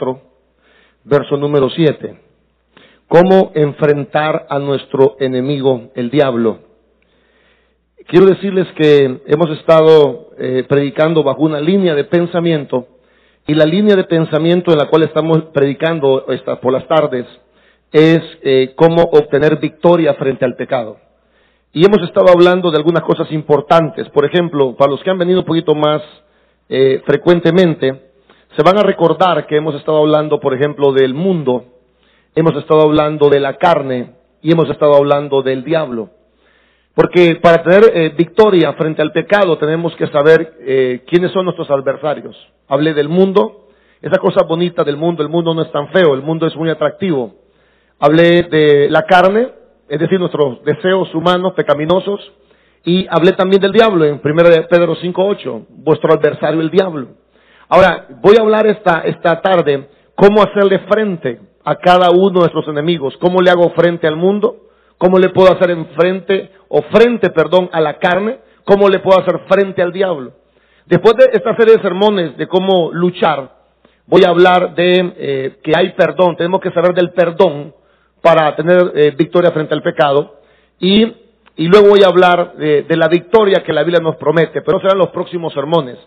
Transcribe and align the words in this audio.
4, 0.00 0.20
verso 1.04 1.36
número 1.36 1.68
7. 1.68 2.18
Cómo 3.06 3.52
enfrentar 3.54 4.46
a 4.48 4.58
nuestro 4.58 5.16
enemigo, 5.20 5.90
el 5.94 6.10
diablo. 6.10 6.60
Quiero 8.06 8.26
decirles 8.26 8.66
que 8.76 9.20
hemos 9.26 9.50
estado 9.58 10.30
eh, 10.38 10.64
predicando 10.68 11.22
bajo 11.22 11.42
una 11.42 11.60
línea 11.60 11.94
de 11.94 12.04
pensamiento 12.04 12.86
y 13.46 13.54
la 13.54 13.66
línea 13.66 13.94
de 13.94 14.04
pensamiento 14.04 14.72
en 14.72 14.78
la 14.78 14.88
cual 14.88 15.02
estamos 15.02 15.44
predicando 15.52 16.24
por 16.62 16.72
las 16.72 16.86
tardes 16.88 17.26
es 17.92 18.20
eh, 18.42 18.72
cómo 18.76 19.02
obtener 19.02 19.58
victoria 19.58 20.14
frente 20.14 20.44
al 20.44 20.56
pecado. 20.56 20.96
Y 21.72 21.84
hemos 21.84 22.02
estado 22.02 22.30
hablando 22.30 22.70
de 22.70 22.78
algunas 22.78 23.02
cosas 23.02 23.30
importantes. 23.32 24.08
Por 24.10 24.24
ejemplo, 24.24 24.74
para 24.76 24.90
los 24.90 25.02
que 25.02 25.10
han 25.10 25.18
venido 25.18 25.40
un 25.40 25.46
poquito 25.46 25.74
más 25.74 26.02
eh, 26.68 27.02
frecuentemente, 27.06 28.09
se 28.56 28.62
van 28.62 28.78
a 28.78 28.82
recordar 28.82 29.46
que 29.46 29.56
hemos 29.56 29.74
estado 29.76 29.98
hablando, 29.98 30.40
por 30.40 30.54
ejemplo, 30.54 30.92
del 30.92 31.14
mundo, 31.14 31.64
hemos 32.34 32.54
estado 32.56 32.82
hablando 32.82 33.28
de 33.28 33.40
la 33.40 33.56
carne 33.58 34.14
y 34.42 34.52
hemos 34.52 34.68
estado 34.68 34.96
hablando 34.96 35.42
del 35.42 35.62
diablo. 35.62 36.10
Porque 36.94 37.36
para 37.36 37.62
tener 37.62 37.92
eh, 37.94 38.08
victoria 38.16 38.72
frente 38.72 39.02
al 39.02 39.12
pecado 39.12 39.56
tenemos 39.58 39.94
que 39.94 40.08
saber 40.08 40.54
eh, 40.60 41.04
quiénes 41.06 41.30
son 41.30 41.44
nuestros 41.44 41.70
adversarios. 41.70 42.36
Hablé 42.66 42.92
del 42.92 43.08
mundo, 43.08 43.68
esa 44.02 44.18
cosa 44.18 44.44
bonita 44.44 44.82
del 44.82 44.96
mundo, 44.96 45.22
el 45.22 45.28
mundo 45.28 45.54
no 45.54 45.62
es 45.62 45.70
tan 45.70 45.88
feo, 45.88 46.14
el 46.14 46.22
mundo 46.22 46.46
es 46.46 46.56
muy 46.56 46.70
atractivo. 46.70 47.34
Hablé 48.00 48.42
de 48.42 48.88
la 48.90 49.02
carne, 49.02 49.48
es 49.88 50.00
decir, 50.00 50.18
nuestros 50.18 50.64
deseos 50.64 51.14
humanos 51.14 51.52
pecaminosos, 51.54 52.32
y 52.84 53.06
hablé 53.10 53.32
también 53.32 53.62
del 53.62 53.72
diablo 53.72 54.04
en 54.06 54.20
1 54.24 54.42
Pedro 54.68 54.96
5.8, 54.96 55.66
vuestro 55.68 56.12
adversario 56.12 56.60
el 56.60 56.70
diablo. 56.70 57.19
Ahora, 57.72 58.08
voy 58.20 58.34
a 58.36 58.42
hablar 58.42 58.66
esta, 58.66 59.02
esta 59.04 59.40
tarde 59.40 59.88
cómo 60.16 60.42
hacerle 60.42 60.80
frente 60.90 61.38
a 61.64 61.76
cada 61.76 62.10
uno 62.10 62.30
de 62.30 62.40
nuestros 62.40 62.66
enemigos, 62.66 63.16
cómo 63.20 63.40
le 63.40 63.50
hago 63.50 63.70
frente 63.70 64.08
al 64.08 64.16
mundo, 64.16 64.56
cómo 64.98 65.20
le 65.20 65.28
puedo 65.28 65.52
hacer 65.52 65.74
frente, 65.96 66.50
o 66.68 66.82
frente, 66.82 67.30
perdón, 67.30 67.70
a 67.72 67.80
la 67.80 67.98
carne, 68.00 68.40
cómo 68.64 68.88
le 68.88 68.98
puedo 68.98 69.20
hacer 69.20 69.42
frente 69.48 69.82
al 69.82 69.92
diablo. 69.92 70.32
Después 70.86 71.14
de 71.14 71.30
esta 71.32 71.56
serie 71.56 71.76
de 71.76 71.82
sermones 71.82 72.36
de 72.36 72.48
cómo 72.48 72.90
luchar, 72.92 73.52
voy 74.06 74.24
a 74.24 74.30
hablar 74.30 74.74
de 74.74 75.14
eh, 75.16 75.56
que 75.62 75.72
hay 75.76 75.92
perdón, 75.92 76.36
tenemos 76.36 76.60
que 76.60 76.72
saber 76.72 76.92
del 76.92 77.12
perdón 77.12 77.72
para 78.20 78.56
tener 78.56 78.90
eh, 78.96 79.14
victoria 79.16 79.52
frente 79.52 79.74
al 79.74 79.82
pecado. 79.82 80.40
Y, 80.80 81.04
y 81.54 81.68
luego 81.68 81.90
voy 81.90 82.02
a 82.02 82.08
hablar 82.08 82.56
de, 82.56 82.82
de, 82.82 82.96
la 82.96 83.06
victoria 83.06 83.62
que 83.64 83.72
la 83.72 83.84
Biblia 83.84 84.02
nos 84.02 84.16
promete, 84.16 84.60
pero 84.60 84.80
serán 84.80 84.98
los 84.98 85.10
próximos 85.10 85.52
sermones. 85.52 85.98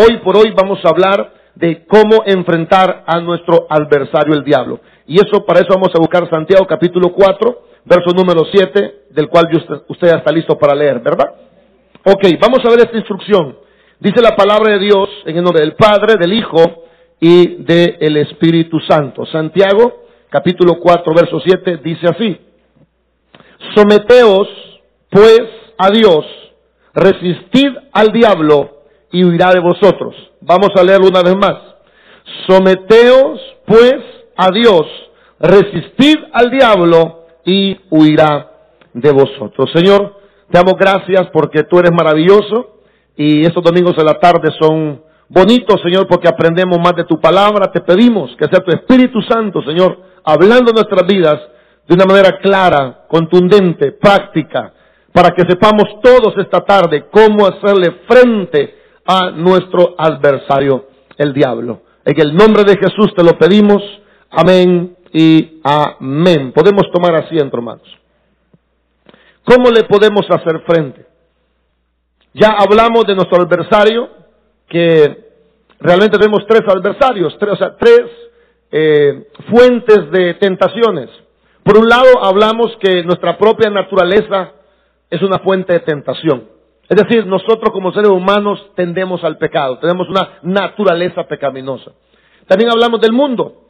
Hoy 0.00 0.18
por 0.18 0.36
hoy 0.36 0.54
vamos 0.56 0.78
a 0.84 0.90
hablar 0.90 1.32
de 1.56 1.84
cómo 1.84 2.22
enfrentar 2.24 3.02
a 3.04 3.18
nuestro 3.18 3.66
adversario 3.68 4.32
el 4.32 4.44
diablo. 4.44 4.78
Y 5.08 5.16
eso, 5.16 5.44
para 5.44 5.58
eso 5.58 5.70
vamos 5.70 5.90
a 5.92 5.98
buscar 5.98 6.30
Santiago 6.30 6.64
capítulo 6.68 7.12
4, 7.12 7.62
verso 7.84 8.10
número 8.14 8.44
7, 8.48 9.06
del 9.10 9.28
cual 9.28 9.48
usted, 9.88 10.06
ya 10.06 10.18
está 10.18 10.32
listo 10.32 10.56
para 10.56 10.76
leer, 10.76 11.00
¿verdad? 11.00 11.34
Ok, 12.04 12.28
vamos 12.40 12.60
a 12.64 12.70
ver 12.70 12.78
esta 12.78 12.96
instrucción. 12.96 13.58
Dice 13.98 14.22
la 14.22 14.36
palabra 14.36 14.74
de 14.74 14.78
Dios 14.78 15.08
en 15.26 15.36
el 15.36 15.42
nombre 15.42 15.62
del 15.62 15.74
Padre, 15.74 16.14
del 16.16 16.32
Hijo 16.32 16.84
y 17.18 17.64
del 17.64 18.18
Espíritu 18.18 18.78
Santo. 18.88 19.26
Santiago 19.26 20.04
capítulo 20.30 20.74
4, 20.78 21.12
verso 21.12 21.40
7 21.44 21.78
dice 21.78 22.06
así. 22.06 22.40
Someteos 23.74 24.46
pues 25.10 25.42
a 25.76 25.90
Dios, 25.90 26.24
resistid 26.94 27.70
al 27.90 28.12
diablo 28.12 28.77
y 29.12 29.24
huirá 29.24 29.50
de 29.52 29.60
vosotros. 29.60 30.14
Vamos 30.40 30.70
a 30.76 30.82
leerlo 30.82 31.08
una 31.08 31.22
vez 31.22 31.36
más. 31.36 31.56
Someteos 32.46 33.40
pues 33.66 33.96
a 34.36 34.50
Dios, 34.50 34.86
resistid 35.40 36.16
al 36.32 36.50
diablo 36.50 37.26
y 37.44 37.76
huirá 37.90 38.50
de 38.92 39.12
vosotros. 39.12 39.70
Señor, 39.74 40.16
te 40.50 40.58
damos 40.58 40.74
gracias 40.78 41.28
porque 41.32 41.64
tú 41.64 41.78
eres 41.78 41.92
maravilloso 41.92 42.80
y 43.16 43.42
estos 43.44 43.62
domingos 43.62 43.96
de 43.96 44.04
la 44.04 44.14
tarde 44.14 44.50
son 44.58 45.02
bonitos, 45.28 45.80
Señor, 45.82 46.06
porque 46.08 46.28
aprendemos 46.28 46.78
más 46.78 46.94
de 46.96 47.04
tu 47.04 47.20
palabra. 47.20 47.70
Te 47.70 47.80
pedimos 47.80 48.34
que 48.38 48.46
sea 48.46 48.64
tu 48.64 48.70
Espíritu 48.70 49.20
Santo, 49.22 49.62
Señor, 49.62 49.98
hablando 50.24 50.72
nuestras 50.72 51.06
vidas 51.06 51.38
de 51.86 51.94
una 51.94 52.04
manera 52.04 52.38
clara, 52.38 53.06
contundente, 53.08 53.92
práctica, 53.92 54.72
para 55.12 55.30
que 55.30 55.42
sepamos 55.48 56.00
todos 56.02 56.34
esta 56.38 56.60
tarde 56.60 57.06
cómo 57.10 57.46
hacerle 57.46 58.02
frente 58.06 58.77
a 59.10 59.30
nuestro 59.30 59.94
adversario, 59.96 60.86
el 61.16 61.32
diablo. 61.32 61.80
En 62.04 62.20
el 62.20 62.36
nombre 62.36 62.62
de 62.62 62.76
Jesús 62.76 63.14
te 63.16 63.24
lo 63.24 63.38
pedimos. 63.38 63.82
Amén 64.30 64.96
y 65.14 65.60
amén. 65.64 66.52
Podemos 66.52 66.82
tomar 66.92 67.14
asiento, 67.14 67.56
hermanos. 67.56 67.88
¿Cómo 69.44 69.70
le 69.70 69.84
podemos 69.84 70.26
hacer 70.28 70.60
frente? 70.66 71.06
Ya 72.34 72.50
hablamos 72.50 73.06
de 73.06 73.14
nuestro 73.14 73.42
adversario, 73.42 74.10
que 74.68 75.24
realmente 75.80 76.18
tenemos 76.18 76.46
tres 76.46 76.62
adversarios, 76.68 77.34
tres, 77.40 77.52
o 77.52 77.56
sea, 77.56 77.76
tres 77.78 78.02
eh, 78.70 79.26
fuentes 79.50 80.10
de 80.10 80.34
tentaciones. 80.34 81.08
Por 81.62 81.78
un 81.78 81.88
lado, 81.88 82.22
hablamos 82.22 82.76
que 82.78 83.02
nuestra 83.04 83.38
propia 83.38 83.70
naturaleza 83.70 84.52
es 85.08 85.22
una 85.22 85.38
fuente 85.38 85.72
de 85.72 85.80
tentación. 85.80 86.57
Es 86.88 86.96
decir, 86.96 87.26
nosotros 87.26 87.70
como 87.72 87.92
seres 87.92 88.10
humanos 88.10 88.70
tendemos 88.74 89.22
al 89.22 89.36
pecado, 89.36 89.78
tenemos 89.78 90.08
una 90.08 90.38
naturaleza 90.42 91.24
pecaminosa. 91.24 91.92
También 92.46 92.70
hablamos 92.70 93.00
del 93.00 93.12
mundo. 93.12 93.64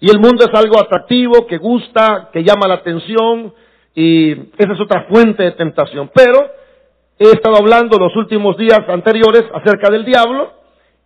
Y 0.00 0.10
el 0.10 0.18
mundo 0.18 0.44
es 0.44 0.58
algo 0.58 0.80
atractivo, 0.80 1.46
que 1.46 1.58
gusta, 1.58 2.30
que 2.32 2.42
llama 2.42 2.66
la 2.66 2.74
atención, 2.74 3.54
y 3.94 4.32
esa 4.32 4.72
es 4.72 4.80
otra 4.80 5.06
fuente 5.08 5.42
de 5.42 5.52
tentación. 5.52 6.10
Pero 6.14 6.50
he 7.18 7.30
estado 7.30 7.56
hablando 7.56 7.98
los 7.98 8.16
últimos 8.16 8.56
días 8.56 8.80
anteriores 8.88 9.44
acerca 9.54 9.90
del 9.90 10.04
diablo, 10.04 10.50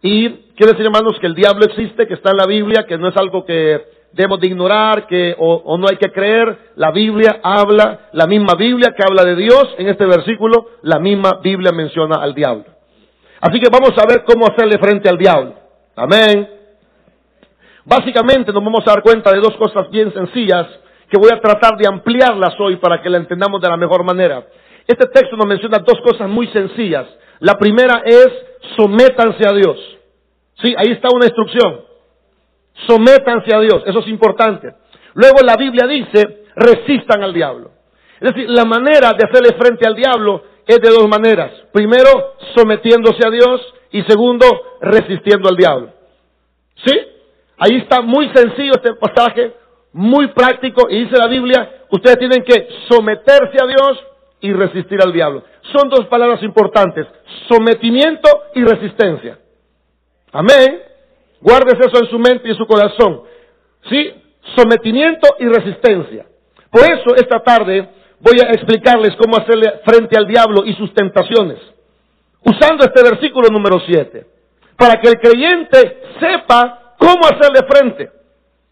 y 0.00 0.31
quiero 0.56 0.72
decir, 0.72 0.87
hermanos, 0.87 1.19
que 1.21 1.26
el 1.26 1.34
diablo 1.34 1.66
existe, 1.66 2.06
que 2.06 2.15
está 2.15 2.31
en 2.31 2.37
la 2.37 2.47
Biblia, 2.47 2.87
que 2.87 2.97
no 2.97 3.09
es 3.09 3.16
algo 3.16 3.44
que 3.44 3.96
debemos 4.16 4.41
de 4.41 4.47
ignorar, 4.49 5.06
que 5.06 5.37
o, 5.38 5.62
o, 5.65 5.78
no 5.78 5.87
hay 5.88 5.97
que 5.99 6.10
creer. 6.10 6.72
La 6.77 6.91
Biblia 6.91 7.38
habla, 7.43 8.09
la 8.12 8.27
misma 8.27 8.54
Biblia 8.54 8.94
que 8.97 9.04
habla 9.06 9.22
de 9.25 9.37
Dios, 9.37 9.75
en 9.77 9.88
este 9.88 10.06
versículo, 10.06 10.71
la 10.82 10.99
misma 10.99 11.38
Biblia 11.43 11.71
menciona 11.72 12.16
al 12.16 12.34
diablo. 12.34 12.65
Así 13.41 13.60
que 13.60 13.69
vamos 13.71 13.93
a 13.99 14.06
ver 14.09 14.25
cómo 14.25 14.47
hacerle 14.47 14.78
frente 14.78 15.09
al 15.10 15.19
diablo. 15.19 15.55
Amén. 15.94 16.49
Básicamente 17.84 18.53
nos 18.53 18.65
vamos 18.65 18.81
a 18.87 18.91
dar 18.91 19.03
cuenta 19.03 19.31
de 19.31 19.38
dos 19.38 19.55
cosas 19.56 19.88
bien 19.91 20.12
sencillas 20.12 20.66
que 21.09 21.19
voy 21.19 21.31
a 21.32 21.41
tratar 21.41 21.76
de 21.76 21.87
ampliarlas 21.87 22.59
hoy 22.59 22.76
para 22.76 23.00
que 23.00 23.10
la 23.10 23.19
entendamos 23.19 23.60
de 23.60 23.69
la 23.69 23.76
mejor 23.76 24.03
manera. 24.03 24.44
Este 24.87 25.06
texto 25.09 25.37
nos 25.37 25.47
menciona 25.47 25.78
dos 25.78 26.00
cosas 26.00 26.28
muy 26.28 26.49
sencillas. 26.49 27.06
La 27.41 27.55
primera 27.55 28.03
es 28.05 28.28
sométanse 28.76 29.47
a 29.47 29.53
Dios. 29.53 29.76
Sí, 30.62 30.75
ahí 30.76 30.93
está 30.93 31.09
una 31.15 31.26
instrucción. 31.26 31.86
Sométanse 32.87 33.54
a 33.54 33.60
Dios, 33.60 33.82
eso 33.87 34.00
es 34.00 34.09
importante. 34.09 34.75
Luego 35.14 35.38
la 35.44 35.56
Biblia 35.56 35.87
dice, 35.87 36.44
resistan 36.54 37.22
al 37.22 37.32
diablo. 37.32 37.70
Es 38.20 38.34
decir, 38.34 38.50
la 38.50 38.64
manera 38.64 39.12
de 39.12 39.26
hacerle 39.28 39.56
frente 39.59 39.87
al 39.87 39.94
diablo 39.94 40.42
es 40.66 40.81
de 40.81 40.91
dos 40.91 41.09
maneras. 41.09 41.53
Primero, 41.72 42.34
sometiéndose 42.54 43.26
a 43.26 43.31
Dios 43.31 43.75
y 43.92 44.03
segundo, 44.03 44.47
resistiendo 44.81 45.48
al 45.48 45.56
diablo. 45.56 45.92
¿Sí? 46.84 46.92
Ahí 47.59 47.76
está 47.76 48.03
muy 48.03 48.28
sencillo 48.34 48.72
este 48.72 48.94
pasaje, 48.94 49.54
muy 49.93 50.28
práctico 50.28 50.91
y 50.91 51.04
dice 51.04 51.16
la 51.16 51.26
Biblia, 51.26 51.84
ustedes 51.91 52.19
tienen 52.19 52.43
que 52.43 52.69
someterse 52.88 53.56
a 53.62 53.66
Dios 53.66 54.04
y 54.41 54.53
resistir 54.53 55.00
al 55.03 55.12
diablo. 55.12 55.43
Son 55.72 55.88
dos 55.88 56.06
palabras 56.06 56.43
importantes, 56.43 57.06
sometimiento 57.48 58.28
y 58.54 58.62
resistencia. 58.62 59.38
Amén. 60.32 60.82
Guardes 61.41 61.75
eso 61.81 62.03
en 62.03 62.11
su 62.11 62.19
mente 62.19 62.43
y 62.45 62.51
en 62.51 62.57
su 62.57 62.67
corazón. 62.67 63.23
¿Sí? 63.89 64.12
Sometimiento 64.56 65.29
y 65.38 65.47
resistencia. 65.47 66.27
Por 66.71 66.83
eso 66.83 67.15
esta 67.17 67.41
tarde 67.41 67.88
voy 68.21 68.38
a 68.44 68.50
explicarles 68.50 69.17
cómo 69.17 69.37
hacerle 69.37 69.81
frente 69.85 70.19
al 70.19 70.27
diablo 70.27 70.65
y 70.65 70.75
sus 70.75 70.93
tentaciones. 70.94 71.59
Usando 72.44 72.85
este 72.85 73.03
versículo 73.03 73.49
número 73.49 73.81
7. 73.87 74.27
Para 74.77 75.00
que 75.00 75.09
el 75.09 75.19
creyente 75.19 76.03
sepa 76.21 76.94
cómo 76.99 77.25
hacerle 77.25 77.61
frente. 77.69 78.11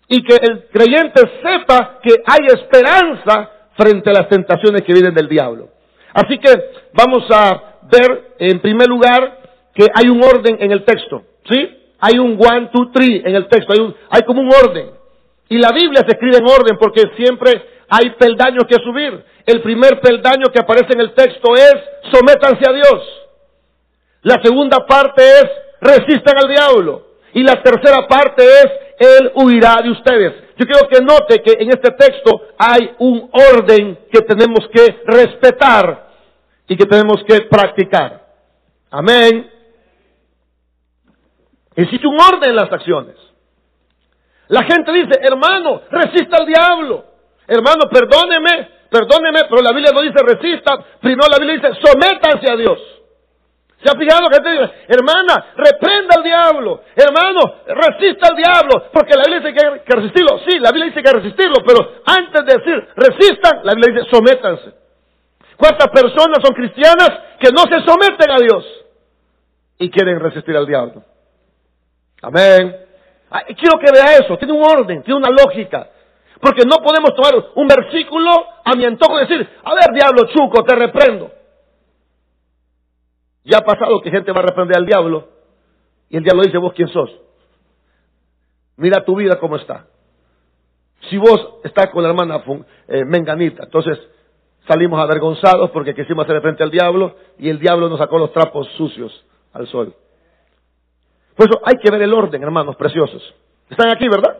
Y 0.08 0.22
que 0.22 0.36
el 0.36 0.68
creyente 0.68 1.20
sepa 1.42 1.98
que 2.02 2.14
hay 2.26 2.46
esperanza 2.46 3.50
frente 3.76 4.10
a 4.10 4.12
las 4.12 4.28
tentaciones 4.28 4.82
que 4.82 4.92
vienen 4.92 5.14
del 5.14 5.28
diablo. 5.28 5.70
Así 6.12 6.38
que 6.38 6.50
vamos 6.92 7.24
a 7.30 7.78
ver 7.90 8.34
en 8.38 8.60
primer 8.60 8.88
lugar 8.88 9.38
que 9.74 9.86
hay 9.92 10.08
un 10.08 10.22
orden 10.22 10.56
en 10.60 10.70
el 10.70 10.84
texto. 10.84 11.22
¿Sí? 11.50 11.83
Hay 12.06 12.18
un 12.18 12.38
one, 12.38 12.68
two, 12.70 12.90
three 12.92 13.22
en 13.24 13.34
el 13.34 13.48
texto. 13.48 13.72
Hay, 13.72 13.80
un, 13.80 13.96
hay 14.10 14.20
como 14.26 14.42
un 14.42 14.50
orden. 14.52 14.90
Y 15.48 15.56
la 15.56 15.70
Biblia 15.72 16.04
se 16.06 16.14
escribe 16.14 16.36
en 16.36 16.44
orden 16.44 16.76
porque 16.78 17.00
siempre 17.16 17.64
hay 17.88 18.10
peldaños 18.18 18.64
que 18.68 18.76
subir. 18.84 19.24
El 19.46 19.62
primer 19.62 20.00
peldaño 20.00 20.52
que 20.52 20.60
aparece 20.60 20.92
en 20.92 21.00
el 21.00 21.14
texto 21.14 21.54
es 21.54 21.74
sométanse 22.12 22.68
a 22.68 22.72
Dios. 22.74 23.02
La 24.20 24.38
segunda 24.42 24.84
parte 24.86 25.22
es 25.22 25.46
resistan 25.80 26.34
al 26.42 26.48
diablo. 26.48 27.06
Y 27.32 27.42
la 27.42 27.62
tercera 27.62 28.06
parte 28.06 28.44
es 28.44 28.66
Él 28.98 29.32
huirá 29.36 29.76
de 29.82 29.90
ustedes. 29.90 30.32
Yo 30.58 30.66
quiero 30.66 30.86
que 30.86 31.00
note 31.00 31.42
que 31.42 31.62
en 31.62 31.70
este 31.70 31.90
texto 31.92 32.48
hay 32.58 32.90
un 32.98 33.30
orden 33.32 33.98
que 34.12 34.20
tenemos 34.20 34.68
que 34.70 35.00
respetar 35.06 36.10
y 36.68 36.76
que 36.76 36.84
tenemos 36.84 37.24
que 37.26 37.40
practicar. 37.48 38.26
Amén. 38.90 39.53
Existe 41.76 42.06
un 42.06 42.16
orden 42.20 42.50
en 42.50 42.56
las 42.56 42.70
acciones. 42.70 43.16
La 44.48 44.62
gente 44.64 44.92
dice, 44.92 45.18
hermano, 45.20 45.82
resista 45.90 46.36
al 46.38 46.46
diablo. 46.46 47.04
Hermano, 47.46 47.88
perdóneme, 47.90 48.68
perdóneme, 48.90 49.40
pero 49.48 49.62
la 49.62 49.72
Biblia 49.72 49.90
no 49.92 50.02
dice 50.02 50.22
resista. 50.22 50.78
Primero 51.00 51.28
la 51.30 51.38
Biblia 51.38 51.56
dice, 51.56 51.80
sométanse 51.82 52.50
a 52.50 52.56
Dios. 52.56 52.78
¿Se 53.82 53.90
ha 53.90 53.98
fijado 53.98 54.30
que 54.30 54.40
te 54.40 54.50
dice, 54.50 54.70
hermana, 54.88 55.52
reprenda 55.56 56.16
al 56.16 56.22
diablo, 56.22 56.80
hermano, 56.96 57.60
resista 57.66 58.28
al 58.28 58.36
diablo, 58.36 58.88
porque 58.90 59.14
la 59.14 59.24
Biblia 59.24 59.40
dice 59.40 59.52
que 59.52 59.66
hay 59.66 59.80
que 59.80 59.96
resistirlo. 59.96 60.38
Sí, 60.48 60.58
la 60.58 60.70
Biblia 60.70 60.86
dice 60.86 61.02
que 61.02 61.08
hay 61.08 61.14
que 61.14 61.20
resistirlo, 61.20 61.56
pero 61.66 62.00
antes 62.06 62.46
de 62.46 62.58
decir 62.58 62.88
resistan, 62.96 63.60
la 63.62 63.74
Biblia 63.74 63.94
dice 63.94 64.10
sométanse. 64.10 64.72
¿Cuántas 65.56 65.88
personas 65.88 66.38
son 66.42 66.54
cristianas 66.54 67.10
que 67.38 67.50
no 67.52 67.62
se 67.70 67.84
someten 67.84 68.30
a 68.30 68.38
Dios 68.38 68.64
y 69.78 69.90
quieren 69.90 70.18
resistir 70.18 70.56
al 70.56 70.66
diablo? 70.66 71.02
Amén. 72.24 72.76
Quiero 73.58 73.78
que 73.78 73.92
vea 73.92 74.16
eso, 74.18 74.38
tiene 74.38 74.52
un 74.54 74.64
orden, 74.64 75.02
tiene 75.02 75.18
una 75.18 75.30
lógica. 75.30 75.90
Porque 76.40 76.62
no 76.64 76.76
podemos 76.76 77.14
tomar 77.14 77.34
un 77.54 77.66
versículo 77.66 78.30
a 78.64 78.74
mi 78.74 78.84
antojo 78.84 79.18
y 79.18 79.26
decir, 79.26 79.48
a 79.62 79.74
ver 79.74 79.94
diablo 79.94 80.24
chuco, 80.32 80.62
te 80.64 80.74
reprendo. 80.74 81.30
Ya 83.44 83.58
ha 83.58 83.60
pasado 83.60 84.00
que 84.00 84.10
gente 84.10 84.32
va 84.32 84.40
a 84.40 84.46
reprender 84.46 84.78
al 84.78 84.86
diablo 84.86 85.28
y 86.08 86.16
el 86.16 86.22
diablo 86.22 86.42
dice, 86.44 86.58
vos 86.58 86.72
quién 86.74 86.88
sos. 86.88 87.10
Mira 88.76 89.04
tu 89.04 89.16
vida 89.16 89.38
cómo 89.38 89.56
está. 89.56 89.86
Si 91.10 91.18
vos 91.18 91.56
estás 91.64 91.90
con 91.90 92.02
la 92.02 92.08
hermana 92.10 92.42
eh, 92.88 93.04
Menganita, 93.04 93.64
entonces 93.64 93.98
salimos 94.66 94.98
avergonzados 94.98 95.70
porque 95.70 95.94
quisimos 95.94 96.24
hacer 96.24 96.40
frente 96.40 96.62
al 96.62 96.70
diablo 96.70 97.16
y 97.38 97.50
el 97.50 97.58
diablo 97.58 97.88
nos 97.90 97.98
sacó 97.98 98.18
los 98.18 98.32
trapos 98.32 98.66
sucios 98.76 99.24
al 99.52 99.66
sol. 99.68 99.94
Por 101.36 101.48
eso 101.48 101.60
hay 101.64 101.76
que 101.82 101.90
ver 101.90 102.02
el 102.02 102.14
orden, 102.14 102.42
hermanos 102.42 102.76
preciosos. 102.76 103.22
Están 103.68 103.90
aquí, 103.90 104.08
¿verdad? 104.08 104.38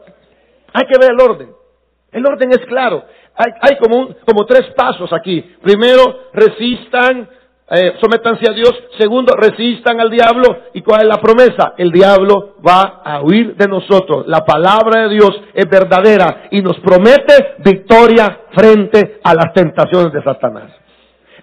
Hay 0.72 0.86
que 0.86 0.98
ver 0.98 1.12
el 1.12 1.20
orden. 1.20 1.50
El 2.12 2.26
orden 2.26 2.50
es 2.50 2.64
claro. 2.66 3.04
Hay, 3.34 3.52
hay 3.60 3.78
como, 3.78 4.14
como 4.24 4.46
tres 4.46 4.72
pasos 4.76 5.12
aquí. 5.12 5.40
Primero, 5.62 6.28
resistan 6.32 7.28
eh, 7.70 7.94
sométanse 8.00 8.44
a 8.48 8.52
Dios. 8.52 8.72
Segundo, 8.98 9.34
resistan 9.36 10.00
al 10.00 10.10
diablo. 10.10 10.64
¿Y 10.74 10.82
cuál 10.82 11.02
es 11.02 11.08
la 11.08 11.20
promesa? 11.20 11.74
El 11.78 11.90
diablo 11.90 12.56
va 12.66 13.02
a 13.04 13.22
huir 13.22 13.56
de 13.56 13.66
nosotros. 13.66 14.26
La 14.26 14.40
palabra 14.40 15.02
de 15.02 15.14
Dios 15.14 15.30
es 15.54 15.68
verdadera 15.68 16.48
y 16.50 16.60
nos 16.60 16.78
promete 16.80 17.56
victoria 17.58 18.40
frente 18.52 19.20
a 19.24 19.34
las 19.34 19.52
tentaciones 19.54 20.12
de 20.12 20.22
Satanás. 20.22 20.70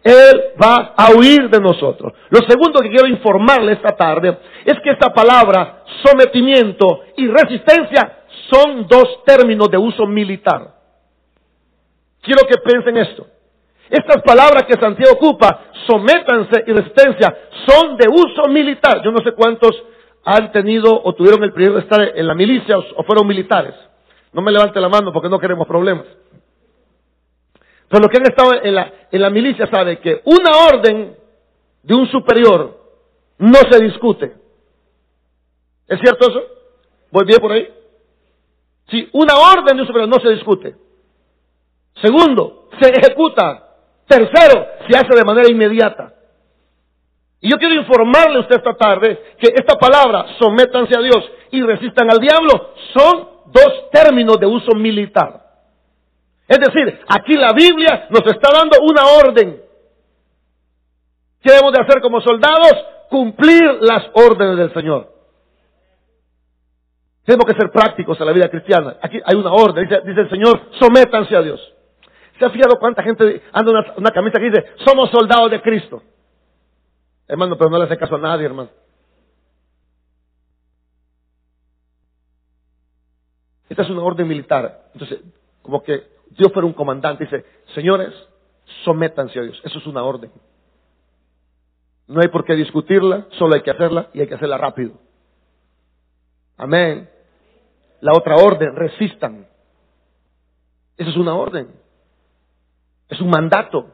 Él 0.03 0.53
va 0.61 0.93
a 0.97 1.11
huir 1.11 1.49
de 1.49 1.59
nosotros. 1.59 2.13
Lo 2.29 2.39
segundo 2.47 2.79
que 2.81 2.89
quiero 2.89 3.07
informarle 3.07 3.73
esta 3.73 3.95
tarde 3.95 4.37
es 4.65 4.79
que 4.83 4.91
esta 4.91 5.13
palabra, 5.13 5.83
sometimiento 6.03 7.01
y 7.17 7.27
resistencia, 7.27 8.23
son 8.51 8.87
dos 8.87 9.23
términos 9.25 9.69
de 9.69 9.77
uso 9.77 10.07
militar. 10.07 10.73
Quiero 12.21 12.47
que 12.47 12.57
piensen 12.57 12.97
esto. 12.97 13.27
Estas 13.89 14.23
palabras 14.23 14.63
que 14.63 14.79
Santiago 14.79 15.15
ocupa, 15.15 15.65
sométanse 15.87 16.63
y 16.65 16.71
resistencia, 16.71 17.35
son 17.67 17.97
de 17.97 18.07
uso 18.07 18.47
militar. 18.49 19.01
Yo 19.03 19.11
no 19.11 19.19
sé 19.23 19.33
cuántos 19.33 19.71
han 20.23 20.51
tenido 20.51 21.01
o 21.03 21.13
tuvieron 21.13 21.43
el 21.43 21.51
privilegio 21.51 21.79
de 21.79 21.83
estar 21.83 22.17
en 22.17 22.27
la 22.27 22.33
milicia 22.33 22.77
o 22.77 23.03
fueron 23.03 23.27
militares. 23.27 23.73
No 24.33 24.41
me 24.41 24.51
levante 24.51 24.79
la 24.79 24.87
mano 24.87 25.11
porque 25.11 25.29
no 25.29 25.39
queremos 25.39 25.67
problemas. 25.67 26.05
Pero 27.91 28.03
los 28.03 28.09
que 28.09 28.17
han 28.19 28.31
estado 28.31 28.63
en 28.63 28.73
la, 28.73 28.93
en 29.11 29.21
la 29.21 29.29
milicia 29.29 29.69
saben 29.69 29.97
que 29.97 30.21
una 30.23 30.51
orden 30.69 31.17
de 31.83 31.93
un 31.93 32.07
superior 32.07 32.79
no 33.37 33.57
se 33.69 33.83
discute. 33.83 34.33
¿Es 35.89 35.99
cierto 35.99 36.29
eso? 36.29 36.41
¿Voy 37.11 37.25
bien 37.25 37.39
por 37.41 37.51
ahí? 37.51 37.67
Si 38.89 39.09
una 39.11 39.33
orden 39.35 39.75
de 39.75 39.81
un 39.81 39.87
superior 39.87 40.07
no 40.07 40.23
se 40.23 40.29
discute. 40.29 40.73
Segundo, 42.01 42.69
se 42.79 42.91
ejecuta. 42.91 43.67
Tercero, 44.07 44.67
se 44.89 44.97
hace 44.97 45.13
de 45.13 45.25
manera 45.25 45.51
inmediata. 45.51 46.15
Y 47.41 47.51
yo 47.51 47.57
quiero 47.57 47.75
informarle 47.75 48.37
a 48.37 48.41
usted 48.41 48.55
esta 48.55 48.73
tarde 48.73 49.35
que 49.37 49.53
esta 49.53 49.77
palabra, 49.77 50.27
sométanse 50.39 50.97
a 50.97 51.01
Dios 51.01 51.29
y 51.51 51.61
resistan 51.61 52.09
al 52.09 52.19
diablo, 52.19 52.73
son 52.95 53.27
dos 53.47 53.89
términos 53.91 54.39
de 54.39 54.45
uso 54.45 54.77
militar. 54.77 55.40
Es 56.51 56.59
decir, 56.59 56.99
aquí 57.07 57.35
la 57.35 57.53
Biblia 57.53 58.07
nos 58.09 58.25
está 58.25 58.49
dando 58.51 58.77
una 58.81 59.07
orden. 59.25 59.61
¿Qué 61.41 61.49
debemos 61.49 61.71
de 61.71 61.81
hacer 61.81 62.01
como 62.01 62.19
soldados? 62.19 62.73
Cumplir 63.09 63.77
las 63.79 64.09
órdenes 64.13 64.57
del 64.57 64.73
Señor. 64.73 65.13
Tenemos 67.23 67.45
que 67.45 67.57
ser 67.57 67.71
prácticos 67.71 68.19
en 68.19 68.25
la 68.25 68.33
vida 68.33 68.49
cristiana. 68.49 68.97
Aquí 69.01 69.17
hay 69.23 69.37
una 69.37 69.53
orden. 69.53 69.87
Dice, 69.87 70.19
el 70.19 70.29
Señor, 70.29 70.59
sométanse 70.77 71.33
a 71.37 71.41
Dios. 71.41 71.73
¿Se 72.37 72.43
ha 72.43 72.49
fijado 72.49 72.77
cuánta 72.79 73.01
gente 73.01 73.43
anda 73.53 73.71
una, 73.71 73.93
una 73.95 74.11
camisa 74.11 74.37
que 74.37 74.49
dice, 74.49 74.65
somos 74.85 75.09
soldados 75.09 75.51
de 75.51 75.61
Cristo? 75.61 76.03
Hermano, 77.29 77.57
pero 77.57 77.69
no 77.69 77.77
le 77.77 77.85
hace 77.85 77.97
caso 77.97 78.15
a 78.15 78.19
nadie, 78.19 78.47
hermano. 78.47 78.71
Esta 83.69 83.83
es 83.83 83.89
una 83.89 84.01
orden 84.01 84.27
militar. 84.27 84.89
Entonces, 84.93 85.21
como 85.61 85.81
que 85.81 86.19
Dios 86.37 86.51
fuera 86.53 86.65
un 86.65 86.73
comandante, 86.73 87.25
dice, 87.25 87.45
señores, 87.75 88.13
sométanse 88.83 89.39
a 89.39 89.43
Dios. 89.43 89.61
Eso 89.63 89.79
es 89.79 89.85
una 89.85 90.03
orden. 90.03 90.31
No 92.07 92.21
hay 92.21 92.29
por 92.29 92.45
qué 92.45 92.55
discutirla, 92.55 93.27
solo 93.37 93.55
hay 93.55 93.61
que 93.61 93.71
hacerla 93.71 94.09
y 94.13 94.21
hay 94.21 94.27
que 94.27 94.35
hacerla 94.35 94.57
rápido. 94.57 94.93
Amén. 96.57 97.09
La 98.01 98.13
otra 98.13 98.35
orden, 98.35 98.75
resistan. 98.75 99.47
Esa 100.97 101.09
es 101.09 101.17
una 101.17 101.35
orden. 101.35 101.67
Es 103.09 103.19
un 103.19 103.29
mandato. 103.29 103.87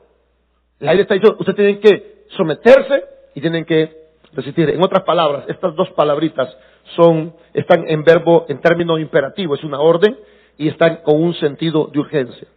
La 0.80 0.92
Biblia 0.92 1.04
está 1.04 1.16
diciendo, 1.16 1.38
ustedes 1.40 1.56
tienen 1.56 1.80
que 1.80 2.26
someterse 2.36 3.04
y 3.36 3.42
tienen 3.42 3.66
que 3.66 4.10
resistir. 4.34 4.70
En 4.70 4.84
otras 4.84 5.04
palabras, 5.04 5.46
estas 5.48 5.76
dos 5.76 5.90
palabritas 5.92 6.56
son, 6.96 7.34
están 7.54 7.88
en 7.88 8.04
verbo, 8.04 8.46
en 8.48 8.62
término 8.62 9.00
imperativo, 9.00 9.56
es 9.56 9.64
una 9.64 9.80
orden 9.80 10.18
y 10.58 10.70
están 10.70 10.98
con 10.98 11.22
un 11.22 11.34
sentido 11.36 11.90
de 11.92 12.00
urgencia. 12.00 12.48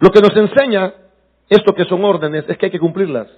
Lo 0.00 0.10
que 0.10 0.20
nos 0.20 0.36
enseña 0.36 0.94
esto 1.48 1.74
que 1.74 1.84
son 1.86 2.04
órdenes 2.04 2.44
es 2.48 2.58
que 2.58 2.66
hay 2.66 2.72
que 2.72 2.78
cumplirlas. 2.78 3.28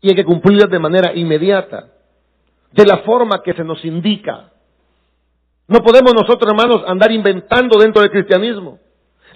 Y 0.00 0.08
hay 0.10 0.14
que 0.14 0.24
cumplirlas 0.24 0.70
de 0.70 0.78
manera 0.78 1.12
inmediata, 1.14 1.88
de 2.72 2.86
la 2.86 2.98
forma 2.98 3.42
que 3.42 3.54
se 3.54 3.64
nos 3.64 3.84
indica. 3.84 4.50
No 5.66 5.80
podemos 5.80 6.12
nosotros, 6.14 6.50
hermanos, 6.50 6.82
andar 6.86 7.10
inventando 7.10 7.78
dentro 7.78 8.02
del 8.02 8.10
cristianismo. 8.10 8.78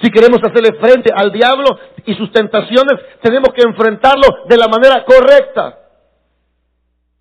Si 0.03 0.11
queremos 0.11 0.41
hacerle 0.43 0.79
frente 0.79 1.11
al 1.15 1.33
diablo 1.33 1.79
y 2.05 2.15
sus 2.15 2.31
tentaciones, 2.33 2.95
tenemos 3.23 3.53
que 3.53 3.63
enfrentarlo 3.63 4.45
de 4.49 4.57
la 4.57 4.69
manera 4.69 5.05
correcta. 5.05 5.79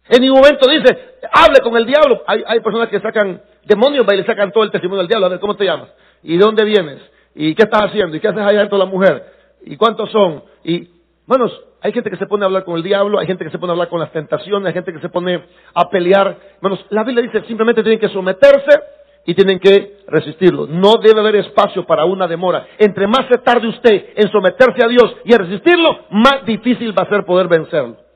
En 0.10 0.22
ningún 0.22 0.40
momento 0.40 0.70
dice, 0.70 1.18
hable 1.32 1.60
con 1.62 1.76
el 1.76 1.86
diablo. 1.86 2.24
Hay, 2.28 2.44
hay 2.46 2.60
personas 2.60 2.90
que 2.90 3.00
sacan 3.00 3.42
demonios 3.68 4.06
y 4.12 4.16
le 4.16 4.26
sacan 4.26 4.52
todo 4.52 4.64
el 4.64 4.72
testimonio 4.72 5.00
del 5.00 5.08
diablo. 5.08 5.28
A 5.28 5.30
ver, 5.30 5.40
¿cómo 5.40 5.56
te 5.56 5.66
llamas? 5.66 5.90
¿Y 6.24 6.38
de 6.38 6.44
dónde 6.44 6.64
vienes? 6.64 7.00
¿Y 7.36 7.54
qué 7.54 7.64
estás 7.64 7.86
haciendo? 7.86 8.16
¿Y 8.16 8.20
qué 8.20 8.28
haces 8.28 8.42
allá 8.42 8.60
dentro 8.60 8.78
de 8.78 8.86
la 8.86 8.90
mujer? 8.90 9.26
¿Y 9.66 9.76
cuántos 9.78 10.12
son? 10.12 10.44
Y, 10.64 10.88
bueno, 11.26 11.50
hay 11.82 11.92
gente 11.92 12.10
que 12.10 12.18
se 12.18 12.26
pone 12.26 12.44
a 12.44 12.48
hablar 12.48 12.64
con 12.64 12.78
el 12.78 12.84
diablo, 12.84 13.20
hay 13.20 13.28
gente 13.28 13.44
que 13.44 13.52
se 13.52 13.60
pone 13.60 13.72
a 13.72 13.74
hablar 13.74 13.90
con 13.90 14.00
las 14.00 14.12
tentaciones, 14.12 14.68
hay 14.68 14.74
gente 14.74 14.94
que 14.94 15.00
se 15.00 15.10
pone 15.10 15.44
a 15.74 15.90
pelear. 15.90 16.38
Bueno, 16.62 16.78
la 16.90 17.04
Biblia 17.04 17.24
dice 17.24 17.46
simplemente 17.48 17.84
tienen 17.84 18.00
que 18.00 18.10
someterse 18.10 18.80
y 19.26 19.36
tienen 19.36 19.60
que 19.60 20.00
resistirlo. 20.08 20.68
No 20.68 20.94
debe 21.04 21.20
haber 21.20 21.36
espacio 21.36 21.86
para 21.86 22.06
una 22.06 22.28
demora. 22.28 22.66
Entre 22.78 23.06
más 23.08 23.28
se 23.30 23.38
tarde 23.40 23.68
usted 23.68 24.06
en 24.16 24.32
someterse 24.32 24.84
a 24.84 24.88
Dios 24.88 25.16
y 25.26 25.34
a 25.34 25.38
resistirlo, 25.38 26.06
más 26.12 26.46
difícil 26.46 26.98
va 26.98 27.04
a 27.04 27.10
ser 27.10 27.26
poder 27.26 27.48
vencerlo. 27.48 28.07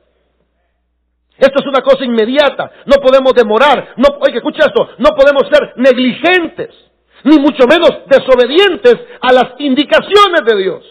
Esto 1.38 1.60
es 1.60 1.66
una 1.66 1.80
cosa 1.80 2.04
inmediata. 2.04 2.70
No 2.86 2.96
podemos 3.02 3.34
demorar. 3.34 3.94
No, 3.96 4.18
oye, 4.20 4.36
escucha 4.36 4.66
esto. 4.66 4.90
No 4.98 5.10
podemos 5.10 5.42
ser 5.50 5.72
negligentes, 5.76 6.70
ni 7.24 7.38
mucho 7.38 7.66
menos 7.66 7.90
desobedientes 8.06 8.96
a 9.20 9.32
las 9.32 9.54
indicaciones 9.58 10.42
de 10.46 10.56
Dios. 10.62 10.84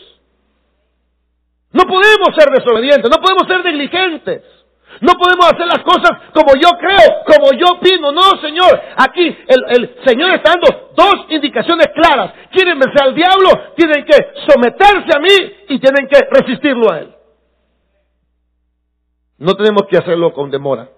No 1.74 1.83
podemos 1.83 2.36
ser 2.38 2.50
desobedientes, 2.51 3.10
no 3.10 3.21
podemos 3.21 3.48
ser 3.48 3.63
negligentes. 3.63 4.43
No 5.00 5.13
podemos 5.13 5.45
hacer 5.45 5.65
las 5.67 5.79
cosas 5.83 6.12
como 6.33 6.53
yo 6.55 6.69
creo, 6.77 7.24
como 7.25 7.53
yo 7.57 7.77
opino. 7.77 8.12
No, 8.12 8.39
Señor. 8.41 8.81
Aquí 8.98 9.36
el, 9.48 9.95
Señor 10.05 10.31
está 10.31 10.51
dando 10.51 10.91
dos 10.95 11.25
indicaciones 11.29 11.88
claras. 11.95 12.33
Quieren 12.51 12.77
vencer 12.77 13.01
al 13.01 13.15
diablo, 13.15 13.50
tienen 13.75 14.05
que 14.05 14.33
someterse 14.48 15.15
a 15.15 15.19
mí 15.19 15.53
y 15.69 15.79
tienen 15.79 16.07
que 16.07 16.19
resistirlo 16.29 16.91
a 16.91 17.00
él. 17.00 17.15
No 19.41 19.55
tenemos 19.55 19.88
que 19.89 19.98
hacerlo 19.98 20.33
con 20.33 20.51
demora. 20.51 20.91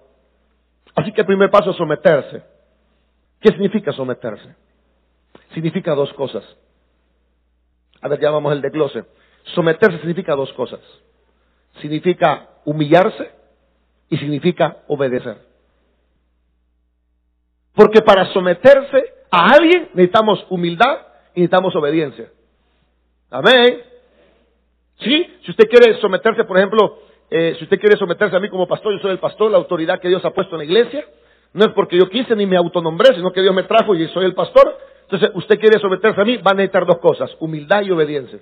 Así 0.94 1.12
que 1.12 1.22
el 1.22 1.26
primer 1.26 1.50
paso 1.50 1.70
es 1.70 1.76
someterse. 1.78 2.42
¿Qué 3.40 3.48
significa 3.48 3.90
someterse? 3.90 4.54
Significa 5.54 5.94
dos 5.94 6.12
cosas. 6.12 6.44
A 8.02 8.08
ver, 8.08 8.20
ya 8.20 8.30
vamos 8.30 8.52
al 8.52 8.60
desglose. 8.60 9.06
Someterse 9.54 9.96
significa 9.96 10.34
dos 10.34 10.52
cosas. 10.52 10.80
Significa 11.80 12.50
humillarse 12.66 13.30
y 14.10 14.18
significa 14.18 14.76
obedecer. 14.88 15.38
Porque 17.72 18.02
para 18.02 18.26
someterse 18.34 19.14
a 19.30 19.54
alguien 19.54 19.88
necesitamos 19.94 20.44
humildad 20.50 20.98
y 21.34 21.40
necesitamos 21.40 21.74
obediencia. 21.76 22.30
Amén. 23.30 23.80
Sí, 24.98 25.34
si 25.46 25.50
usted 25.50 25.66
quiere 25.66 25.98
someterse, 26.02 26.44
por 26.44 26.58
ejemplo, 26.58 26.98
eh, 27.30 27.54
si 27.58 27.64
usted 27.64 27.78
quiere 27.80 27.96
someterse 27.96 28.36
a 28.36 28.40
mí 28.40 28.48
como 28.48 28.66
pastor, 28.66 28.92
yo 28.92 28.98
soy 29.00 29.12
el 29.12 29.18
pastor, 29.18 29.50
la 29.50 29.58
autoridad 29.58 30.00
que 30.00 30.08
Dios 30.08 30.24
ha 30.24 30.30
puesto 30.30 30.54
en 30.54 30.58
la 30.58 30.64
iglesia. 30.64 31.04
No 31.52 31.64
es 31.64 31.72
porque 31.72 31.96
yo 31.96 32.08
quise 32.08 32.34
ni 32.34 32.46
me 32.46 32.56
autonombré, 32.56 33.14
sino 33.14 33.32
que 33.32 33.40
Dios 33.40 33.54
me 33.54 33.62
trajo 33.62 33.94
y 33.94 34.06
soy 34.08 34.24
el 34.24 34.34
pastor. 34.34 34.76
Entonces, 35.02 35.30
usted 35.34 35.58
quiere 35.58 35.78
someterse 35.80 36.20
a 36.20 36.24
mí, 36.24 36.36
va 36.38 36.50
a 36.50 36.54
necesitar 36.54 36.86
dos 36.86 36.98
cosas, 36.98 37.30
humildad 37.38 37.82
y 37.82 37.90
obediencia. 37.90 38.40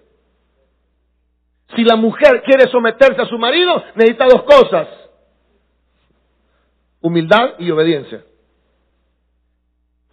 Si 1.74 1.84
la 1.84 1.96
mujer 1.96 2.42
quiere 2.42 2.70
someterse 2.70 3.20
a 3.20 3.26
su 3.26 3.38
marido, 3.38 3.82
necesita 3.94 4.26
dos 4.26 4.42
cosas, 4.42 4.88
humildad 7.00 7.54
y 7.58 7.70
obediencia. 7.70 8.24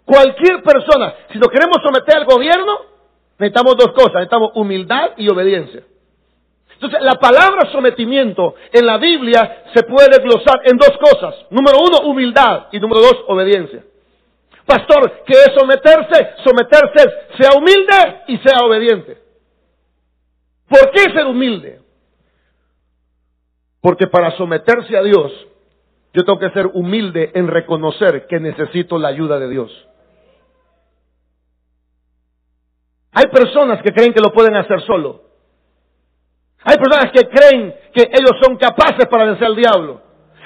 Cualquier 0.06 0.64
persona, 0.64 1.14
si 1.32 1.38
nos 1.38 1.50
queremos 1.50 1.78
someter 1.84 2.18
al 2.18 2.26
gobierno, 2.26 2.80
necesitamos 3.38 3.76
dos 3.78 3.94
cosas, 3.94 4.16
necesitamos 4.16 4.52
humildad 4.56 5.12
y 5.18 5.30
obediencia. 5.30 5.84
Entonces, 6.82 7.02
la 7.02 7.20
palabra 7.20 7.70
sometimiento 7.74 8.56
en 8.72 8.86
la 8.86 8.98
Biblia 8.98 9.66
se 9.76 9.84
puede 9.84 10.08
desglosar 10.08 10.62
en 10.64 10.78
dos 10.78 10.98
cosas. 10.98 11.36
Número 11.50 11.78
uno, 11.78 12.10
humildad 12.10 12.68
y 12.72 12.80
número 12.80 13.02
dos, 13.02 13.18
obediencia. 13.28 13.84
Pastor, 14.66 15.24
¿qué 15.26 15.34
es 15.34 15.52
someterse? 15.60 16.36
Someterse 16.46 17.10
sea 17.38 17.58
humilde 17.58 18.22
y 18.28 18.38
sea 18.38 18.66
obediente. 18.66 19.18
¿Por 20.70 20.92
qué 20.92 21.12
ser 21.12 21.26
humilde? 21.26 21.82
Porque 23.82 24.08
para 24.08 24.38
someterse 24.38 24.96
a 24.96 25.04
Dios, 25.04 25.34
yo 26.14 26.24
tengo 26.24 26.40
que 26.40 26.52
ser 26.52 26.68
humilde 26.68 27.32
en 27.34 27.50
reconocer 27.50 28.26
que 28.28 28.40
necesito 28.40 28.98
la 28.98 29.10
ayuda 29.10 29.38
de 29.38 29.50
Dios. 29.50 29.88
Hay 33.12 33.26
personas 33.26 33.82
que 33.82 33.92
creen 33.92 34.14
que 34.14 34.22
lo 34.22 34.32
pueden 34.32 34.56
hacer 34.56 34.82
solo. 34.84 35.29
Hay 36.64 36.78
personas 36.78 37.12
que 37.12 37.28
creen 37.30 37.76
que 37.94 38.04
ellos 38.04 38.36
son 38.42 38.58
capaces 38.58 39.08
para 39.10 39.26
vencer 39.26 39.48
al 39.48 39.56
diablo. 39.56 40.02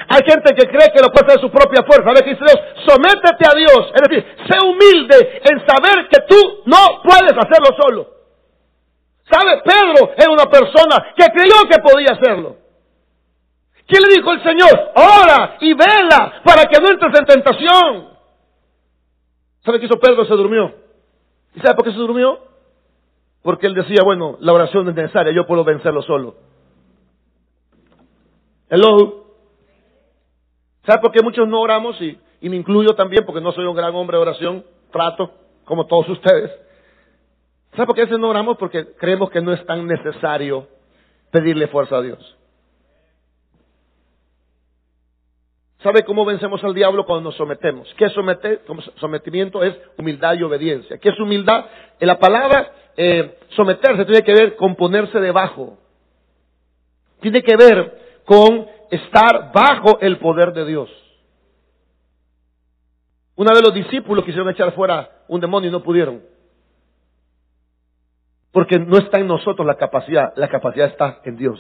Hay 0.10 0.22
gente 0.28 0.54
que 0.56 0.68
cree 0.68 0.92
que 0.94 1.02
lo 1.02 1.10
puede 1.10 1.26
hacer 1.26 1.40
de 1.40 1.48
su 1.48 1.52
propia 1.52 1.84
fuerza. 1.84 2.10
A 2.10 2.14
ver, 2.14 2.26
dice 2.26 2.44
Dios, 2.44 2.60
sométete 2.86 3.48
a 3.48 3.56
Dios. 3.56 3.92
Es 3.96 4.02
decir, 4.02 4.36
sé 4.50 4.66
humilde 4.66 5.42
en 5.44 5.66
saber 5.66 6.08
que 6.10 6.22
tú 6.28 6.36
no 6.66 7.02
puedes 7.04 7.34
hacerlo 7.34 7.76
solo. 7.80 8.14
¿Sabe? 9.32 9.62
Pedro 9.64 10.12
era 10.18 10.32
una 10.32 10.46
persona 10.46 11.14
que 11.16 11.26
creyó 11.32 11.68
que 11.70 11.80
podía 11.80 12.12
hacerlo. 12.12 12.58
¿Qué 13.88 14.00
le 14.00 14.16
dijo 14.16 14.32
el 14.32 14.44
Señor? 14.44 14.92
Ora 14.96 15.58
y 15.60 15.74
vela 15.74 16.42
para 16.44 16.66
que 16.66 16.80
no 16.82 16.90
entres 16.90 17.20
en 17.20 17.26
tentación. 17.26 18.14
¿Sabe 19.66 19.80
qué 19.80 19.86
hizo 19.86 20.00
Pedro? 20.00 20.26
Se 20.26 20.34
durmió. 20.34 20.74
¿Y 21.56 21.60
sabe 21.62 21.76
por 21.76 21.86
qué 21.86 21.92
se 21.92 21.98
durmió? 21.98 22.40
Porque 23.44 23.68
él 23.68 23.76
decía, 23.76 24.04
bueno, 24.04 24.38
la 24.40 24.54
oración 24.54 24.88
es 24.90 24.96
necesaria, 24.96 25.34
yo 25.34 25.46
puedo 25.46 25.66
vencerlo 25.66 26.02
solo. 26.02 26.36
Hello. 28.70 29.26
¿Sabe 30.86 31.02
por 31.02 31.12
qué 31.12 31.22
muchos 31.22 31.48
no 31.48 31.60
oramos? 31.60 32.02
Y, 32.02 32.18
me 32.42 32.56
incluyo 32.56 32.96
también, 32.96 33.26
porque 33.26 33.42
no 33.42 33.52
soy 33.52 33.66
un 33.66 33.76
gran 33.76 33.94
hombre 33.96 34.18
de 34.18 34.22
oración, 34.22 34.66
trato, 34.92 35.32
como 35.66 35.86
todos 35.86 36.08
ustedes. 36.10 36.52
¿Sabe 37.72 37.86
por 37.86 37.96
qué 37.96 38.02
a 38.02 38.06
veces 38.06 38.20
no 38.20 38.30
oramos? 38.30 38.58
Porque 38.58 38.94
creemos 38.98 39.30
que 39.30 39.42
no 39.42 39.54
es 39.54 39.66
tan 39.66 39.86
necesario 39.88 40.68
pedirle 41.30 41.68
fuerza 41.68 41.98
a 41.98 42.02
Dios. 42.02 42.38
¿Sabe 45.82 46.04
cómo 46.04 46.24
vencemos 46.24 46.64
al 46.64 46.74
diablo 46.74 47.06
cuando 47.06 47.30
nos 47.30 47.36
sometemos? 47.36 47.94
¿Qué 47.98 48.06
es 48.06 48.14
sometimiento? 48.96 49.64
Es 49.64 49.78
humildad 49.98 50.36
y 50.36 50.44
obediencia. 50.44 50.98
¿Qué 50.98 51.10
es 51.10 51.20
humildad? 51.20 51.66
En 52.00 52.08
la 52.08 52.20
palabra 52.20 52.72
eh, 52.98 53.40
someterse 53.56 54.06
tiene 54.06 54.22
que 54.22 54.34
ver 54.34 54.56
con 54.56 54.76
ponerse 54.76 55.20
debajo. 55.20 55.78
Tiene 57.22 57.42
que 57.42 57.56
ver 57.56 58.22
con 58.26 58.68
estar 58.92 59.52
bajo 59.54 60.00
el 60.02 60.18
poder 60.20 60.54
de 60.54 60.66
Dios. 60.66 60.90
Una 63.36 63.52
vez 63.52 63.64
los 63.64 63.74
discípulos 63.74 64.24
quisieron 64.26 64.50
echar 64.50 64.74
fuera 64.74 65.24
un 65.28 65.42
demonio 65.42 65.70
y 65.70 65.72
no 65.72 65.82
pudieron. 65.82 66.22
Porque 68.52 68.78
no 68.78 68.98
está 68.98 69.20
en 69.20 69.28
nosotros 69.28 69.66
la 69.66 69.76
capacidad, 69.76 70.34
la 70.36 70.48
capacidad 70.48 70.88
está 70.88 71.22
en 71.24 71.38
Dios. 71.38 71.60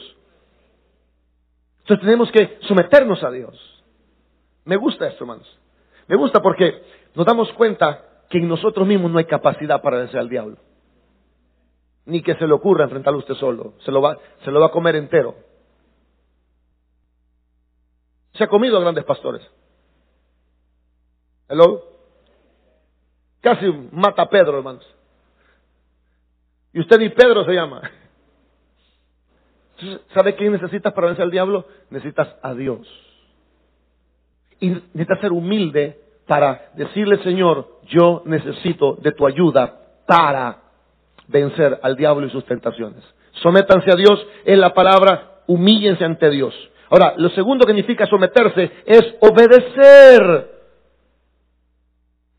Entonces 1.79 2.05
tenemos 2.05 2.31
que 2.31 2.59
someternos 2.67 3.23
a 3.23 3.31
Dios. 3.31 3.83
Me 4.65 4.77
gusta 4.77 5.07
esto, 5.07 5.23
hermanos. 5.23 5.59
Me 6.07 6.15
gusta 6.15 6.41
porque 6.41 6.83
nos 7.15 7.25
damos 7.25 7.51
cuenta 7.53 8.25
que 8.29 8.37
en 8.37 8.47
nosotros 8.47 8.87
mismos 8.87 9.11
no 9.11 9.17
hay 9.17 9.25
capacidad 9.25 9.81
para 9.81 9.97
vencer 9.97 10.19
al 10.19 10.29
diablo. 10.29 10.57
Ni 12.05 12.21
que 12.21 12.35
se 12.35 12.45
le 12.47 12.53
ocurra 12.53 12.83
enfrentarlo 12.83 13.19
usted 13.19 13.35
solo. 13.35 13.73
Se 13.85 13.91
lo 13.91 14.01
va, 14.01 14.17
se 14.43 14.51
lo 14.51 14.59
va 14.59 14.67
a 14.67 14.71
comer 14.71 14.95
entero. 14.95 15.35
Se 18.33 18.43
ha 18.43 18.47
comido 18.47 18.77
a 18.77 18.81
grandes 18.81 19.05
pastores. 19.05 19.41
Hello. 21.47 21.83
Casi 23.41 23.71
mata 23.91 24.23
a 24.23 24.29
Pedro, 24.29 24.57
hermanos. 24.57 24.85
Y 26.73 26.79
usted 26.79 26.97
ni 26.97 27.09
Pedro 27.09 27.45
se 27.45 27.53
llama. 27.53 27.81
¿Sabe 30.13 30.35
qué 30.35 30.49
necesitas 30.49 30.93
para 30.93 31.07
vencer 31.07 31.23
al 31.23 31.31
diablo? 31.31 31.67
Necesitas 31.89 32.35
a 32.41 32.53
Dios. 32.53 32.87
Y 34.59 34.69
necesitas 34.69 35.19
ser 35.19 35.31
humilde 35.31 36.01
para 36.25 36.71
decirle, 36.75 37.21
Señor, 37.23 37.79
yo 37.87 38.23
necesito 38.25 38.95
de 38.95 39.11
tu 39.11 39.27
ayuda 39.27 39.81
para 40.07 40.62
vencer 41.27 41.79
al 41.81 41.95
diablo 41.95 42.27
y 42.27 42.29
sus 42.29 42.45
tentaciones. 42.45 43.03
Sométanse 43.41 43.91
a 43.91 43.95
Dios 43.95 44.25
en 44.45 44.61
la 44.61 44.73
palabra, 44.73 45.41
humíllense 45.47 46.03
ante 46.03 46.29
Dios. 46.29 46.53
Ahora, 46.89 47.15
lo 47.17 47.29
segundo 47.29 47.65
que 47.65 47.73
significa 47.73 48.05
someterse 48.05 48.71
es 48.85 49.15
obedecer. 49.19 50.51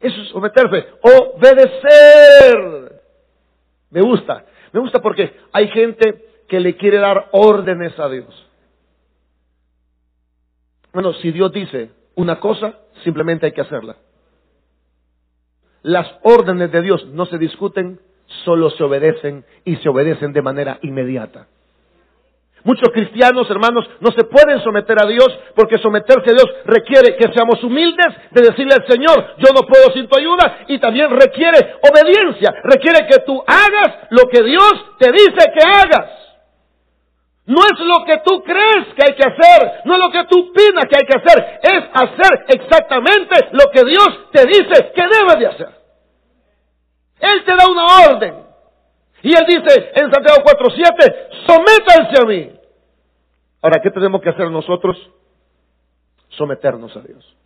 Eso 0.00 0.22
es 0.22 0.28
someterse, 0.28 0.86
obedecer. 1.02 3.02
Me 3.90 4.02
gusta, 4.02 4.44
me 4.72 4.80
gusta 4.80 5.00
porque 5.00 5.32
hay 5.52 5.68
gente 5.68 6.24
que 6.48 6.60
le 6.60 6.76
quiere 6.76 6.98
dar 6.98 7.28
órdenes 7.32 7.98
a 7.98 8.08
Dios. 8.08 8.46
Bueno, 10.92 11.12
si 11.14 11.32
Dios 11.32 11.52
dice, 11.52 11.90
una 12.14 12.38
cosa, 12.38 12.78
simplemente 13.02 13.46
hay 13.46 13.52
que 13.52 13.62
hacerla. 13.62 13.96
Las 15.82 16.06
órdenes 16.22 16.70
de 16.70 16.82
Dios 16.82 17.06
no 17.08 17.26
se 17.26 17.38
discuten, 17.38 18.00
solo 18.44 18.70
se 18.70 18.82
obedecen 18.84 19.44
y 19.64 19.76
se 19.76 19.88
obedecen 19.88 20.32
de 20.32 20.42
manera 20.42 20.78
inmediata. 20.82 21.46
Muchos 22.64 22.88
cristianos, 22.94 23.48
hermanos, 23.50 23.84
no 24.00 24.10
se 24.12 24.24
pueden 24.24 24.58
someter 24.64 24.96
a 24.98 25.06
Dios 25.06 25.28
porque 25.54 25.76
someterse 25.78 26.30
a 26.30 26.32
Dios 26.32 26.48
requiere 26.64 27.14
que 27.16 27.30
seamos 27.34 27.62
humildes 27.62 28.06
de 28.30 28.40
decirle 28.40 28.72
al 28.72 28.88
Señor, 28.88 29.36
yo 29.36 29.52
no 29.54 29.68
puedo 29.68 29.92
sin 29.92 30.08
tu 30.08 30.18
ayuda 30.18 30.64
y 30.66 30.78
también 30.78 31.10
requiere 31.10 31.76
obediencia, 31.82 32.54
requiere 32.64 33.06
que 33.06 33.18
tú 33.26 33.38
hagas 33.46 34.08
lo 34.10 34.24
que 34.30 34.42
Dios 34.42 34.72
te 34.98 35.12
dice 35.12 35.52
que 35.54 35.66
hagas. 35.66 36.10
No 37.44 37.60
es 37.60 37.78
lo 37.80 38.06
que 38.06 38.22
tú 38.24 38.42
crees 38.42 38.94
que 38.96 39.02
hay 39.06 39.14
que 39.14 39.28
hacer, 39.28 39.82
no 39.84 39.96
es 39.96 40.00
lo 40.00 40.10
que 40.10 40.24
tú 40.30 40.48
opinas 40.48 40.86
que 40.88 40.96
hay 40.96 41.06
que 41.06 41.18
hacer, 41.18 41.60
es 41.62 41.84
hacer 41.92 42.46
exactamente 42.48 43.48
lo 43.52 43.70
que 43.70 43.84
Dios 43.84 44.30
te 44.32 44.46
dice 44.46 44.90
que 44.94 45.02
debes 45.02 45.38
de 45.38 45.46
hacer. 45.48 45.83
Él 47.24 47.44
te 47.44 47.56
da 47.56 47.68
una 47.70 48.10
orden. 48.10 48.34
Y 49.22 49.30
Él 49.30 49.44
dice 49.48 49.92
en 49.94 50.12
Santiago 50.12 50.42
4.7, 50.44 51.46
sométanse 51.46 52.20
a 52.20 52.24
mí. 52.26 52.50
Ahora, 53.62 53.80
¿qué 53.82 53.90
tenemos 53.90 54.20
que 54.20 54.28
hacer 54.28 54.50
nosotros? 54.50 54.96
Someternos 56.30 56.94
a 56.96 57.00
Dios. 57.00 57.36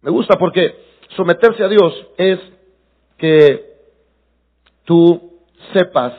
Me 0.00 0.10
gusta 0.10 0.38
porque 0.38 0.74
someterse 1.14 1.62
a 1.62 1.68
Dios 1.68 2.06
es 2.16 2.38
que 3.18 3.70
tú 4.84 5.42
sepas 5.74 6.14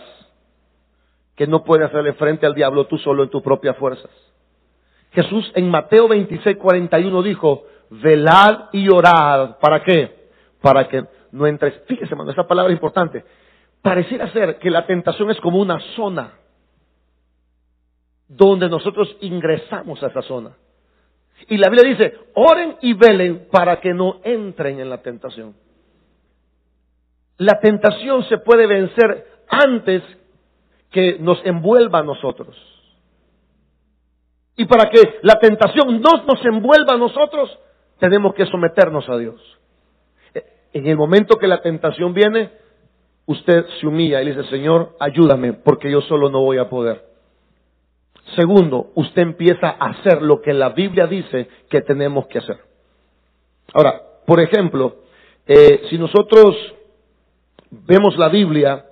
que 1.36 1.48
no 1.48 1.64
puedes 1.64 1.88
hacerle 1.88 2.14
frente 2.14 2.46
al 2.46 2.54
diablo 2.54 2.86
tú 2.86 3.00
solo 3.00 3.24
en 3.24 3.30
tus 3.30 3.42
propias 3.42 3.76
fuerzas. 3.78 4.12
Jesús 5.14 5.52
en 5.56 5.70
Mateo 5.70 6.08
26, 6.08 6.58
41 6.58 7.24
dijo, 7.24 7.64
velad 7.90 8.70
y 8.72 8.88
orad. 8.90 9.58
¿Para 9.58 9.84
qué? 9.84 10.30
Para 10.62 10.88
que 10.88 11.06
no 11.32 11.48
entres. 11.48 11.82
Fíjese, 11.88 12.12
hermano, 12.12 12.32
esa 12.32 12.48
palabra 12.48 12.72
es 12.72 12.78
importante. 12.78 13.24
Pareciera 13.82 14.32
ser 14.32 14.60
que 14.60 14.70
la 14.70 14.86
tentación 14.86 15.32
es 15.32 15.40
como 15.40 15.60
una 15.60 15.80
zona 15.96 16.34
donde 18.28 18.70
nosotros 18.70 19.16
ingresamos 19.22 20.02
a 20.04 20.08
esa 20.08 20.22
zona. 20.22 20.52
Y 21.48 21.58
la 21.58 21.70
Biblia 21.70 21.90
dice, 21.90 22.18
oren 22.36 22.78
y 22.82 22.94
velen 22.94 23.48
para 23.52 23.80
que 23.80 23.94
no 23.94 24.22
entren 24.24 24.80
en 24.80 24.90
la 24.90 25.02
tentación. 25.02 25.56
La 27.38 27.60
tentación 27.60 28.24
se 28.26 28.38
puede 28.38 28.68
vencer 28.68 29.28
antes 29.50 30.04
que 30.92 31.18
nos 31.20 31.44
envuelva 31.46 32.00
a 32.00 32.04
nosotros. 32.04 32.56
Y 34.56 34.66
para 34.66 34.90
que 34.90 35.20
la 35.24 35.40
tentación 35.40 36.02
no 36.02 36.24
nos 36.24 36.46
envuelva 36.46 36.94
a 36.94 36.98
nosotros, 36.98 37.58
tenemos 37.98 38.34
que 38.36 38.46
someternos 38.46 39.10
a 39.10 39.18
Dios. 39.18 39.42
En 40.74 40.88
el 40.88 40.98
momento 40.98 41.38
que 41.38 41.48
la 41.48 41.62
tentación 41.62 42.14
viene, 42.14 42.52
usted 43.26 43.66
se 43.80 43.88
humilla 43.88 44.22
y 44.22 44.26
le 44.26 44.36
dice, 44.36 44.50
Señor, 44.50 44.96
ayúdame, 45.00 45.54
porque 45.54 45.92
yo 45.92 46.02
solo 46.02 46.30
no 46.30 46.42
voy 46.42 46.58
a 46.58 46.70
poder. 46.70 47.06
Segundo, 48.36 48.92
usted 48.96 49.22
empieza 49.22 49.76
a 49.78 49.90
hacer 49.90 50.22
lo 50.22 50.42
que 50.42 50.54
la 50.54 50.70
Biblia 50.70 51.08
dice 51.08 51.50
que 51.70 51.82
tenemos 51.82 52.28
que 52.28 52.40
hacer. 52.40 52.58
Ahora, 53.74 54.02
por 54.26 54.40
ejemplo, 54.40 54.98
eh, 55.46 55.84
si 55.90 55.98
nosotros 55.98 56.56
vemos 57.70 58.18
la 58.18 58.30
Biblia, 58.30 58.86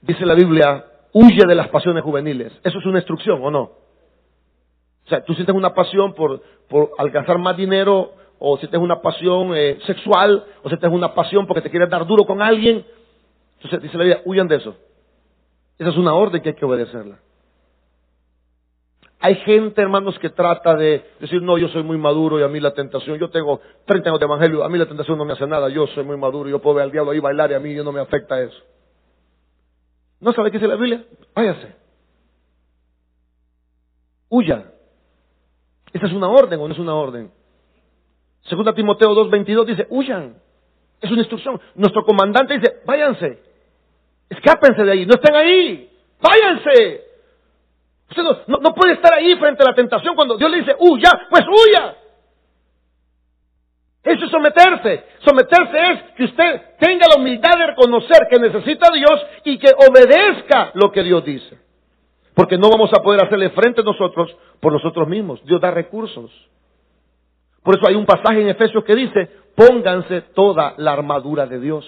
dice 0.00 0.24
la 0.26 0.34
Biblia, 0.34 0.84
huye 1.12 1.44
de 1.46 1.54
las 1.54 1.68
pasiones 1.68 2.02
juveniles. 2.02 2.52
¿Eso 2.64 2.78
es 2.78 2.86
una 2.86 2.98
instrucción 2.98 3.40
o 3.42 3.50
no? 3.50 3.62
O 3.62 5.08
sea, 5.08 5.24
tú 5.24 5.34
sientes 5.34 5.54
una 5.54 5.74
pasión 5.74 6.14
por, 6.14 6.42
por 6.68 6.90
alcanzar 6.98 7.38
más 7.38 7.56
dinero, 7.56 8.12
o 8.42 8.56
si 8.56 8.66
tienes 8.66 8.82
una 8.82 9.02
pasión 9.02 9.54
eh, 9.54 9.78
sexual, 9.86 10.44
o 10.62 10.70
si 10.70 10.76
tienes 10.78 10.96
una 10.96 11.14
pasión 11.14 11.46
porque 11.46 11.60
te 11.60 11.70
quieres 11.70 11.90
dar 11.90 12.06
duro 12.06 12.24
con 12.24 12.40
alguien. 12.40 12.84
Entonces 13.56 13.82
dice 13.82 13.98
la 13.98 14.04
Biblia, 14.04 14.22
huyan 14.24 14.48
de 14.48 14.56
eso. 14.56 14.74
Esa 15.78 15.90
es 15.90 15.96
una 15.96 16.14
orden 16.14 16.40
que 16.40 16.48
hay 16.48 16.54
que 16.54 16.64
obedecerla. 16.64 17.18
Hay 19.20 19.34
gente, 19.36 19.82
hermanos, 19.82 20.18
que 20.18 20.30
trata 20.30 20.74
de 20.74 21.04
decir, 21.20 21.42
no, 21.42 21.58
yo 21.58 21.68
soy 21.68 21.82
muy 21.82 21.98
maduro 21.98 22.40
y 22.40 22.42
a 22.42 22.48
mí 22.48 22.58
la 22.58 22.72
tentación, 22.72 23.18
yo 23.18 23.28
tengo 23.28 23.60
30 23.84 24.08
años 24.08 24.18
de 24.18 24.24
evangelio, 24.24 24.64
a 24.64 24.68
mí 24.70 24.78
la 24.78 24.86
tentación 24.86 25.18
no 25.18 25.26
me 25.26 25.34
hace 25.34 25.46
nada, 25.46 25.68
yo 25.68 25.86
soy 25.88 26.04
muy 26.04 26.16
maduro, 26.16 26.48
yo 26.48 26.58
puedo 26.60 26.76
ver 26.76 26.84
al 26.84 26.90
diablo 26.90 27.12
ahí 27.12 27.20
bailar 27.20 27.50
y 27.50 27.54
a 27.54 27.60
mí 27.60 27.74
no 27.74 27.92
me 27.92 28.00
afecta 28.00 28.40
eso. 28.40 28.56
¿No 30.20 30.32
sabe 30.32 30.50
qué 30.50 30.56
dice 30.56 30.68
la 30.68 30.76
Biblia? 30.76 31.04
Váyase. 31.34 31.76
Huya. 34.30 34.72
¿Esa 35.92 36.06
es 36.06 36.12
una 36.14 36.28
orden 36.28 36.58
o 36.58 36.66
no 36.66 36.72
es 36.72 36.80
una 36.80 36.94
orden? 36.94 37.30
Segunda 38.42 38.74
Timoteo 38.74 39.10
2.22 39.14 39.64
dice, 39.66 39.86
huyan. 39.90 40.36
Es 41.00 41.10
una 41.10 41.20
instrucción. 41.20 41.60
Nuestro 41.74 42.04
comandante 42.04 42.58
dice, 42.58 42.80
váyanse. 42.84 43.38
Escápense 44.28 44.84
de 44.84 44.92
ahí. 44.92 45.06
No 45.06 45.14
estén 45.14 45.34
ahí. 45.34 45.90
Váyanse. 46.20 47.04
Usted 48.10 48.22
no, 48.48 48.74
puede 48.74 48.94
estar 48.94 49.16
ahí 49.16 49.36
frente 49.36 49.62
a 49.62 49.70
la 49.70 49.74
tentación 49.74 50.14
cuando 50.14 50.36
Dios 50.36 50.50
le 50.50 50.58
dice, 50.58 50.74
huya, 50.78 51.10
pues 51.30 51.44
huya. 51.46 51.96
Eso 54.02 54.24
es 54.24 54.30
someterse. 54.30 55.04
Someterse 55.24 55.92
es 55.92 56.02
que 56.16 56.24
usted 56.24 56.62
tenga 56.80 57.06
la 57.06 57.20
humildad 57.20 57.56
de 57.56 57.66
reconocer 57.68 58.26
que 58.28 58.40
necesita 58.40 58.88
a 58.90 58.94
Dios 58.94 59.26
y 59.44 59.58
que 59.58 59.70
obedezca 59.88 60.72
lo 60.74 60.90
que 60.90 61.02
Dios 61.02 61.24
dice. 61.24 61.58
Porque 62.34 62.58
no 62.58 62.70
vamos 62.70 62.90
a 62.92 63.02
poder 63.02 63.24
hacerle 63.24 63.50
frente 63.50 63.82
a 63.82 63.84
nosotros 63.84 64.34
por 64.60 64.72
nosotros 64.72 65.06
mismos. 65.06 65.44
Dios 65.44 65.60
da 65.60 65.70
recursos. 65.70 66.30
Por 67.62 67.76
eso 67.76 67.86
hay 67.88 67.94
un 67.94 68.06
pasaje 68.06 68.40
en 68.40 68.48
Efesios 68.48 68.84
que 68.84 68.94
dice, 68.94 69.28
pónganse 69.54 70.22
toda 70.34 70.74
la 70.78 70.92
armadura 70.92 71.46
de 71.46 71.60
Dios. 71.60 71.84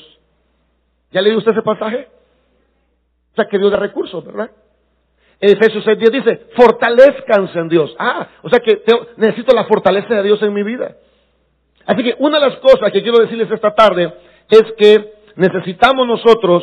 ¿Ya 1.11 1.21
leído 1.21 1.39
usted 1.39 1.53
ese 1.53 1.63
pasaje? 1.63 2.09
O 3.33 3.37
sea, 3.37 3.47
que 3.47 3.59
Dios 3.59 3.71
da 3.71 3.79
recursos, 3.79 4.25
¿verdad? 4.25 4.51
En 5.41 5.51
Efesios 5.51 5.85
6.10 5.85 6.11
dice, 6.11 6.47
fortalezcanse 6.57 7.59
en 7.59 7.69
Dios. 7.69 7.95
Ah, 7.99 8.29
o 8.43 8.49
sea 8.49 8.61
que 8.61 8.83
necesito 9.17 9.55
la 9.55 9.65
fortaleza 9.65 10.15
de 10.15 10.23
Dios 10.23 10.43
en 10.43 10.53
mi 10.53 10.63
vida. 10.63 10.97
Así 11.87 12.03
que 12.05 12.15
una 12.19 12.39
de 12.39 12.49
las 12.49 12.59
cosas 12.59 12.93
que 12.93 13.03
quiero 13.03 13.19
decirles 13.19 13.51
esta 13.51 13.75
tarde 13.75 14.13
es 14.49 14.63
que 14.79 15.15
necesitamos 15.37 16.07
nosotros 16.07 16.63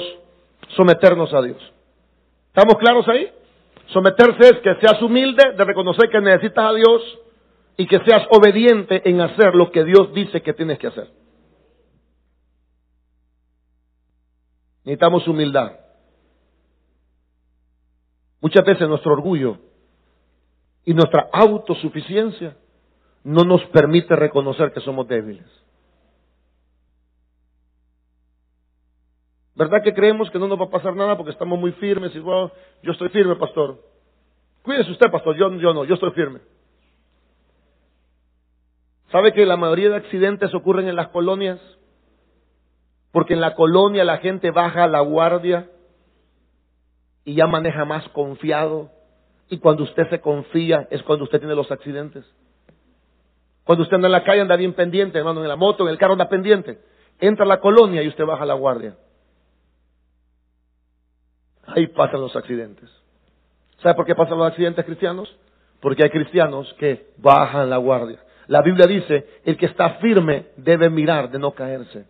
someternos 0.77 1.33
a 1.33 1.41
Dios. 1.41 1.57
¿Estamos 2.47 2.75
claros 2.77 3.07
ahí? 3.09 3.29
Someterse 3.87 4.43
es 4.43 4.59
que 4.61 4.75
seas 4.75 5.01
humilde, 5.01 5.53
de 5.57 5.63
reconocer 5.65 6.09
que 6.09 6.21
necesitas 6.21 6.63
a 6.63 6.73
Dios 6.73 7.19
y 7.79 7.87
que 7.87 7.97
seas 7.99 8.27
obediente 8.29 9.09
en 9.09 9.21
hacer 9.21 9.55
lo 9.55 9.71
que 9.71 9.85
Dios 9.85 10.13
dice 10.13 10.41
que 10.41 10.53
tienes 10.53 10.77
que 10.79 10.87
hacer. 10.87 11.09
Necesitamos 14.83 15.25
humildad. 15.29 15.79
Muchas 18.41 18.65
veces 18.65 18.89
nuestro 18.89 19.13
orgullo 19.13 19.59
y 20.83 20.93
nuestra 20.93 21.29
autosuficiencia 21.31 22.57
no 23.23 23.45
nos 23.45 23.63
permite 23.67 24.13
reconocer 24.13 24.73
que 24.73 24.81
somos 24.81 25.07
débiles. 25.07 25.47
¿Verdad 29.55 29.81
que 29.83 29.93
creemos 29.93 30.29
que 30.31 30.39
no 30.39 30.49
nos 30.49 30.59
va 30.59 30.65
a 30.65 30.69
pasar 30.69 30.97
nada 30.97 31.15
porque 31.15 31.31
estamos 31.31 31.57
muy 31.57 31.71
firmes 31.71 32.13
y 32.13 32.21
yo 32.21 32.51
estoy 32.91 33.07
firme, 33.07 33.37
pastor? 33.37 33.81
Cuídese 34.63 34.91
usted, 34.91 35.09
pastor, 35.09 35.37
yo, 35.37 35.49
yo 35.55 35.73
no, 35.73 35.85
yo 35.85 35.93
estoy 35.93 36.11
firme. 36.11 36.41
¿Sabe 39.11 39.33
que 39.33 39.45
la 39.45 39.57
mayoría 39.57 39.89
de 39.89 39.95
accidentes 39.95 40.53
ocurren 40.53 40.87
en 40.87 40.95
las 40.95 41.09
colonias? 41.09 41.59
Porque 43.11 43.33
en 43.33 43.41
la 43.41 43.55
colonia 43.55 44.03
la 44.03 44.17
gente 44.17 44.51
baja 44.51 44.87
la 44.87 45.01
guardia 45.01 45.69
y 47.25 47.33
ya 47.33 47.47
maneja 47.47 47.85
más 47.85 48.07
confiado. 48.09 48.91
Y 49.49 49.57
cuando 49.57 49.83
usted 49.83 50.07
se 50.09 50.21
confía 50.21 50.87
es 50.91 51.01
cuando 51.03 51.25
usted 51.25 51.39
tiene 51.39 51.55
los 51.55 51.71
accidentes. 51.71 52.23
Cuando 53.63 53.83
usted 53.83 53.95
anda 53.95 54.07
en 54.07 54.11
la 54.11 54.23
calle 54.23 54.41
anda 54.41 54.55
bien 54.55 54.73
pendiente, 54.73 55.17
hermano, 55.17 55.41
en 55.41 55.47
la 55.47 55.55
moto, 55.55 55.83
en 55.83 55.89
el 55.89 55.97
carro 55.97 56.13
anda 56.13 56.29
pendiente. 56.29 56.79
Entra 57.19 57.45
a 57.45 57.47
la 57.47 57.59
colonia 57.59 58.03
y 58.03 58.07
usted 58.07 58.25
baja 58.25 58.45
la 58.45 58.53
guardia. 58.53 58.95
Ahí 61.65 61.87
pasan 61.87 62.21
los 62.21 62.35
accidentes. 62.35 62.89
¿Sabe 63.81 63.95
por 63.95 64.05
qué 64.05 64.13
pasan 64.13 64.37
los 64.37 64.47
accidentes 64.47 64.85
cristianos? 64.85 65.35
Porque 65.81 66.03
hay 66.03 66.09
cristianos 66.09 66.71
que 66.79 67.07
bajan 67.17 67.69
la 67.69 67.77
guardia. 67.77 68.19
La 68.49 68.63
Biblia 68.63 68.87
dice, 68.87 69.41
el 69.45 69.57
que 69.57 69.67
está 69.67 69.99
firme 70.01 70.47
debe 70.57 70.89
mirar 70.89 71.29
de 71.29 71.37
no 71.37 71.51
caerse. 71.51 72.05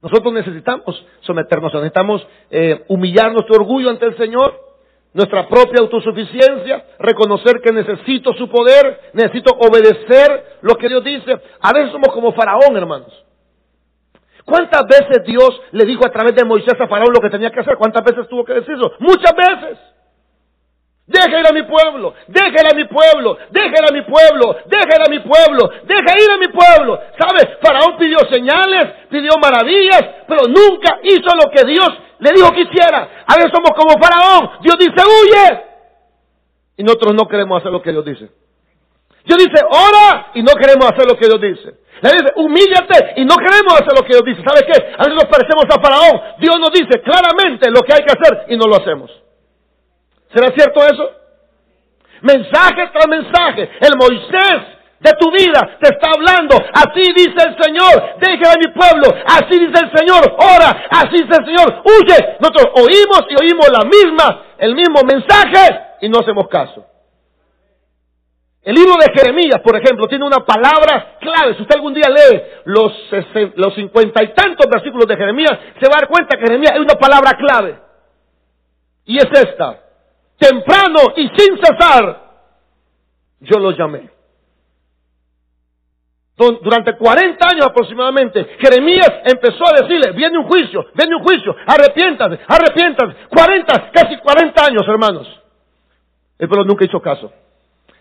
Nosotros 0.00 0.32
necesitamos 0.32 1.06
someternos, 1.20 1.70
necesitamos 1.74 2.26
eh, 2.50 2.82
humillar 2.88 3.30
nuestro 3.30 3.56
orgullo 3.56 3.90
ante 3.90 4.06
el 4.06 4.16
Señor, 4.16 4.58
nuestra 5.12 5.46
propia 5.48 5.82
autosuficiencia, 5.82 6.86
reconocer 6.98 7.60
que 7.60 7.74
necesito 7.74 8.32
su 8.32 8.48
poder, 8.48 9.10
necesito 9.12 9.52
obedecer 9.52 10.58
lo 10.62 10.74
que 10.76 10.88
Dios 10.88 11.04
dice. 11.04 11.38
A 11.60 11.74
veces 11.74 11.92
somos 11.92 12.08
como 12.14 12.32
faraón, 12.32 12.74
hermanos. 12.74 13.12
¿Cuántas 14.46 14.84
veces 14.86 15.24
Dios 15.26 15.60
le 15.72 15.84
dijo 15.84 16.06
a 16.06 16.10
través 16.10 16.34
de 16.34 16.44
Moisés 16.46 16.74
a 16.80 16.88
Faraón 16.88 17.12
lo 17.14 17.20
que 17.20 17.28
tenía 17.28 17.50
que 17.50 17.60
hacer? 17.60 17.76
¿Cuántas 17.76 18.02
veces 18.02 18.26
tuvo 18.28 18.46
que 18.46 18.54
decirlo? 18.54 18.92
Muchas 18.98 19.34
veces. 19.36 19.78
Deja 21.12 21.40
ir 21.40 21.46
a 21.46 21.52
mi 21.52 21.62
pueblo, 21.64 22.14
deja 22.26 22.48
ir 22.48 22.72
a 22.72 22.74
mi 22.74 22.84
pueblo, 22.84 23.36
deja 23.50 23.68
ir 23.68 23.84
a 23.86 23.92
mi 23.92 24.00
pueblo, 24.00 24.56
deja 24.64 24.96
ir 24.96 25.02
a 25.06 25.10
mi 25.10 25.18
pueblo, 25.20 25.70
deja 25.84 26.10
ir 26.16 26.30
a 26.30 26.38
mi 26.38 26.48
pueblo. 26.48 26.98
¿Sabes? 27.20 27.48
Faraón 27.60 27.98
pidió 27.98 28.16
señales, 28.30 29.08
pidió 29.10 29.32
maravillas, 29.36 30.02
pero 30.26 30.48
nunca 30.48 31.00
hizo 31.02 31.28
lo 31.36 31.50
que 31.50 31.66
Dios 31.66 31.90
le 32.18 32.30
dijo 32.32 32.50
que 32.52 32.62
hiciera. 32.62 33.24
A 33.26 33.36
veces 33.36 33.50
somos 33.52 33.72
como 33.76 34.00
Faraón. 34.02 34.62
Dios 34.62 34.76
dice, 34.78 35.04
huye. 35.04 35.60
Y 36.78 36.82
nosotros 36.82 37.12
no 37.14 37.28
queremos 37.28 37.60
hacer 37.60 37.72
lo 37.72 37.82
que 37.82 37.92
Dios 37.92 38.04
dice. 38.06 38.30
Dios 39.24 39.38
dice, 39.38 39.62
ora 39.68 40.30
y 40.32 40.42
no 40.42 40.54
queremos 40.54 40.86
hacer 40.86 41.04
lo 41.06 41.16
que 41.18 41.26
Dios 41.26 41.40
dice. 41.40 41.76
Le 42.00 42.10
dice, 42.10 42.32
humíllate 42.36 43.20
y 43.20 43.24
no 43.26 43.36
queremos 43.36 43.74
hacer 43.74 43.92
lo 43.94 44.02
que 44.02 44.14
Dios 44.14 44.24
dice. 44.24 44.42
¿Sabes 44.48 44.64
qué? 44.64 44.80
A 44.96 45.04
veces 45.04 45.14
nos 45.14 45.28
parecemos 45.28 45.64
a 45.68 45.76
Faraón. 45.78 46.40
Dios 46.40 46.56
nos 46.58 46.72
dice 46.72 47.02
claramente 47.04 47.70
lo 47.70 47.82
que 47.82 47.92
hay 47.92 48.00
que 48.00 48.16
hacer 48.16 48.46
y 48.48 48.56
no 48.56 48.64
lo 48.64 48.76
hacemos. 48.76 49.21
¿Será 50.34 50.50
cierto 50.56 50.80
eso? 50.80 51.10
Mensaje 52.22 52.88
tras 52.92 53.08
mensaje. 53.08 53.70
El 53.80 53.96
Moisés 53.98 54.72
de 55.00 55.10
tu 55.18 55.30
vida 55.30 55.76
te 55.80 55.88
está 55.88 56.10
hablando. 56.14 56.56
Así 56.72 57.12
dice 57.12 57.36
el 57.48 57.56
Señor. 57.60 58.18
Deja 58.18 58.52
a 58.52 58.58
mi 58.58 58.72
pueblo. 58.72 59.08
Así 59.26 59.58
dice 59.58 59.84
el 59.84 59.90
Señor. 59.96 60.36
Ora. 60.38 60.86
Así 60.90 61.22
dice 61.22 61.36
el 61.38 61.44
Señor. 61.44 61.82
Huye. 61.84 62.36
Nosotros 62.40 62.66
oímos 62.76 63.26
y 63.28 63.34
oímos 63.42 63.68
la 63.70 63.84
misma, 63.84 64.42
el 64.58 64.74
mismo 64.74 65.00
mensaje 65.04 65.96
y 66.00 66.08
no 66.08 66.20
hacemos 66.20 66.48
caso. 66.48 66.86
El 68.62 68.76
libro 68.76 68.94
de 68.94 69.12
Jeremías, 69.12 69.60
por 69.60 69.76
ejemplo, 69.76 70.06
tiene 70.06 70.24
una 70.24 70.46
palabra 70.46 71.16
clave. 71.20 71.56
Si 71.56 71.62
usted 71.62 71.74
algún 71.74 71.94
día 71.94 72.08
lee 72.08 72.42
los, 72.66 72.92
los 73.56 73.74
cincuenta 73.74 74.22
y 74.22 74.28
tantos 74.34 74.70
versículos 74.70 75.08
de 75.08 75.16
Jeremías, 75.16 75.58
se 75.80 75.88
va 75.88 75.96
a 75.96 76.00
dar 76.02 76.08
cuenta 76.08 76.38
que 76.38 76.46
Jeremías 76.46 76.74
es 76.74 76.80
una 76.80 76.94
palabra 76.94 77.32
clave. 77.32 77.76
Y 79.04 79.16
es 79.16 79.26
esta 79.32 79.82
temprano 80.42 81.14
y 81.16 81.28
sin 81.36 81.56
cesar, 81.58 82.20
yo 83.40 83.60
los 83.60 83.76
llamé. 83.78 84.10
Durante 86.36 86.96
40 86.96 87.46
años 87.46 87.66
aproximadamente, 87.66 88.56
Jeremías 88.58 89.10
empezó 89.24 89.62
a 89.68 89.82
decirle, 89.82 90.10
viene 90.12 90.38
un 90.38 90.46
juicio, 90.48 90.86
viene 90.94 91.14
un 91.14 91.22
juicio, 91.22 91.54
arrepiéntate, 91.66 92.40
arrepiéntate. 92.48 93.26
40, 93.28 93.90
casi 93.92 94.16
40 94.16 94.64
años, 94.64 94.82
hermanos. 94.88 95.28
El 96.38 96.48
pueblo 96.48 96.64
nunca 96.64 96.84
hizo 96.84 97.00
caso. 97.00 97.30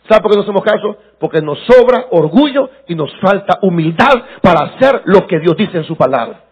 ¿Sabe 0.10 0.22
por 0.22 0.32
qué 0.32 0.38
no 0.38 0.44
hacemos 0.44 0.64
caso? 0.64 0.98
Porque 1.20 1.42
nos 1.42 1.60
sobra 1.66 2.08
orgullo 2.10 2.70
y 2.88 2.96
nos 2.96 3.12
falta 3.20 3.60
humildad 3.62 4.24
para 4.42 4.62
hacer 4.62 5.04
lo 5.06 5.28
que 5.28 5.40
Dios 5.40 5.56
dice 5.56 5.78
en 5.78 5.84
su 5.84 5.96
palabra. 5.96 6.44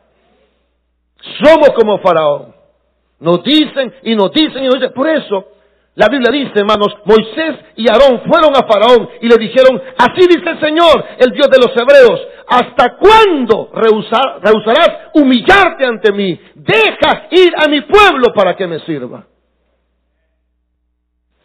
Somos 1.43 1.69
como 1.71 1.97
Faraón. 1.99 2.54
Nos 3.19 3.43
dicen 3.43 3.93
y 4.04 4.15
nos 4.15 4.32
dicen 4.32 4.63
y 4.63 4.67
nos 4.67 4.75
dicen. 4.75 4.93
Por 4.93 5.10
eso, 5.10 5.47
la 6.00 6.08
Biblia 6.08 6.32
dice, 6.32 6.54
hermanos, 6.56 6.96
Moisés 7.04 7.58
y 7.76 7.90
Aarón 7.90 8.22
fueron 8.22 8.56
a 8.56 8.66
Faraón 8.66 9.10
y 9.20 9.28
le 9.28 9.36
dijeron, 9.36 9.82
así 9.98 10.28
dice 10.30 10.50
el 10.52 10.60
Señor, 10.62 11.04
el 11.18 11.32
Dios 11.32 11.50
de 11.50 11.58
los 11.58 11.76
hebreos, 11.76 12.26
¿hasta 12.48 12.96
cuándo 12.96 13.70
rehusarás 13.74 15.10
humillarte 15.16 15.86
ante 15.86 16.14
mí? 16.14 16.40
Deja 16.56 17.28
ir 17.32 17.52
a 17.58 17.68
mi 17.68 17.82
pueblo 17.82 18.34
para 18.34 18.56
que 18.56 18.66
me 18.66 18.80
sirva. 18.86 19.28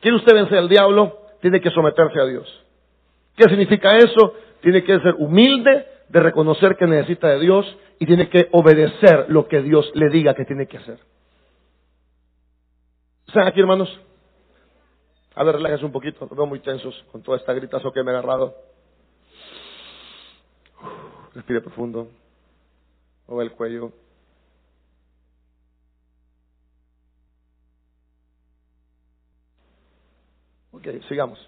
¿Quiere 0.01 0.19
usted 0.19 0.35
vencer 0.35 0.59
al 0.59 0.69
diablo? 0.69 1.19
Tiene 1.41 1.61
que 1.61 1.71
someterse 1.71 2.21
a 2.21 2.25
Dios. 2.27 2.47
¿Qué 3.37 3.49
significa 3.49 3.97
eso? 3.97 4.35
Tiene 4.63 4.85
que 4.85 5.01
ser 5.01 5.17
humilde 5.19 5.85
de 6.09 6.21
reconocer 6.21 6.77
que 6.77 6.87
necesita 6.87 7.27
de 7.27 7.41
Dios 7.41 7.77
y 7.99 8.07
tiene 8.07 8.29
que 8.29 8.51
obedecer 8.53 9.27
lo 9.31 9.49
que 9.49 9.63
Dios 9.63 9.91
le 9.97 10.11
diga 10.11 10.35
que 10.35 10.45
tiene 10.45 10.69
que 10.69 10.79
hacer. 10.79 11.01
¿Están 13.27 13.49
aquí, 13.49 13.59
hermanos? 13.59 13.91
A 15.37 15.43
ver, 15.43 15.57
relájese 15.57 15.85
un 15.85 15.93
poquito, 15.93 16.27
los 16.27 16.37
veo 16.37 16.47
muy 16.47 16.61
tensos 16.61 16.95
con 17.11 17.23
toda 17.23 17.39
esta 17.39 17.53
gritazo 17.53 17.93
que 17.93 18.03
me 18.03 18.13
he 18.13 18.15
agarrado. 18.15 18.55
respire 21.35 21.61
profundo. 21.61 22.09
Mueve 23.27 23.45
el 23.45 23.53
cuello. 23.53 23.93
Ok, 30.71 30.87
sigamos. 31.09 31.39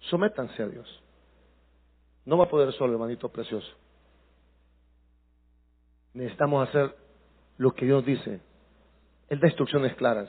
Sométanse 0.00 0.62
a 0.62 0.66
Dios. 0.66 1.02
No 2.24 2.36
va 2.36 2.44
a 2.44 2.48
poder 2.48 2.72
solo, 2.74 2.92
hermanito 2.92 3.28
precioso. 3.28 3.68
Necesitamos 6.14 6.68
hacer 6.68 6.94
lo 7.58 7.72
que 7.72 7.86
Dios 7.86 8.04
dice. 8.04 8.40
Él 9.30 9.40
da 9.40 9.46
instrucciones 9.46 9.94
claras. 9.94 10.28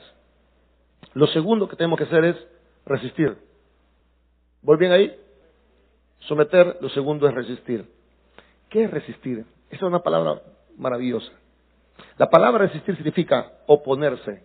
Lo 1.12 1.26
segundo 1.26 1.68
que 1.68 1.76
tenemos 1.76 1.98
que 1.98 2.04
hacer 2.04 2.24
es 2.24 2.36
resistir. 2.86 3.36
¿Voy 4.62 4.78
bien 4.78 4.92
ahí? 4.92 5.14
Someter, 6.20 6.78
lo 6.80 6.88
segundo 6.88 7.28
es 7.28 7.34
resistir. 7.34 7.84
¿Qué 8.70 8.84
es 8.84 8.90
resistir? 8.90 9.40
Esa 9.68 9.76
es 9.76 9.82
una 9.82 10.02
palabra 10.02 10.40
maravillosa. 10.78 11.32
La 12.16 12.30
palabra 12.30 12.66
resistir 12.66 12.96
significa 12.96 13.52
oponerse. 13.66 14.44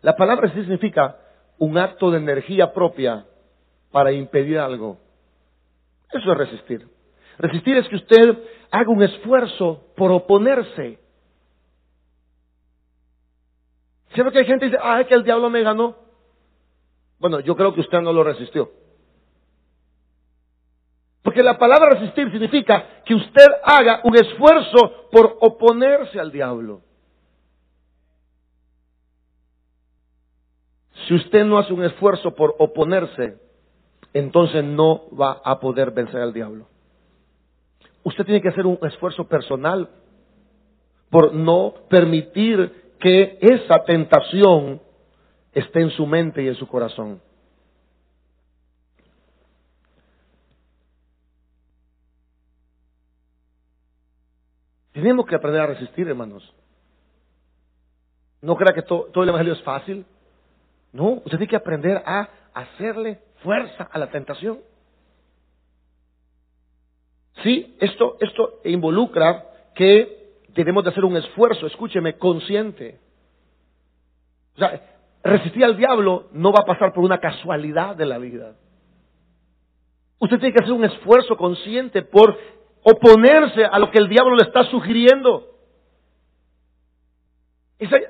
La 0.00 0.16
palabra 0.16 0.42
resistir 0.42 0.64
significa 0.64 1.18
un 1.58 1.76
acto 1.78 2.10
de 2.10 2.18
energía 2.18 2.72
propia 2.72 3.26
para 3.90 4.12
impedir 4.12 4.58
algo. 4.58 4.98
Eso 6.10 6.32
es 6.32 6.38
resistir. 6.38 6.88
Resistir 7.38 7.76
es 7.76 7.88
que 7.88 7.96
usted 7.96 8.38
haga 8.70 8.90
un 8.90 9.02
esfuerzo 9.02 9.88
por 9.96 10.10
oponerse. 10.10 10.98
Siempre 14.14 14.32
que 14.32 14.38
hay 14.40 14.46
gente 14.46 14.66
que 14.66 14.72
dice, 14.72 14.82
ay, 14.82 15.04
que 15.06 15.14
el 15.14 15.24
diablo 15.24 15.48
me 15.48 15.62
ganó. 15.62 15.96
Bueno, 17.18 17.40
yo 17.40 17.56
creo 17.56 17.72
que 17.74 17.80
usted 17.80 18.00
no 18.00 18.12
lo 18.12 18.24
resistió. 18.24 18.70
Porque 21.22 21.42
la 21.42 21.56
palabra 21.56 21.90
resistir 21.90 22.30
significa 22.30 23.02
que 23.04 23.14
usted 23.14 23.46
haga 23.64 24.00
un 24.04 24.16
esfuerzo 24.16 25.08
por 25.10 25.38
oponerse 25.40 26.18
al 26.18 26.32
diablo. 26.32 26.82
Si 31.06 31.14
usted 31.14 31.44
no 31.44 31.58
hace 31.58 31.72
un 31.72 31.84
esfuerzo 31.84 32.34
por 32.34 32.54
oponerse, 32.58 33.38
entonces 34.12 34.64
no 34.64 35.08
va 35.18 35.40
a 35.44 35.58
poder 35.58 35.92
vencer 35.92 36.20
al 36.20 36.32
diablo. 36.32 36.66
Usted 38.02 38.24
tiene 38.24 38.42
que 38.42 38.48
hacer 38.48 38.66
un 38.66 38.78
esfuerzo 38.82 39.28
personal 39.28 39.88
por 41.08 41.32
no 41.32 41.74
permitir 41.88 42.81
que 43.02 43.36
esa 43.40 43.82
tentación 43.84 44.80
esté 45.52 45.80
en 45.80 45.90
su 45.90 46.06
mente 46.06 46.40
y 46.40 46.46
en 46.46 46.54
su 46.54 46.68
corazón. 46.68 47.20
Tenemos 54.92 55.26
que 55.26 55.34
aprender 55.34 55.62
a 55.62 55.66
resistir, 55.66 56.06
hermanos. 56.06 56.54
No 58.40 58.54
crea 58.54 58.72
que 58.72 58.82
todo, 58.82 59.10
el 59.20 59.28
Evangelio 59.28 59.54
es 59.54 59.62
fácil. 59.62 60.06
No, 60.92 61.14
usted 61.24 61.30
tiene 61.30 61.48
que 61.48 61.56
aprender 61.56 62.00
a 62.06 62.28
hacerle 62.54 63.20
fuerza 63.42 63.88
a 63.90 63.98
la 63.98 64.10
tentación. 64.10 64.60
Sí, 67.42 67.76
esto, 67.80 68.16
esto 68.20 68.60
involucra 68.64 69.44
que 69.74 70.21
debemos 70.54 70.84
de 70.84 70.90
hacer 70.90 71.04
un 71.04 71.16
esfuerzo, 71.16 71.66
escúcheme, 71.66 72.16
consciente. 72.16 73.00
O 74.56 74.58
sea, 74.58 74.80
resistir 75.22 75.64
al 75.64 75.76
diablo 75.76 76.28
no 76.32 76.52
va 76.52 76.60
a 76.62 76.66
pasar 76.66 76.92
por 76.92 77.04
una 77.04 77.18
casualidad 77.18 77.96
de 77.96 78.06
la 78.06 78.18
vida. 78.18 78.54
Usted 80.18 80.38
tiene 80.38 80.54
que 80.54 80.62
hacer 80.62 80.74
un 80.74 80.84
esfuerzo 80.84 81.36
consciente 81.36 82.02
por 82.02 82.38
oponerse 82.82 83.64
a 83.64 83.78
lo 83.78 83.90
que 83.90 83.98
el 83.98 84.08
diablo 84.08 84.36
le 84.36 84.44
está 84.44 84.64
sugiriendo. 84.64 85.48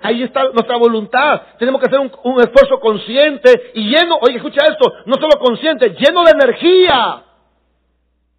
Ahí 0.03 0.23
está 0.23 0.45
nuestra 0.53 0.77
voluntad. 0.77 1.43
Tenemos 1.59 1.81
que 1.81 1.87
hacer 1.87 1.99
un, 1.99 2.41
esfuerzo 2.41 2.79
consciente 2.81 3.73
y 3.75 3.89
lleno, 3.89 4.19
oye, 4.21 4.37
escucha 4.37 4.61
esto, 4.69 4.93
no 5.07 5.15
solo 5.15 5.39
consciente, 5.41 5.97
lleno 5.99 6.25
de 6.25 6.33
energía. 6.33 7.25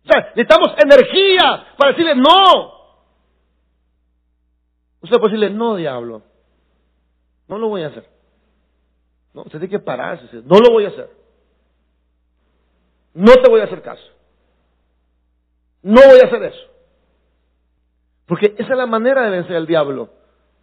O 0.05 0.07
sea, 0.07 0.31
necesitamos 0.35 0.75
energía 0.83 1.73
para 1.77 1.91
decirle 1.91 2.15
no. 2.15 2.72
Usted 5.03 5.17
puede 5.17 5.33
decirle 5.33 5.55
no, 5.55 5.75
diablo. 5.75 6.21
No 7.47 7.57
lo 7.57 7.67
voy 7.67 7.83
a 7.83 7.87
hacer. 7.87 8.05
No, 9.33 9.41
usted 9.41 9.59
tiene 9.59 9.69
que 9.69 9.79
pararse. 9.79 10.25
No 10.45 10.57
lo 10.59 10.71
voy 10.71 10.85
a 10.85 10.87
hacer. 10.87 11.09
No 13.13 13.33
te 13.33 13.49
voy 13.49 13.59
a 13.59 13.65
hacer 13.65 13.81
caso. 13.81 14.03
No 15.81 16.01
voy 16.09 16.19
a 16.23 16.27
hacer 16.27 16.43
eso. 16.43 16.67
Porque 18.25 18.55
esa 18.57 18.71
es 18.71 18.77
la 18.77 18.85
manera 18.85 19.23
de 19.23 19.31
vencer 19.31 19.57
al 19.57 19.67
diablo. 19.67 20.09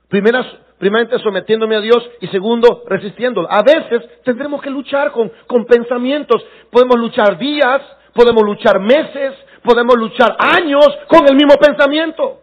Primera, 0.09 0.42
primeramente 0.79 1.22
sometiéndome 1.22 1.76
a 1.76 1.81
Dios 1.81 2.11
y 2.22 2.26
segundo 2.29 2.85
resistiéndolo. 2.87 3.46
A 3.50 3.62
veces 3.62 4.22
tendremos 4.24 4.62
que 4.62 4.70
luchar 4.70 5.12
con, 5.12 5.31
con 5.46 5.66
pensamientos. 5.66 6.42
Podemos 6.70 6.98
luchar 6.98 7.37
días, 7.37 7.83
podemos 8.14 8.42
luchar 8.42 8.81
meses, 8.81 9.35
podemos 9.62 9.96
luchar 9.96 10.35
años 10.38 10.88
con 11.09 11.29
el 11.29 11.37
mismo 11.37 11.57
pensamiento. 11.61 12.39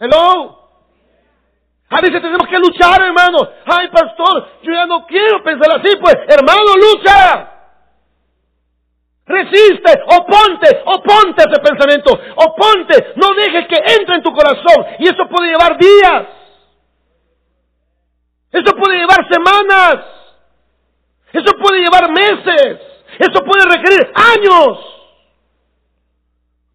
Hello. 0.00 0.58
A 1.90 2.00
veces 2.00 2.22
tenemos 2.22 2.48
que 2.48 2.56
luchar, 2.56 3.02
hermano. 3.02 3.38
Ay, 3.66 3.88
pastor, 3.88 4.48
yo 4.62 4.72
ya 4.72 4.86
no 4.86 5.06
quiero 5.06 5.42
pensar 5.42 5.78
así, 5.78 5.94
pues, 6.00 6.16
hermano, 6.26 6.72
lucha. 6.76 7.48
Resiste, 9.26 9.92
oponte, 10.06 10.82
oponte 10.86 11.42
a 11.42 11.50
ese 11.50 11.60
pensamiento, 11.60 12.18
oponte, 12.34 13.12
no 13.16 13.34
dejes 13.34 13.68
que 13.68 13.76
entre 13.98 14.16
en 14.16 14.22
tu 14.22 14.32
corazón. 14.32 14.86
Y 14.98 15.04
eso 15.04 15.28
puede 15.28 15.50
llevar 15.50 15.76
días. 15.78 16.26
Eso 18.52 18.72
puede 18.76 18.98
llevar 18.98 19.28
semanas. 19.30 20.04
Eso 21.32 21.52
puede 21.60 21.82
llevar 21.82 22.10
meses. 22.10 22.80
Eso 23.18 23.44
puede 23.44 23.64
requerir 23.66 24.12
años. 24.14 24.99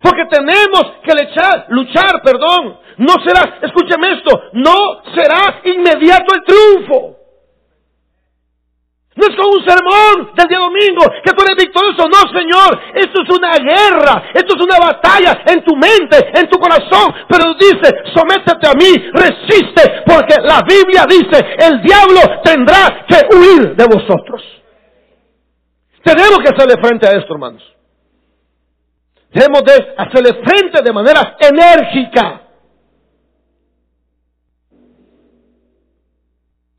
Porque 0.05 0.25
tenemos 0.29 1.01
que 1.03 1.13
luchar, 1.69 2.21
perdón. 2.23 2.77
No 2.97 3.13
será, 3.25 3.57
escúcheme 3.59 4.13
esto, 4.13 4.39
no 4.53 5.01
será 5.15 5.61
inmediato 5.63 6.35
el 6.35 6.43
triunfo. 6.43 7.15
No 9.15 9.25
es 9.27 9.35
como 9.35 9.49
un 9.57 9.65
sermón 9.65 10.35
del 10.35 10.47
día 10.47 10.59
domingo 10.59 11.05
que 11.23 11.31
tú 11.31 11.43
eres 11.43 11.55
victorioso. 11.57 12.07
No, 12.07 12.37
Señor. 12.37 12.79
Esto 12.93 13.23
es 13.23 13.29
una 13.35 13.53
guerra. 13.57 14.29
Esto 14.33 14.55
es 14.57 14.63
una 14.63 14.77
batalla 14.77 15.41
en 15.47 15.63
tu 15.63 15.73
mente, 15.75 16.17
en 16.37 16.49
tu 16.49 16.59
corazón. 16.59 17.15
Pero 17.27 17.53
dice, 17.55 17.95
sométete 18.13 18.67
a 18.67 18.73
mí, 18.73 19.09
resiste. 19.13 20.03
Porque 20.05 20.35
la 20.43 20.61
Biblia 20.67 21.05
dice, 21.07 21.39
el 21.65 21.81
diablo 21.81 22.41
tendrá 22.43 23.05
que 23.07 23.35
huir 23.35 23.75
de 23.75 23.85
vosotros. 23.85 24.43
Tenemos 26.03 26.37
que 26.39 26.53
hacerle 26.53 26.75
frente 26.83 27.07
a 27.07 27.17
esto, 27.17 27.33
hermanos. 27.33 27.74
Debemos 29.35 29.63
de 29.65 29.93
hacerle 29.97 30.41
frente 30.45 30.81
de 30.81 30.93
manera 30.93 31.35
enérgica. 31.37 32.41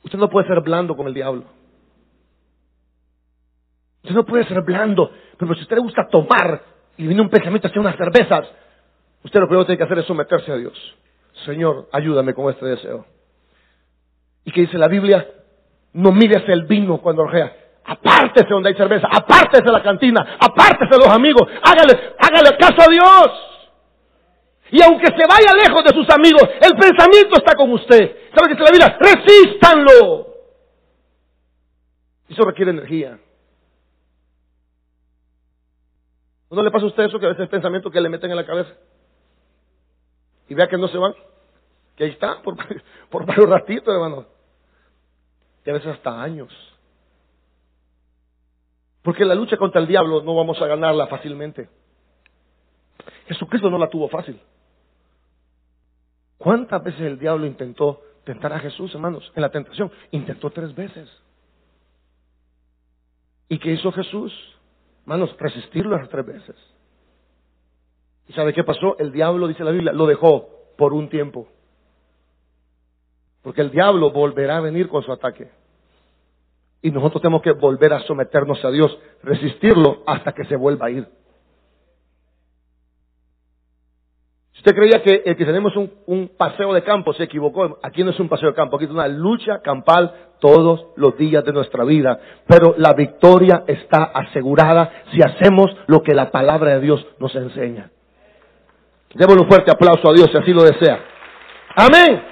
Usted 0.02 0.18
no 0.18 0.30
puede 0.30 0.48
ser 0.48 0.62
blando 0.62 0.96
con 0.96 1.06
el 1.06 1.12
diablo. 1.12 1.44
Usted 4.02 4.14
no 4.14 4.24
puede 4.24 4.48
ser 4.48 4.62
blando, 4.62 5.10
pero 5.36 5.52
si 5.52 5.60
a 5.60 5.62
usted 5.64 5.76
le 5.76 5.82
gusta 5.82 6.08
tomar 6.08 6.62
y 6.96 7.06
viene 7.06 7.20
un 7.20 7.28
pensamiento 7.28 7.68
hacia 7.68 7.80
unas 7.80 7.96
cervezas, 7.96 8.48
usted 9.22 9.38
lo 9.38 9.48
primero 9.48 9.64
que 9.64 9.66
tiene 9.66 9.78
que 9.78 9.84
hacer 9.84 9.98
es 9.98 10.06
someterse 10.06 10.50
a 10.50 10.56
Dios. 10.56 10.96
Señor, 11.44 11.90
ayúdame 11.92 12.32
con 12.32 12.50
este 12.50 12.64
deseo. 12.64 13.04
¿Y 14.46 14.52
qué 14.52 14.62
dice 14.62 14.78
la 14.78 14.88
Biblia? 14.88 15.28
No 15.92 16.10
mires 16.10 16.48
el 16.48 16.64
vino 16.64 17.02
cuando 17.02 17.24
orgea. 17.24 17.66
Apártese 17.88 18.48
donde 18.48 18.70
hay 18.70 18.74
cerveza, 18.74 19.06
apártese 19.08 19.70
la 19.70 19.80
cantina, 19.80 20.38
apártese 20.40 20.98
los 20.98 21.08
amigos, 21.08 21.42
hágale, 21.62 22.15
hágale 22.26 22.56
caso 22.58 22.88
a 22.88 22.90
Dios. 22.90 23.46
Y 24.70 24.82
aunque 24.82 25.06
se 25.06 25.26
vaya 25.26 25.54
lejos 25.54 25.84
de 25.84 25.94
sus 25.94 26.08
amigos, 26.10 26.42
el 26.60 26.76
pensamiento 26.76 27.36
está 27.36 27.54
con 27.54 27.70
usted. 27.72 28.30
¿Sabe 28.34 28.48
qué 28.48 28.54
dice 28.54 28.64
la 28.64 28.70
Biblia? 28.70 28.98
Resístanlo. 28.98 30.26
Eso 32.28 32.42
requiere 32.44 32.72
energía. 32.72 33.18
¿No 36.50 36.62
le 36.62 36.70
pasa 36.70 36.84
a 36.84 36.88
usted 36.88 37.04
eso 37.04 37.18
que 37.18 37.26
a 37.26 37.30
veces 37.30 37.42
el 37.42 37.48
pensamiento 37.48 37.90
que 37.90 38.00
le 38.00 38.08
meten 38.08 38.30
en 38.30 38.36
la 38.36 38.46
cabeza? 38.46 38.72
Y 40.48 40.54
vea 40.54 40.68
que 40.68 40.78
no 40.78 40.88
se 40.88 40.98
van. 40.98 41.14
Que 41.96 42.04
ahí 42.04 42.10
está, 42.10 42.42
por, 42.42 42.56
por 43.10 43.24
varios 43.24 43.48
ratitos, 43.48 43.92
hermano. 43.94 44.26
Y 45.64 45.70
a 45.70 45.74
veces 45.74 45.88
hasta 45.88 46.20
años. 46.20 46.52
Porque 49.02 49.24
la 49.24 49.34
lucha 49.34 49.56
contra 49.56 49.80
el 49.80 49.86
diablo 49.86 50.22
no 50.22 50.34
vamos 50.34 50.60
a 50.60 50.66
ganarla 50.66 51.06
fácilmente. 51.06 51.68
Jesucristo 53.26 53.70
no 53.70 53.78
la 53.78 53.88
tuvo 53.88 54.08
fácil. 54.08 54.40
¿Cuántas 56.38 56.82
veces 56.82 57.00
el 57.00 57.18
diablo 57.18 57.46
intentó 57.46 58.02
tentar 58.24 58.52
a 58.52 58.60
Jesús, 58.60 58.94
hermanos, 58.94 59.32
en 59.34 59.42
la 59.42 59.50
tentación? 59.50 59.90
Intentó 60.10 60.50
tres 60.50 60.74
veces. 60.74 61.08
¿Y 63.48 63.58
qué 63.58 63.72
hizo 63.72 63.92
Jesús? 63.92 64.32
Hermanos, 65.02 65.36
resistirlo 65.38 65.96
las 65.96 66.08
tres 66.08 66.26
veces. 66.26 66.56
¿Y 68.28 68.32
sabe 68.32 68.52
qué 68.52 68.64
pasó? 68.64 68.98
El 68.98 69.12
diablo, 69.12 69.46
dice 69.46 69.64
la 69.64 69.70
Biblia, 69.70 69.92
lo 69.92 70.06
dejó 70.06 70.48
por 70.76 70.92
un 70.92 71.08
tiempo. 71.08 71.48
Porque 73.42 73.60
el 73.60 73.70
diablo 73.70 74.10
volverá 74.10 74.56
a 74.56 74.60
venir 74.60 74.88
con 74.88 75.02
su 75.02 75.12
ataque. 75.12 75.50
Y 76.82 76.90
nosotros 76.90 77.22
tenemos 77.22 77.42
que 77.42 77.52
volver 77.52 77.92
a 77.92 78.00
someternos 78.00 78.64
a 78.64 78.70
Dios, 78.70 78.98
resistirlo 79.22 80.02
hasta 80.06 80.32
que 80.32 80.44
se 80.44 80.56
vuelva 80.56 80.86
a 80.86 80.90
ir. 80.90 81.08
Si 84.52 84.55
usted 84.66 84.80
creía 84.80 85.00
que 85.00 85.22
el 85.24 85.36
que 85.36 85.44
tenemos 85.44 85.74
un, 85.76 86.28
paseo 86.36 86.74
de 86.74 86.82
campo 86.82 87.12
se 87.12 87.22
equivocó, 87.22 87.78
aquí 87.84 88.02
no 88.02 88.10
es 88.10 88.18
un 88.18 88.28
paseo 88.28 88.48
de 88.48 88.54
campo, 88.56 88.74
aquí 88.74 88.86
es 88.86 88.90
una 88.90 89.06
lucha 89.06 89.60
campal 89.62 90.12
todos 90.40 90.86
los 90.96 91.16
días 91.16 91.44
de 91.44 91.52
nuestra 91.52 91.84
vida. 91.84 92.18
Pero 92.48 92.74
la 92.76 92.92
victoria 92.92 93.62
está 93.68 94.10
asegurada 94.12 95.04
si 95.12 95.22
hacemos 95.22 95.66
lo 95.86 96.02
que 96.02 96.14
la 96.14 96.32
palabra 96.32 96.74
de 96.74 96.80
Dios 96.80 97.06
nos 97.20 97.32
enseña. 97.36 97.92
Démosle 99.14 99.42
un 99.42 99.48
fuerte 99.48 99.70
aplauso 99.70 100.10
a 100.10 100.12
Dios 100.12 100.28
si 100.32 100.36
así 100.36 100.52
lo 100.52 100.64
desea. 100.64 100.98
Amén. 101.76 102.24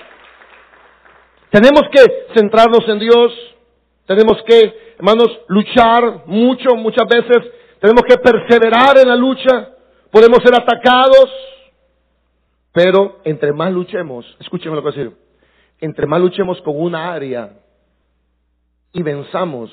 Tenemos 1.50 1.82
que 1.92 2.34
centrarnos 2.34 2.88
en 2.88 2.98
Dios. 2.98 3.32
Tenemos 4.08 4.42
que, 4.42 4.94
hermanos, 4.98 5.38
luchar 5.46 6.24
mucho, 6.26 6.74
muchas 6.74 7.06
veces. 7.06 7.48
Tenemos 7.80 8.02
que 8.08 8.16
perseverar 8.16 8.98
en 8.98 9.08
la 9.08 9.14
lucha. 9.14 9.68
Podemos 10.10 10.40
ser 10.42 10.60
atacados. 10.60 11.53
Pero 12.74 13.20
entre 13.22 13.52
más 13.52 13.72
luchemos, 13.72 14.26
escúcheme 14.40 14.74
lo 14.74 14.82
que 14.82 14.90
voy 14.90 14.94
a 14.94 15.04
decir, 15.04 15.16
entre 15.80 16.08
más 16.08 16.20
luchemos 16.20 16.60
con 16.62 16.74
una 16.76 17.14
área 17.14 17.60
y 18.92 19.00
venzamos, 19.00 19.70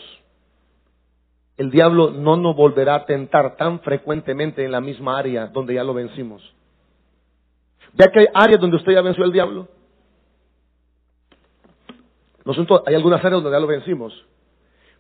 el 1.58 1.72
diablo 1.72 2.12
no 2.12 2.38
nos 2.38 2.56
volverá 2.56 2.94
a 2.94 3.06
tentar 3.08 3.58
tan 3.58 3.80
frecuentemente 3.80 4.64
en 4.64 4.72
la 4.72 4.82
misma 4.82 5.18
área 5.18 5.48
donde 5.48 5.74
ya 5.74 5.84
lo 5.84 5.96
vencimos. 5.96 6.44
Vea 7.94 8.12
que 8.12 8.20
hay 8.20 8.28
áreas 8.36 8.62
donde 8.62 8.78
usted 8.78 8.92
ya 8.94 9.02
venció 9.02 9.24
al 9.24 9.32
diablo. 9.32 9.68
Nosotros, 12.46 12.84
hay 12.86 12.94
algunas 12.94 13.20
áreas 13.20 13.42
donde 13.42 13.58
ya 13.58 13.60
lo 13.60 13.68
vencimos. 13.68 14.14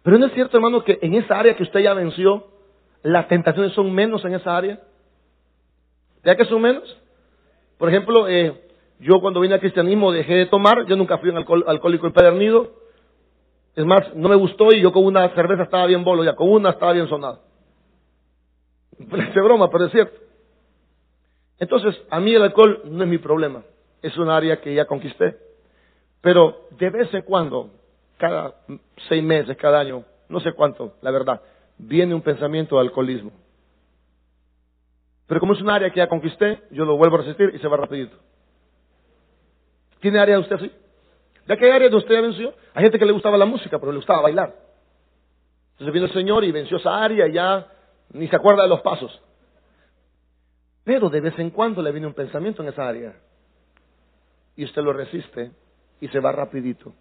Pero 0.01 0.17
no 0.17 0.25
es 0.25 0.33
cierto, 0.33 0.57
hermano, 0.57 0.83
que 0.83 0.97
en 1.03 1.13
esa 1.13 1.37
área 1.37 1.55
que 1.55 1.63
usted 1.63 1.81
ya 1.81 1.93
venció, 1.93 2.47
las 3.03 3.27
tentaciones 3.27 3.73
son 3.73 3.93
menos 3.93 4.25
en 4.25 4.33
esa 4.33 4.57
área. 4.57 4.79
¿Ya 6.23 6.35
que 6.35 6.45
son 6.45 6.63
menos? 6.63 7.00
Por 7.81 7.89
ejemplo, 7.89 8.27
eh, 8.27 8.53
yo 8.99 9.19
cuando 9.21 9.39
vine 9.39 9.55
al 9.55 9.59
cristianismo 9.59 10.11
dejé 10.11 10.35
de 10.35 10.45
tomar, 10.45 10.85
yo 10.85 10.95
nunca 10.95 11.17
fui 11.17 11.31
un 11.31 11.37
alcohólico 11.37 12.05
empedernido. 12.05 12.73
Es 13.75 13.83
más, 13.83 14.13
no 14.13 14.29
me 14.29 14.35
gustó 14.35 14.71
y 14.71 14.81
yo 14.81 14.91
con 14.91 15.03
una 15.03 15.27
cerveza 15.29 15.63
estaba 15.63 15.87
bien 15.87 16.03
bolo 16.03 16.23
ya, 16.23 16.35
con 16.35 16.47
una 16.47 16.69
estaba 16.69 16.93
bien 16.93 17.07
sonado. 17.07 17.39
Parece 19.09 19.41
broma, 19.41 19.71
pero 19.71 19.85
es 19.85 19.91
cierto. 19.93 20.15
Entonces, 21.57 21.99
a 22.11 22.19
mí 22.19 22.35
el 22.35 22.43
alcohol 22.43 22.83
no 22.85 23.03
es 23.03 23.09
mi 23.09 23.17
problema, 23.17 23.63
es 24.03 24.15
un 24.15 24.29
área 24.29 24.61
que 24.61 24.75
ya 24.75 24.85
conquisté. 24.85 25.35
Pero 26.21 26.67
de 26.77 26.87
vez 26.91 27.11
en 27.15 27.23
cuando, 27.23 27.71
cada 28.17 28.57
seis 29.09 29.23
meses, 29.23 29.57
cada 29.57 29.79
año, 29.79 30.03
no 30.29 30.39
sé 30.39 30.53
cuánto, 30.53 30.93
la 31.01 31.09
verdad, 31.09 31.41
viene 31.79 32.13
un 32.13 32.21
pensamiento 32.21 32.75
de 32.75 32.81
alcoholismo. 32.81 33.31
Pero 35.31 35.39
como 35.39 35.53
es 35.53 35.61
un 35.61 35.69
área 35.69 35.89
que 35.91 35.99
ya 35.99 36.09
conquisté, 36.09 36.59
yo 36.71 36.83
lo 36.83 36.97
vuelvo 36.97 37.15
a 37.15 37.19
resistir 37.19 37.55
y 37.55 37.59
se 37.59 37.67
va 37.69 37.77
rapidito. 37.77 38.17
¿Tiene 40.01 40.19
área 40.19 40.35
de 40.35 40.41
usted 40.41 40.57
así? 40.57 40.69
¿De 41.47 41.55
qué 41.55 41.71
área 41.71 41.87
de 41.87 41.95
usted 41.95 42.15
ya 42.15 42.19
venció? 42.19 42.53
Hay 42.73 42.83
gente 42.83 42.99
que 42.99 43.05
le 43.05 43.13
gustaba 43.13 43.37
la 43.37 43.45
música, 43.45 43.79
pero 43.79 43.93
le 43.93 43.99
gustaba 43.99 44.23
bailar. 44.23 44.53
Entonces 45.71 45.93
vino 45.93 46.07
el 46.07 46.11
Señor 46.11 46.43
y 46.43 46.51
venció 46.51 46.75
esa 46.75 47.01
área 47.01 47.29
y 47.29 47.31
ya 47.31 47.65
ni 48.11 48.27
se 48.27 48.35
acuerda 48.35 48.63
de 48.63 48.67
los 48.67 48.81
pasos. 48.81 49.21
Pero 50.83 51.09
de 51.09 51.21
vez 51.21 51.39
en 51.39 51.51
cuando 51.51 51.81
le 51.81 51.93
viene 51.93 52.07
un 52.07 52.13
pensamiento 52.13 52.61
en 52.61 52.67
esa 52.67 52.85
área. 52.85 53.15
Y 54.57 54.65
usted 54.65 54.81
lo 54.81 54.91
resiste 54.91 55.53
y 56.01 56.09
se 56.09 56.19
va 56.19 56.33
rapidito. 56.33 56.91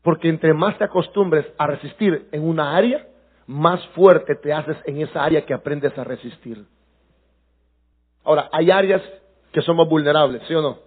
Porque 0.00 0.30
entre 0.30 0.54
más 0.54 0.78
te 0.78 0.84
acostumbres 0.84 1.44
a 1.58 1.66
resistir 1.66 2.30
en 2.32 2.42
una 2.42 2.74
área, 2.74 3.06
más 3.46 3.86
fuerte 3.88 4.34
te 4.34 4.54
haces 4.54 4.78
en 4.86 5.02
esa 5.02 5.22
área 5.22 5.44
que 5.44 5.52
aprendes 5.52 5.98
a 5.98 6.04
resistir. 6.04 6.64
Ahora, 8.24 8.48
hay 8.52 8.70
áreas 8.70 9.02
que 9.52 9.62
somos 9.62 9.88
vulnerables, 9.88 10.42
¿sí 10.46 10.54
o 10.54 10.62
no? 10.62 10.78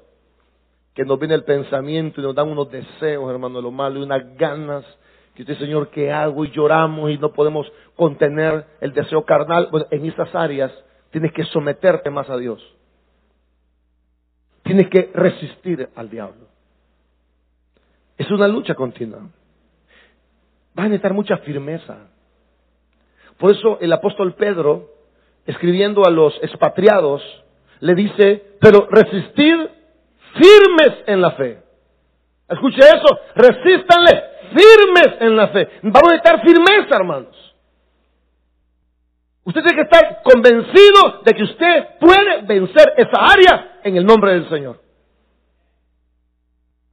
Que 0.93 1.04
nos 1.04 1.19
viene 1.19 1.36
el 1.36 1.43
pensamiento 1.43 2.21
y 2.21 2.24
nos 2.24 2.36
dan 2.36 2.50
unos 2.50 2.71
deseos, 2.71 3.30
hermano, 3.30 3.58
de 3.58 3.63
lo 3.63 3.71
malo 3.71 4.00
y 4.00 4.04
unas 4.04 4.36
ganas. 4.38 4.86
Que 5.36 5.41
usted, 5.41 5.58
Señor, 5.58 5.89
¿qué 5.89 6.12
hago? 6.12 6.45
Y 6.45 6.52
lloramos 6.52 7.12
y 7.12 7.17
no 7.17 7.34
podemos 7.34 7.71
contener 7.95 8.65
el 8.80 8.93
deseo 8.93 9.26
carnal. 9.26 9.69
En 9.91 10.06
esas 10.06 10.34
áreas 10.34 10.71
tienes 11.12 11.34
que 11.34 11.43
someterte 11.45 12.10
más 12.10 12.30
a 12.30 12.38
Dios. 12.38 12.62
Tienes 14.63 14.89
que 14.89 15.12
resistir 15.13 15.89
al 15.95 16.10
diablo. 16.10 16.48
Es 18.17 18.32
una 18.32 18.48
lucha 18.48 18.74
continua. 18.74 19.19
Va 20.78 20.84
a 20.84 20.88
necesitar 20.88 21.13
mucha 21.13 21.38
firmeza. 21.38 22.08
Por 23.38 23.52
eso 23.52 23.78
el 23.82 23.91
apóstol 23.91 24.34
Pedro 24.36 24.94
escribiendo 25.45 26.05
a 26.05 26.12
los 26.12 26.34
expatriados, 26.41 27.21
le 27.79 27.95
dice, 27.95 28.58
pero 28.60 28.88
resistir 28.89 29.69
firmes 30.34 31.03
en 31.08 31.21
la 31.21 31.31
fe. 31.31 31.60
Escuche 32.49 32.79
eso, 32.79 33.19
resístanle 33.36 34.23
firmes 34.49 35.21
en 35.21 35.36
la 35.36 35.47
fe. 35.49 35.67
Vamos 35.84 36.03
a 36.03 36.15
necesitar 36.15 36.41
firmeza, 36.41 36.95
hermanos. 36.95 37.36
Usted 39.43 39.62
tiene 39.62 39.75
que 39.75 39.95
estar 39.95 40.21
convencido 40.23 41.21
de 41.23 41.34
que 41.34 41.43
usted 41.43 41.86
puede 41.99 42.41
vencer 42.43 42.93
esa 42.97 43.31
área 43.31 43.79
en 43.84 43.95
el 43.95 44.05
nombre 44.05 44.31
del 44.34 44.49
Señor. 44.49 44.81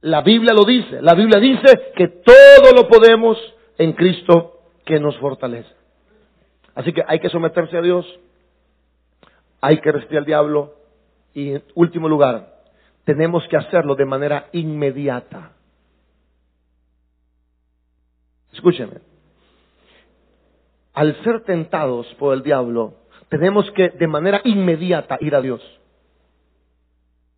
La 0.01 0.21
Biblia 0.21 0.53
lo 0.53 0.63
dice. 0.63 1.01
La 1.01 1.15
Biblia 1.15 1.39
dice 1.39 1.93
que 1.95 2.07
todo 2.07 2.73
lo 2.75 2.87
podemos 2.87 3.37
en 3.77 3.93
Cristo 3.93 4.59
que 4.85 4.99
nos 4.99 5.17
fortalece. 5.17 5.69
Así 6.75 6.93
que 6.93 7.03
hay 7.07 7.19
que 7.19 7.29
someterse 7.29 7.77
a 7.77 7.81
Dios 7.81 8.05
hay 9.63 9.77
que 9.77 9.93
resistir 9.93 10.17
al 10.17 10.25
diablo 10.25 10.73
y 11.33 11.51
en 11.51 11.63
último 11.75 12.09
lugar, 12.09 12.49
tenemos 13.05 13.47
que 13.47 13.55
hacerlo 13.55 13.95
de 13.95 14.03
manera 14.03 14.47
inmediata. 14.51 15.53
Escúcheme. 18.51 18.99
Al 20.93 21.15
ser 21.23 21.45
tentados 21.45 22.05
por 22.19 22.33
el 22.33 22.43
diablo, 22.43 22.95
tenemos 23.29 23.71
que 23.71 23.87
de 23.87 24.05
manera 24.05 24.41
inmediata 24.43 25.17
ir 25.21 25.33
a 25.33 25.39
Dios. 25.39 25.61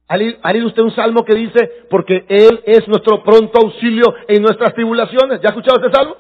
¿Ha 0.08 0.18
leído 0.18 0.68
usted 0.68 0.82
un 0.82 0.96
salmo 0.96 1.24
que 1.26 1.36
dice, 1.36 1.86
porque 1.92 2.26
Él 2.28 2.60
es 2.66 2.88
nuestro 2.88 3.22
pronto 3.24 3.60
auxilio 3.62 4.16
en 4.28 4.42
nuestras 4.42 4.74
tribulaciones? 4.74 5.42
¿Ya 5.42 5.50
ha 5.50 5.52
escuchado 5.52 5.80
este 5.80 5.96
salmo? 5.96 6.18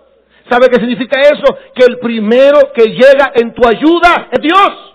¿Sabe 0.51 0.69
qué 0.69 0.75
significa 0.75 1.19
eso? 1.19 1.57
Que 1.73 1.85
el 1.85 1.97
primero 1.97 2.71
que 2.75 2.91
llega 2.91 3.31
en 3.33 3.55
tu 3.55 3.67
ayuda 3.67 4.29
es 4.31 4.39
Dios. 4.39 4.94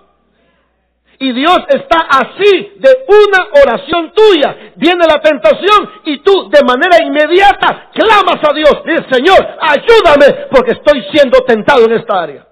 Y 1.23 1.33
Dios 1.33 1.59
está 1.69 1.99
así 2.09 2.73
de 2.77 3.05
una 3.07 3.49
oración 3.63 4.11
tuya. 4.15 4.73
Viene 4.77 5.05
la 5.07 5.21
tentación 5.21 5.91
y 6.05 6.21
tú 6.21 6.49
de 6.49 6.65
manera 6.65 6.97
inmediata 7.05 7.91
clamas 7.93 8.41
a 8.43 8.55
Dios. 8.55 8.83
Dices, 8.87 9.05
Señor, 9.11 9.37
ayúdame 9.61 10.47
porque 10.51 10.73
estoy 10.73 11.05
siendo 11.13 11.41
tentado 11.41 11.85
en 11.85 11.93
esta 11.93 12.23
área. 12.23 12.47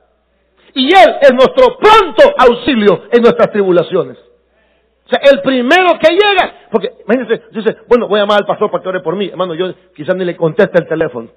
Y 0.75 0.87
Él 0.95 1.17
es 1.23 1.33
nuestro 1.33 1.79
pronto 1.79 2.35
auxilio 2.37 3.05
en 3.11 3.23
nuestras 3.23 3.51
tribulaciones. 3.51 4.19
O 4.19 5.09
sea, 5.09 5.23
el 5.33 5.41
primero 5.41 5.99
que 5.99 6.13
llega, 6.13 6.69
porque 6.71 6.93
imagínense, 7.07 7.45
dice, 7.51 7.75
bueno, 7.89 8.07
voy 8.07 8.19
a 8.19 8.25
llamar 8.25 8.41
al 8.41 8.47
pastor 8.47 8.71
para 8.71 8.83
que 8.83 8.89
ore 8.91 9.01
por 9.01 9.17
mí. 9.17 9.29
Hermano, 9.31 9.55
yo 9.55 9.73
quizás 9.97 10.15
ni 10.15 10.27
le 10.27 10.37
conteste 10.37 10.79
el 10.79 10.87
teléfono. 10.87 11.31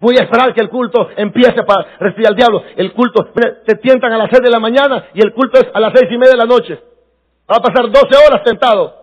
Voy 0.00 0.16
a 0.16 0.22
esperar 0.22 0.54
que 0.54 0.60
el 0.60 0.68
culto 0.68 1.08
empiece 1.16 1.62
para 1.64 1.98
recibir 1.98 2.28
al 2.28 2.36
diablo. 2.36 2.62
El 2.76 2.92
culto, 2.92 3.32
te 3.66 3.74
tientan 3.76 4.12
a 4.12 4.18
las 4.18 4.30
seis 4.30 4.42
de 4.42 4.50
la 4.50 4.60
mañana 4.60 5.08
y 5.12 5.20
el 5.20 5.32
culto 5.32 5.58
es 5.58 5.66
a 5.74 5.80
las 5.80 5.92
seis 5.94 6.10
y 6.12 6.16
media 6.16 6.32
de 6.32 6.38
la 6.38 6.44
noche. 6.44 6.80
Va 7.50 7.56
a 7.56 7.60
pasar 7.60 7.90
doce 7.90 8.16
horas 8.26 8.44
tentado. 8.44 8.94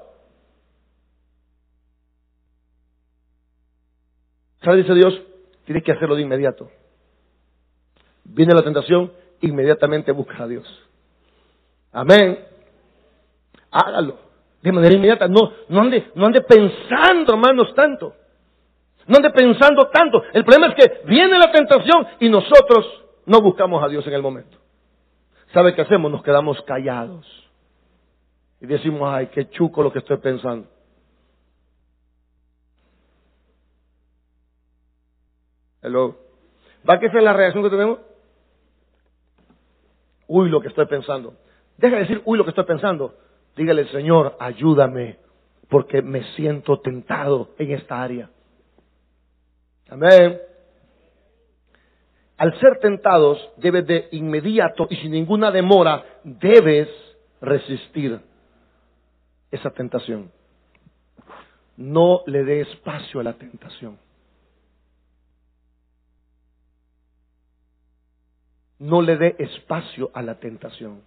¿Sabe? 4.63 4.77
Dice 4.77 4.93
Dios, 4.93 5.21
tienes 5.65 5.83
que 5.83 5.91
hacerlo 5.91 6.15
de 6.15 6.21
inmediato. 6.21 6.71
Viene 8.23 8.53
la 8.53 8.63
tentación, 8.63 9.11
inmediatamente 9.41 10.11
busca 10.11 10.43
a 10.43 10.47
Dios. 10.47 10.65
Amén. 11.91 12.39
Hágalo. 13.69 14.17
De 14.61 14.71
manera 14.71 14.95
inmediata. 14.95 15.27
No, 15.27 15.51
no 15.67 15.81
ande, 15.81 16.11
no 16.15 16.25
ande 16.25 16.41
pensando, 16.41 17.33
hermanos, 17.33 17.73
tanto. 17.75 18.15
No 19.07 19.17
ande 19.17 19.29
pensando 19.31 19.87
tanto. 19.89 20.23
El 20.33 20.43
problema 20.43 20.73
es 20.73 20.75
que 20.75 21.05
viene 21.05 21.37
la 21.37 21.51
tentación 21.51 22.07
y 22.19 22.29
nosotros 22.29 23.03
no 23.25 23.41
buscamos 23.41 23.83
a 23.83 23.87
Dios 23.87 24.05
en 24.07 24.13
el 24.13 24.21
momento. 24.21 24.57
¿Sabe 25.53 25.75
qué 25.75 25.81
hacemos? 25.81 26.11
Nos 26.11 26.23
quedamos 26.23 26.61
callados. 26.63 27.25
Y 28.59 28.65
decimos, 28.65 29.09
ay, 29.13 29.27
qué 29.27 29.49
chuco 29.49 29.83
lo 29.83 29.91
que 29.91 29.99
estoy 29.99 30.17
pensando. 30.17 30.67
Hello. 35.81 36.15
¿Va 36.89 36.99
que 36.99 37.05
esa 37.05 37.19
es 37.19 37.23
la 37.23 37.33
reacción 37.33 37.63
que 37.63 37.69
tenemos? 37.69 37.99
Uy, 40.27 40.49
lo 40.49 40.61
que 40.61 40.69
estoy 40.69 40.87
pensando. 40.87 41.35
Deja 41.77 41.95
de 41.95 42.01
decir, 42.01 42.21
uy, 42.25 42.37
lo 42.37 42.43
que 42.43 42.49
estoy 42.49 42.65
pensando. 42.65 43.13
Dígale, 43.55 43.87
Señor, 43.89 44.35
ayúdame, 44.39 45.19
porque 45.69 46.01
me 46.01 46.23
siento 46.33 46.79
tentado 46.79 47.49
en 47.59 47.71
esta 47.71 48.01
área. 48.01 48.29
Amén. 49.89 50.39
Al 52.37 52.59
ser 52.59 52.79
tentados, 52.79 53.37
debes 53.57 53.87
de 53.87 54.09
inmediato 54.11 54.87
y 54.89 54.97
sin 54.97 55.11
ninguna 55.11 55.51
demora, 55.51 56.03
debes 56.23 56.89
resistir 57.39 58.19
esa 59.51 59.69
tentación. 59.71 60.31
No 61.77 62.23
le 62.25 62.43
dé 62.43 62.61
espacio 62.61 63.19
a 63.19 63.23
la 63.23 63.33
tentación. 63.33 63.97
No 68.79 69.01
le 69.01 69.17
dé 69.17 69.35
espacio 69.39 70.11
a 70.13 70.21
la 70.21 70.35
tentación. 70.35 71.01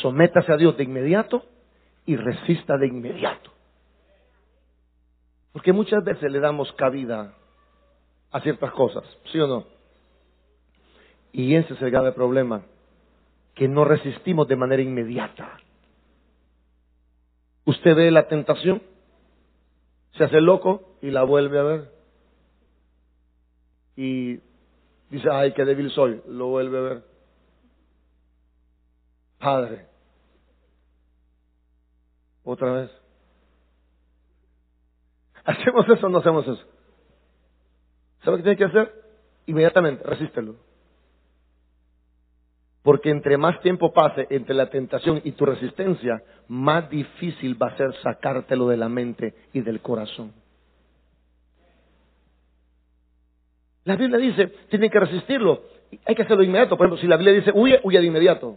Sométase 0.00 0.52
a 0.52 0.56
Dios 0.56 0.76
de 0.76 0.84
inmediato 0.84 1.44
y 2.06 2.16
resista 2.16 2.78
de 2.78 2.86
inmediato. 2.86 3.55
Porque 5.56 5.72
muchas 5.72 6.04
veces 6.04 6.30
le 6.30 6.38
damos 6.38 6.70
cabida 6.72 7.32
a 8.30 8.40
ciertas 8.42 8.72
cosas, 8.72 9.04
¿sí 9.32 9.40
o 9.40 9.46
no? 9.46 9.64
Y 11.32 11.54
ese 11.54 11.72
es 11.72 11.80
el 11.80 11.90
grave 11.90 12.12
problema, 12.12 12.60
que 13.54 13.66
no 13.66 13.86
resistimos 13.86 14.46
de 14.48 14.56
manera 14.56 14.82
inmediata. 14.82 15.58
Usted 17.64 17.96
ve 17.96 18.10
la 18.10 18.28
tentación, 18.28 18.82
se 20.12 20.24
hace 20.24 20.42
loco 20.42 20.98
y 21.00 21.10
la 21.10 21.22
vuelve 21.22 21.58
a 21.58 21.62
ver. 21.62 21.92
Y 23.96 24.34
dice, 25.08 25.30
ay, 25.32 25.54
qué 25.54 25.64
débil 25.64 25.90
soy, 25.90 26.20
lo 26.28 26.48
vuelve 26.48 26.76
a 26.76 26.82
ver. 26.82 27.04
Padre, 29.38 29.86
otra 32.44 32.72
vez. 32.72 33.05
¿Hacemos 35.46 35.88
eso 35.88 36.06
o 36.06 36.10
no 36.10 36.18
hacemos 36.18 36.46
eso? 36.46 36.64
¿Sabe 38.24 38.38
qué 38.38 38.42
tiene 38.42 38.56
que 38.58 38.64
hacer? 38.64 38.92
Inmediatamente, 39.46 40.02
resístelo. 40.02 40.56
Porque 42.82 43.10
entre 43.10 43.36
más 43.36 43.60
tiempo 43.60 43.92
pase 43.92 44.26
entre 44.30 44.54
la 44.54 44.70
tentación 44.70 45.20
y 45.24 45.32
tu 45.32 45.46
resistencia, 45.46 46.22
más 46.48 46.90
difícil 46.90 47.60
va 47.60 47.68
a 47.68 47.76
ser 47.76 47.94
sacártelo 48.02 48.68
de 48.68 48.76
la 48.76 48.88
mente 48.88 49.34
y 49.52 49.60
del 49.60 49.80
corazón. 49.80 50.32
La 53.84 53.94
Biblia 53.94 54.18
dice, 54.18 54.48
tienen 54.68 54.90
que 54.90 54.98
resistirlo. 54.98 55.62
Hay 56.04 56.16
que 56.16 56.22
hacerlo 56.22 56.42
inmediato. 56.42 56.76
Por 56.76 56.86
ejemplo, 56.86 57.00
si 57.00 57.06
la 57.06 57.16
Biblia 57.16 57.34
dice, 57.34 57.52
huye, 57.54 57.80
huye 57.84 58.00
de 58.00 58.06
inmediato. 58.06 58.56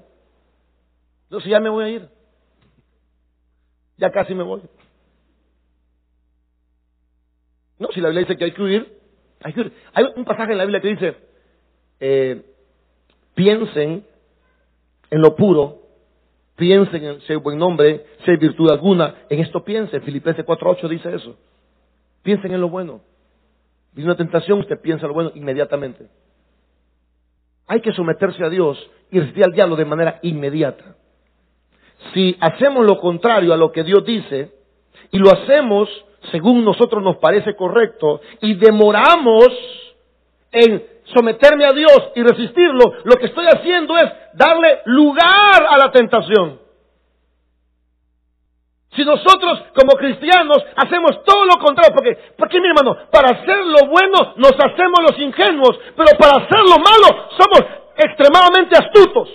Entonces 1.26 1.52
ya 1.52 1.60
me 1.60 1.70
voy 1.70 1.84
a 1.86 1.90
ir. 1.90 2.10
Ya 3.98 4.10
casi 4.12 4.34
me 4.34 4.42
voy. 4.42 4.62
No, 7.80 7.88
si 7.94 8.02
la 8.02 8.10
Biblia 8.10 8.28
dice 8.28 8.38
que 8.38 8.46
hay 8.46 8.52
que 8.52 8.62
huir, 8.62 9.00
hay 9.42 9.54
que 9.54 9.62
huir. 9.62 9.74
Hay 9.94 10.06
un 10.16 10.26
pasaje 10.26 10.52
en 10.52 10.58
la 10.58 10.66
Biblia 10.66 10.82
que 10.82 10.88
dice, 10.90 11.16
eh, 12.00 12.42
piensen 13.34 14.06
en 15.10 15.22
lo 15.22 15.36
puro, 15.36 15.82
piensen 16.56 17.04
en 17.04 17.22
ser 17.22 17.38
buen 17.38 17.58
nombre, 17.58 18.06
ser 18.26 18.38
virtud 18.38 18.70
alguna, 18.70 19.16
en 19.30 19.40
esto 19.40 19.64
piensen. 19.64 20.02
Filipenses 20.02 20.46
4.8 20.46 20.90
dice 20.90 21.16
eso. 21.16 21.38
Piensen 22.22 22.52
en 22.52 22.62
lo 22.62 22.70
bueno. 22.70 23.02
Viene 23.94 24.12
una 24.12 24.18
tentación, 24.18 24.60
usted 24.60 24.80
piensa 24.82 25.06
en 25.06 25.08
lo 25.08 25.14
bueno 25.14 25.32
inmediatamente. 25.36 26.08
Hay 27.66 27.82
que 27.82 27.94
someterse 27.94 28.44
a 28.44 28.50
Dios 28.50 28.78
y 29.10 29.20
resistir 29.20 29.44
al 29.44 29.54
diablo 29.54 29.76
de 29.76 29.86
manera 29.86 30.20
inmediata. 30.22 30.96
Si 32.14 32.36
hacemos 32.40 32.86
lo 32.86 33.00
contrario 33.00 33.54
a 33.54 33.58
lo 33.58 33.72
que 33.72 33.84
Dios 33.84 34.04
dice 34.06 34.52
y 35.12 35.18
lo 35.18 35.32
hacemos 35.32 35.90
según 36.32 36.64
nosotros 36.64 37.04
nos 37.04 37.18
parece 37.18 37.56
correcto 37.56 38.22
y 38.42 38.56
demoramos 38.56 39.48
en 40.52 40.84
someterme 41.16 41.66
a 41.66 41.74
Dios 41.74 42.12
y 42.16 42.24
resistirlo, 42.24 42.94
lo 43.04 43.16
que 43.16 43.28
estoy 43.28 43.46
haciendo 43.48 43.98
es 43.98 44.12
darle 44.34 44.80
lugar 44.86 45.66
a 45.70 45.78
la 45.78 45.92
tentación. 45.92 46.60
Si 48.96 49.06
nosotros 49.06 49.64
como 49.76 49.94
cristianos 49.98 50.58
hacemos 50.76 51.24
todo 51.24 51.46
lo 51.46 51.64
contrario, 51.64 51.94
porque, 51.94 52.18
porque 52.38 52.60
mi 52.60 52.68
hermano, 52.68 52.98
para 53.12 53.30
hacer 53.30 53.58
lo 53.58 53.88
bueno 53.88 54.34
nos 54.36 54.54
hacemos 54.54 55.00
los 55.10 55.20
ingenuos, 55.20 55.80
pero 55.96 56.18
para 56.18 56.44
hacer 56.44 56.60
lo 56.60 56.78
malo 56.80 57.30
somos 57.38 57.62
extremadamente 57.96 58.76
astutos. 58.78 59.30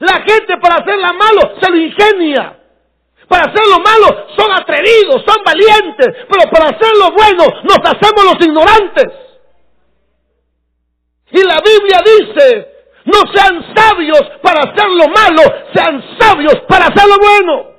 La 0.00 0.14
gente 0.14 0.56
para 0.60 0.82
hacer 0.82 0.96
la 0.96 1.12
malo 1.12 1.56
se 1.60 1.70
lo 1.70 1.76
ingenia. 1.76 2.59
Para 3.30 3.44
hacer 3.44 3.62
lo 3.70 3.78
malo 3.78 4.26
son 4.36 4.50
atrevidos, 4.50 5.22
son 5.24 5.38
valientes, 5.46 6.08
pero 6.28 6.50
para 6.50 6.74
hacer 6.74 6.90
lo 6.98 7.14
bueno 7.14 7.44
nos 7.62 7.78
hacemos 7.78 8.24
los 8.24 8.44
ignorantes. 8.44 9.06
Y 11.30 11.40
la 11.46 11.62
Biblia 11.62 12.00
dice, 12.04 12.68
no 13.04 13.20
sean 13.32 13.72
sabios 13.72 14.20
para 14.42 14.62
hacer 14.62 14.88
lo 14.90 15.06
malo, 15.14 15.42
sean 15.72 16.02
sabios 16.18 16.56
para 16.68 16.86
hacer 16.86 17.08
lo 17.08 17.18
bueno. 17.18 17.70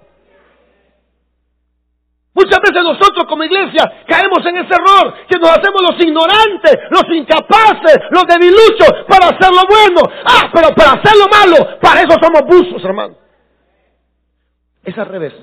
Muchas 2.33 2.59
veces 2.61 2.81
nosotros 2.81 3.25
como 3.27 3.43
iglesia 3.43 3.83
caemos 4.07 4.39
en 4.45 4.55
ese 4.55 4.73
error, 4.73 5.13
que 5.27 5.37
nos 5.37 5.49
hacemos 5.49 5.81
los 5.81 5.99
ignorantes, 5.99 6.77
los 6.91 7.03
incapaces, 7.13 7.97
los 8.09 8.23
debiluchos 8.23 9.03
para 9.09 9.35
hacer 9.35 9.51
lo 9.51 9.67
bueno. 9.67 10.01
Ah, 10.23 10.49
pero 10.53 10.69
para 10.73 10.91
hacer 10.91 11.17
lo 11.19 11.27
malo, 11.27 11.77
para 11.81 11.99
eso 11.99 12.15
somos 12.21 12.43
buzos, 12.47 12.81
hermano. 12.85 13.17
Es 14.83 14.97
al 14.97 15.07
revés. 15.07 15.33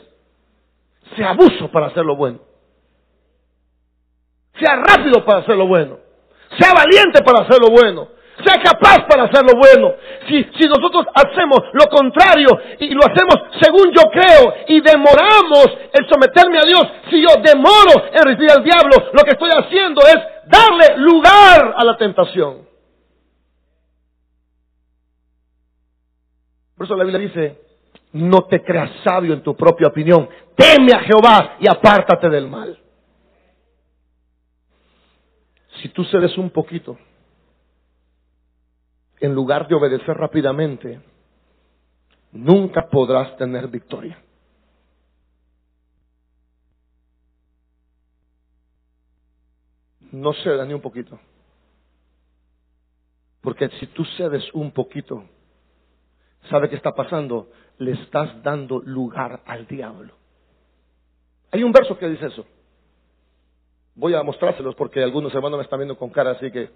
Sea 1.16 1.30
abuso 1.30 1.70
para 1.70 1.86
hacer 1.86 2.04
lo 2.04 2.16
bueno. 2.16 2.40
Sea 4.58 4.76
rápido 4.76 5.24
para 5.24 5.40
hacer 5.40 5.56
lo 5.56 5.66
bueno. 5.66 5.98
Sea 6.58 6.72
valiente 6.72 7.22
para 7.22 7.44
hacer 7.44 7.60
lo 7.60 7.70
bueno. 7.70 8.08
Sea 8.44 8.62
capaz 8.62 9.06
para 9.08 9.24
hacer 9.24 9.44
lo 9.44 9.58
bueno. 9.58 9.94
Si, 10.28 10.44
si 10.58 10.68
nosotros 10.68 11.06
hacemos 11.14 11.60
lo 11.72 11.86
contrario 11.86 12.48
y 12.78 12.90
lo 12.90 13.00
hacemos 13.02 13.36
según 13.60 13.92
yo 13.92 14.02
creo 14.10 14.54
y 14.68 14.80
demoramos 14.80 15.66
en 15.92 16.08
someterme 16.08 16.58
a 16.58 16.62
Dios, 16.62 16.82
si 17.10 17.20
yo 17.20 17.28
demoro 17.42 18.06
en 18.12 18.22
recibir 18.22 18.50
al 18.52 18.62
diablo, 18.62 19.10
lo 19.12 19.22
que 19.22 19.30
estoy 19.30 19.50
haciendo 19.50 20.02
es 20.02 20.18
darle 20.46 20.98
lugar 20.98 21.74
a 21.76 21.84
la 21.84 21.96
tentación. 21.96 22.66
Por 26.76 26.86
eso 26.86 26.96
la 26.96 27.04
Biblia 27.04 27.26
dice, 27.26 27.67
no 28.12 28.44
te 28.44 28.62
creas 28.62 28.90
sabio 29.04 29.34
en 29.34 29.42
tu 29.42 29.56
propia 29.56 29.88
opinión. 29.88 30.28
Teme 30.56 30.92
a 30.92 31.00
Jehová 31.00 31.56
y 31.60 31.68
apártate 31.68 32.28
del 32.28 32.48
mal. 32.48 32.78
Si 35.82 35.88
tú 35.90 36.04
cedes 36.04 36.36
un 36.36 36.50
poquito, 36.50 36.98
en 39.20 39.34
lugar 39.34 39.68
de 39.68 39.74
obedecer 39.74 40.16
rápidamente, 40.16 41.00
nunca 42.32 42.88
podrás 42.88 43.36
tener 43.36 43.68
victoria. 43.68 44.22
No 50.10 50.32
ceda 50.32 50.64
ni 50.64 50.72
un 50.72 50.80
poquito. 50.80 51.18
Porque 53.40 53.68
si 53.78 53.86
tú 53.88 54.04
cedes 54.16 54.44
un 54.54 54.72
poquito, 54.72 55.24
¿sabe 56.48 56.68
qué 56.68 56.76
está 56.76 56.92
pasando? 56.92 57.48
Le 57.78 57.92
estás 57.92 58.42
dando 58.42 58.80
lugar 58.80 59.42
al 59.46 59.66
diablo. 59.66 60.14
Hay 61.50 61.62
un 61.62 61.72
verso 61.72 61.96
que 61.98 62.08
dice 62.08 62.26
eso. 62.26 62.44
Voy 63.94 64.14
a 64.14 64.22
mostrárselos 64.22 64.74
porque 64.74 65.02
algunos 65.02 65.34
hermanos 65.34 65.58
me 65.58 65.64
están 65.64 65.78
viendo 65.78 65.96
con 65.96 66.10
cara, 66.10 66.32
así 66.32 66.50
que... 66.50 66.70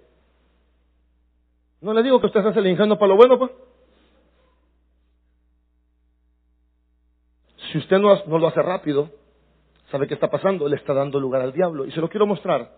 No 1.81 1.93
le 1.93 2.03
digo 2.03 2.19
que 2.19 2.27
usted 2.27 2.41
se 2.41 2.47
hace 2.49 2.59
el 2.59 2.67
ingenio 2.67 2.97
para 2.97 3.09
lo 3.09 3.15
bueno, 3.15 3.37
pues. 3.37 3.51
Si 7.71 7.77
usted 7.77 7.99
no, 7.99 8.23
no 8.25 8.39
lo 8.39 8.47
hace 8.47 8.61
rápido, 8.61 9.09
¿sabe 9.91 10.07
qué 10.07 10.13
está 10.13 10.29
pasando? 10.29 10.67
Le 10.67 10.75
está 10.75 10.93
dando 10.93 11.19
lugar 11.19 11.41
al 11.41 11.51
diablo. 11.51 11.85
Y 11.85 11.91
se 11.91 11.99
lo 11.99 12.09
quiero 12.09 12.25
mostrar 12.25 12.71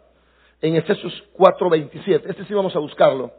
en 0.61 0.75
Efesios 0.75 1.13
4:27. 1.37 2.23
Este 2.29 2.45
sí 2.45 2.53
vamos 2.53 2.75
a 2.75 2.79
buscarlo, 2.79 3.31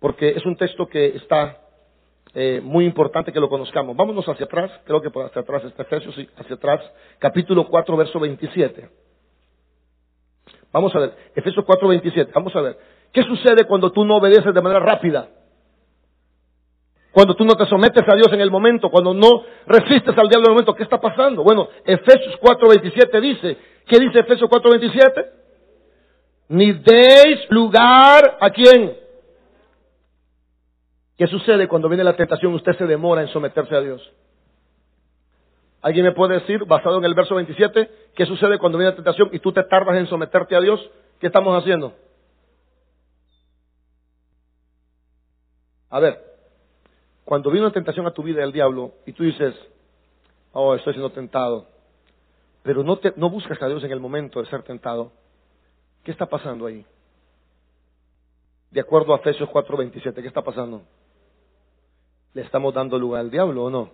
porque 0.00 0.30
es 0.30 0.44
un 0.44 0.56
texto 0.56 0.86
que 0.86 1.16
está 1.16 1.69
eh, 2.34 2.60
muy 2.62 2.84
importante 2.84 3.32
que 3.32 3.40
lo 3.40 3.48
conozcamos. 3.48 3.96
Vámonos 3.96 4.28
hacia 4.28 4.46
atrás, 4.46 4.70
creo 4.84 5.00
que 5.00 5.08
hacia 5.08 5.42
atrás 5.42 5.64
está 5.64 5.82
Efesios, 5.82 6.14
hacia 6.36 6.56
atrás, 6.56 6.80
capítulo 7.18 7.66
4, 7.68 7.96
verso 7.96 8.20
27. 8.20 8.88
Vamos 10.72 10.94
a 10.94 11.00
ver, 11.00 11.14
Efesios 11.34 11.64
4, 11.64 11.88
27, 11.88 12.30
vamos 12.32 12.54
a 12.54 12.60
ver. 12.60 12.78
¿Qué 13.12 13.22
sucede 13.24 13.64
cuando 13.64 13.90
tú 13.90 14.04
no 14.04 14.18
obedeces 14.18 14.54
de 14.54 14.62
manera 14.62 14.80
rápida? 14.80 15.28
Cuando 17.12 17.34
tú 17.34 17.44
no 17.44 17.56
te 17.56 17.66
sometes 17.66 18.04
a 18.08 18.14
Dios 18.14 18.28
en 18.32 18.40
el 18.40 18.52
momento, 18.52 18.88
cuando 18.88 19.12
no 19.12 19.42
resistes 19.66 20.16
al 20.16 20.28
diablo 20.28 20.46
en 20.46 20.50
el 20.50 20.52
momento, 20.52 20.74
¿qué 20.74 20.84
está 20.84 21.00
pasando? 21.00 21.42
Bueno, 21.42 21.68
Efesios 21.84 22.38
4:27 22.40 23.20
dice, 23.20 23.56
¿qué 23.86 23.98
dice 23.98 24.20
Efesios 24.20 24.48
4:27? 24.48 25.26
Ni 26.50 26.72
deis 26.72 27.50
lugar 27.50 28.38
a 28.40 28.50
quién? 28.50 28.99
¿Qué 31.20 31.26
sucede 31.26 31.68
cuando 31.68 31.90
viene 31.90 32.02
la 32.02 32.16
tentación? 32.16 32.54
Usted 32.54 32.78
se 32.78 32.86
demora 32.86 33.20
en 33.20 33.28
someterse 33.28 33.76
a 33.76 33.82
Dios. 33.82 34.00
¿Alguien 35.82 36.06
me 36.06 36.12
puede 36.12 36.40
decir, 36.40 36.64
basado 36.64 36.96
en 36.96 37.04
el 37.04 37.12
verso 37.12 37.34
27, 37.34 37.90
qué 38.14 38.24
sucede 38.24 38.58
cuando 38.58 38.78
viene 38.78 38.92
la 38.92 38.96
tentación 38.96 39.28
y 39.30 39.38
tú 39.38 39.52
te 39.52 39.62
tardas 39.64 39.96
en 39.96 40.06
someterte 40.06 40.56
a 40.56 40.60
Dios? 40.60 40.80
¿Qué 41.18 41.26
estamos 41.26 41.54
haciendo? 41.62 41.92
A 45.90 46.00
ver, 46.00 46.24
cuando 47.26 47.50
viene 47.50 47.66
una 47.66 47.74
tentación 47.74 48.06
a 48.06 48.12
tu 48.12 48.22
vida 48.22 48.40
del 48.40 48.52
diablo 48.52 48.94
y 49.04 49.12
tú 49.12 49.22
dices, 49.22 49.54
oh, 50.52 50.74
estoy 50.74 50.94
siendo 50.94 51.10
tentado, 51.10 51.66
pero 52.62 52.82
no, 52.82 52.96
te, 52.96 53.12
no 53.16 53.28
buscas 53.28 53.60
a 53.60 53.68
Dios 53.68 53.84
en 53.84 53.92
el 53.92 54.00
momento 54.00 54.40
de 54.40 54.48
ser 54.48 54.62
tentado, 54.62 55.12
¿qué 56.02 56.12
está 56.12 56.24
pasando 56.24 56.64
ahí? 56.64 56.82
De 58.70 58.80
acuerdo 58.80 59.12
a 59.12 59.18
Efesios 59.18 59.50
4:27, 59.50 60.14
¿qué 60.14 60.26
está 60.26 60.40
pasando? 60.40 60.80
¿Le 62.34 62.42
estamos 62.42 62.72
dando 62.74 62.98
lugar 62.98 63.20
al 63.20 63.30
diablo 63.30 63.64
o 63.64 63.70
no? 63.70 63.90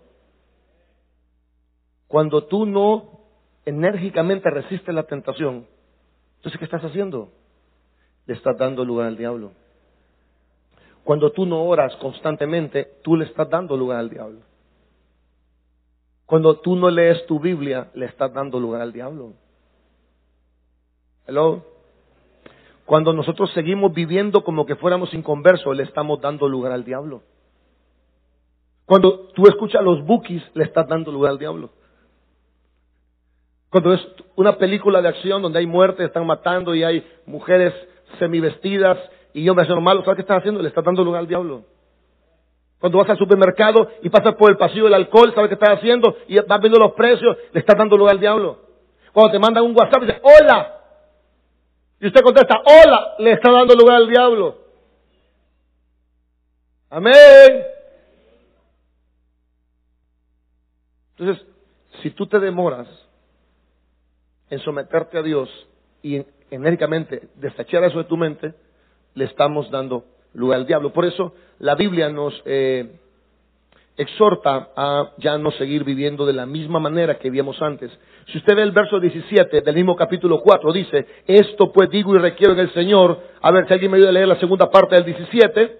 Cuando 2.08 2.44
tú 2.44 2.66
no 2.66 3.20
enérgicamente 3.64 4.50
resistes 4.50 4.94
la 4.94 5.04
tentación, 5.04 5.66
entonces 6.36 6.58
¿qué 6.58 6.64
estás 6.64 6.84
haciendo? 6.84 7.30
Le 8.26 8.34
estás 8.34 8.56
dando 8.58 8.84
lugar 8.84 9.08
al 9.08 9.16
diablo. 9.16 9.52
Cuando 11.02 11.30
tú 11.30 11.46
no 11.46 11.64
oras 11.64 11.94
constantemente, 11.96 12.98
tú 13.02 13.16
le 13.16 13.24
estás 13.24 13.48
dando 13.48 13.76
lugar 13.76 13.98
al 13.98 14.10
diablo. 14.10 14.40
Cuando 16.26 16.58
tú 16.58 16.74
no 16.74 16.90
lees 16.90 17.24
tu 17.26 17.38
Biblia, 17.38 17.90
le 17.94 18.06
estás 18.06 18.32
dando 18.32 18.58
lugar 18.58 18.82
al 18.82 18.92
diablo. 18.92 19.32
Hello. 21.26 21.64
Cuando 22.84 23.12
nosotros 23.12 23.52
seguimos 23.52 23.92
viviendo 23.94 24.42
como 24.42 24.66
que 24.66 24.76
fuéramos 24.76 25.14
inconversos, 25.14 25.76
le 25.76 25.84
estamos 25.84 26.20
dando 26.20 26.48
lugar 26.48 26.72
al 26.72 26.84
diablo. 26.84 27.22
Cuando 28.86 29.28
tú 29.34 29.46
escuchas 29.48 29.82
los 29.82 30.04
bookies, 30.04 30.42
le 30.54 30.64
estás 30.64 30.88
dando 30.88 31.10
lugar 31.10 31.32
al 31.32 31.38
diablo. 31.38 31.70
Cuando 33.68 33.92
es 33.92 34.00
una 34.36 34.56
película 34.56 35.02
de 35.02 35.08
acción 35.08 35.42
donde 35.42 35.58
hay 35.58 35.66
muerte, 35.66 36.04
están 36.04 36.24
matando 36.24 36.74
y 36.74 36.84
hay 36.84 37.04
mujeres 37.26 37.74
semivestidas 38.18 38.96
y 39.34 39.48
hace 39.50 39.74
malo, 39.74 40.02
¿sabes 40.02 40.16
qué 40.16 40.22
estás 40.22 40.38
haciendo? 40.38 40.62
Le 40.62 40.68
estás 40.68 40.84
dando 40.84 41.04
lugar 41.04 41.20
al 41.20 41.26
diablo. 41.26 41.64
Cuando 42.78 42.98
vas 42.98 43.10
al 43.10 43.18
supermercado 43.18 43.90
y 44.02 44.08
pasas 44.08 44.34
por 44.36 44.50
el 44.50 44.56
pasillo 44.56 44.84
del 44.84 44.94
alcohol, 44.94 45.32
¿sabes 45.34 45.48
qué 45.48 45.54
estás 45.54 45.78
haciendo? 45.78 46.16
Y 46.28 46.38
vas 46.38 46.60
viendo 46.60 46.78
los 46.78 46.92
precios, 46.92 47.36
le 47.52 47.60
estás 47.60 47.76
dando 47.76 47.96
lugar 47.96 48.14
al 48.14 48.20
diablo. 48.20 48.60
Cuando 49.12 49.32
te 49.32 49.38
mandan 49.38 49.64
un 49.64 49.76
WhatsApp 49.76 50.02
y 50.02 50.06
dice, 50.06 50.20
hola. 50.22 50.80
Y 52.00 52.06
usted 52.06 52.22
contesta, 52.22 52.62
hola, 52.64 53.14
le 53.18 53.32
está 53.32 53.50
dando 53.50 53.74
lugar 53.74 53.96
al 53.96 54.08
diablo. 54.08 54.58
Amén. 56.88 57.75
Entonces, 61.18 61.46
si 62.02 62.10
tú 62.10 62.26
te 62.26 62.38
demoras 62.38 62.88
en 64.50 64.58
someterte 64.60 65.18
a 65.18 65.22
Dios 65.22 65.48
y 66.02 66.22
enérgicamente 66.50 67.28
desechar 67.36 67.84
eso 67.84 67.98
de 67.98 68.04
tu 68.04 68.16
mente, 68.16 68.54
le 69.14 69.24
estamos 69.24 69.70
dando 69.70 70.04
lugar 70.34 70.60
al 70.60 70.66
diablo. 70.66 70.92
Por 70.92 71.04
eso 71.06 71.34
la 71.58 71.74
Biblia 71.74 72.08
nos 72.10 72.34
eh, 72.44 72.98
exhorta 73.96 74.70
a 74.76 75.12
ya 75.18 75.38
no 75.38 75.50
seguir 75.52 75.84
viviendo 75.84 76.26
de 76.26 76.34
la 76.34 76.46
misma 76.46 76.78
manera 76.78 77.18
que 77.18 77.30
vivíamos 77.30 77.60
antes. 77.62 77.90
Si 78.30 78.38
usted 78.38 78.54
ve 78.54 78.62
el 78.62 78.72
verso 78.72 79.00
17 79.00 79.62
del 79.62 79.74
mismo 79.74 79.96
capítulo 79.96 80.40
4, 80.40 80.72
dice, 80.72 81.06
esto 81.26 81.72
pues 81.72 81.88
digo 81.90 82.14
y 82.14 82.18
requiero 82.18 82.52
en 82.52 82.60
el 82.60 82.72
Señor, 82.74 83.20
a 83.40 83.50
ver 83.50 83.66
si 83.66 83.72
alguien 83.72 83.90
me 83.90 83.96
ayuda 83.96 84.10
a 84.10 84.12
leer 84.12 84.28
la 84.28 84.40
segunda 84.40 84.70
parte 84.70 84.96
del 84.96 85.04
17, 85.04 85.78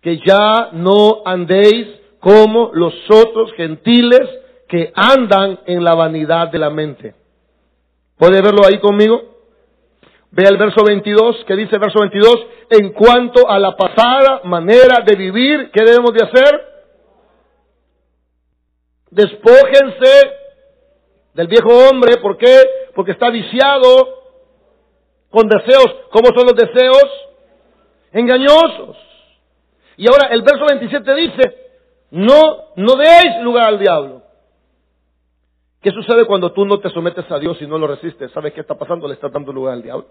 que 0.00 0.18
ya 0.26 0.70
no 0.72 1.22
andéis 1.24 2.03
como 2.24 2.70
los 2.72 2.94
otros 3.10 3.52
gentiles 3.52 4.22
que 4.66 4.90
andan 4.94 5.60
en 5.66 5.84
la 5.84 5.94
vanidad 5.94 6.48
de 6.48 6.58
la 6.58 6.70
mente. 6.70 7.14
¿Puede 8.16 8.40
verlo 8.40 8.64
ahí 8.64 8.78
conmigo? 8.78 9.20
Ve 10.30 10.44
el 10.48 10.56
verso 10.56 10.82
22, 10.86 11.44
que 11.46 11.54
dice 11.54 11.74
el 11.74 11.80
verso 11.80 12.00
22, 12.00 12.46
en 12.70 12.92
cuanto 12.94 13.46
a 13.46 13.58
la 13.58 13.76
pasada 13.76 14.40
manera 14.44 15.04
de 15.04 15.16
vivir, 15.16 15.70
¿qué 15.70 15.84
debemos 15.84 16.14
de 16.14 16.24
hacer? 16.24 16.60
Despójense 19.10 20.32
del 21.34 21.46
viejo 21.46 21.68
hombre, 21.90 22.16
¿por 22.22 22.38
qué? 22.38 22.56
Porque 22.94 23.12
está 23.12 23.28
viciado 23.28 24.22
con 25.28 25.46
deseos, 25.46 25.94
¿cómo 26.10 26.28
son 26.34 26.46
los 26.46 26.56
deseos? 26.56 27.04
Engañosos. 28.12 28.96
Y 29.98 30.06
ahora 30.08 30.28
el 30.32 30.40
verso 30.40 30.64
27 30.64 31.14
dice, 31.16 31.63
no, 32.14 32.74
no 32.76 32.94
deis 32.94 33.42
lugar 33.42 33.70
al 33.70 33.78
diablo. 33.80 34.22
¿Qué 35.80 35.90
sucede 35.90 36.24
cuando 36.26 36.52
tú 36.52 36.64
no 36.64 36.78
te 36.78 36.88
sometes 36.90 37.28
a 37.28 37.40
Dios 37.40 37.60
y 37.60 37.66
no 37.66 37.76
lo 37.76 37.88
resistes? 37.88 38.30
¿Sabes 38.30 38.52
qué 38.52 38.60
está 38.60 38.76
pasando? 38.76 39.08
Le 39.08 39.14
estás 39.14 39.32
dando 39.32 39.52
lugar 39.52 39.74
al 39.74 39.82
diablo. 39.82 40.06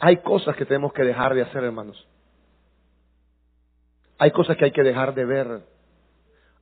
Hay 0.00 0.16
cosas 0.18 0.56
que 0.56 0.66
tenemos 0.66 0.92
que 0.92 1.04
dejar 1.04 1.34
de 1.34 1.42
hacer, 1.42 1.62
hermanos. 1.62 2.04
Hay 4.18 4.32
cosas 4.32 4.56
que 4.56 4.64
hay 4.64 4.72
que 4.72 4.82
dejar 4.82 5.14
de 5.14 5.24
ver. 5.24 5.60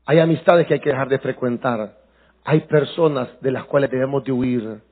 Hay 0.05 0.18
amistades 0.18 0.66
que 0.66 0.74
hay 0.74 0.80
que 0.80 0.91
dejar 0.91 1.09
de 1.09 1.18
frecuentar. 1.18 1.97
Hay 2.45 2.61
personas 2.61 3.30
de 3.41 3.53
las 3.53 3.64
cuales 3.64 3.91
debemos 3.91 4.22
de 4.22 4.32
huir. 4.32 4.82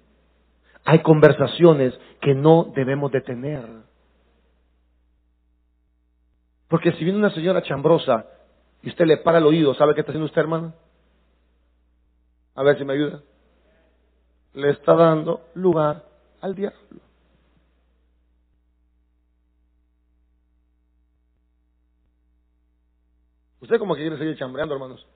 Hay 0.87 1.01
conversaciones 1.01 1.93
que 2.23 2.35
no 2.35 2.73
debemos 2.75 3.13
de 3.13 3.21
tener. 3.21 3.94
Porque 6.75 6.91
si 6.95 7.05
viene 7.05 7.21
una 7.21 7.31
señora 7.31 7.63
chambrosa 7.63 8.27
y 8.83 8.89
usted 8.89 9.05
le 9.07 9.19
para 9.19 9.39
el 9.39 9.47
oído, 9.47 9.75
¿sabe 9.75 9.95
qué 9.95 10.01
está 10.01 10.11
haciendo 10.11 10.27
usted, 10.27 10.41
hermano? 10.41 10.75
A 12.57 12.65
ver 12.65 12.77
si 12.77 12.85
me 12.85 12.95
ayuda. 12.95 13.23
Le 14.55 14.71
está 14.71 14.97
dando 14.97 15.43
lugar 15.55 16.05
al 16.41 16.57
diablo. 16.57 17.01
Usted 23.61 23.79
como 23.79 23.95
que 23.95 24.01
quiere 24.01 24.19
seguir 24.19 24.37
chambreando, 24.37 24.75
hermanos. 24.75 25.07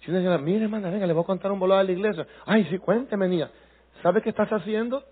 Si 0.00 0.10
una 0.10 0.20
señora, 0.20 0.38
mire, 0.38 0.64
hermana, 0.64 0.88
venga, 0.88 1.06
le 1.06 1.12
voy 1.12 1.22
a 1.22 1.26
contar 1.26 1.52
un 1.52 1.60
volado 1.60 1.82
a 1.82 1.84
la 1.84 1.92
iglesia. 1.92 2.26
Ay, 2.46 2.64
sí, 2.70 2.78
cuénteme, 2.78 3.28
niña. 3.28 3.50
¿Sabe 4.02 4.22
qué 4.22 4.30
estás 4.30 4.48
haciendo? 4.48 5.04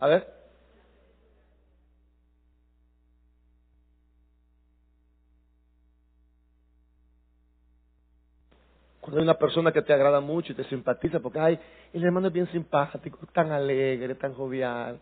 A 0.00 0.08
ver. 0.08 0.35
Cuando 9.06 9.20
hay 9.20 9.22
una 9.22 9.38
persona 9.38 9.70
que 9.70 9.82
te 9.82 9.92
agrada 9.92 10.20
mucho 10.20 10.50
y 10.50 10.56
te 10.56 10.64
simpatiza, 10.64 11.20
porque, 11.20 11.38
ay, 11.38 11.56
el 11.92 12.02
hermano 12.02 12.26
es 12.26 12.32
bien 12.32 12.50
simpático, 12.50 13.20
tan 13.32 13.52
alegre, 13.52 14.16
tan 14.16 14.34
jovial. 14.34 14.98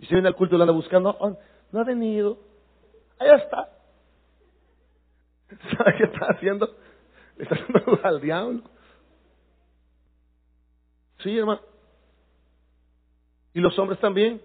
Y 0.00 0.06
si 0.06 0.14
viene 0.14 0.26
al 0.26 0.34
culto 0.34 0.56
y 0.56 0.58
lo 0.58 0.64
anda 0.64 0.74
buscando, 0.74 1.16
oh, 1.20 1.38
no 1.70 1.80
ha 1.80 1.84
venido. 1.84 2.38
Ahí 3.20 3.28
está. 3.36 3.68
¿Sabe 5.76 5.94
qué 5.96 6.04
está 6.06 6.26
haciendo? 6.26 6.74
Le 7.36 7.44
está 7.44 7.54
haciendo 7.54 8.00
al 8.02 8.20
diablo. 8.20 8.62
Sí, 11.20 11.38
hermano. 11.38 11.60
Y 13.54 13.60
los 13.60 13.78
hombres 13.78 14.00
también. 14.00 14.42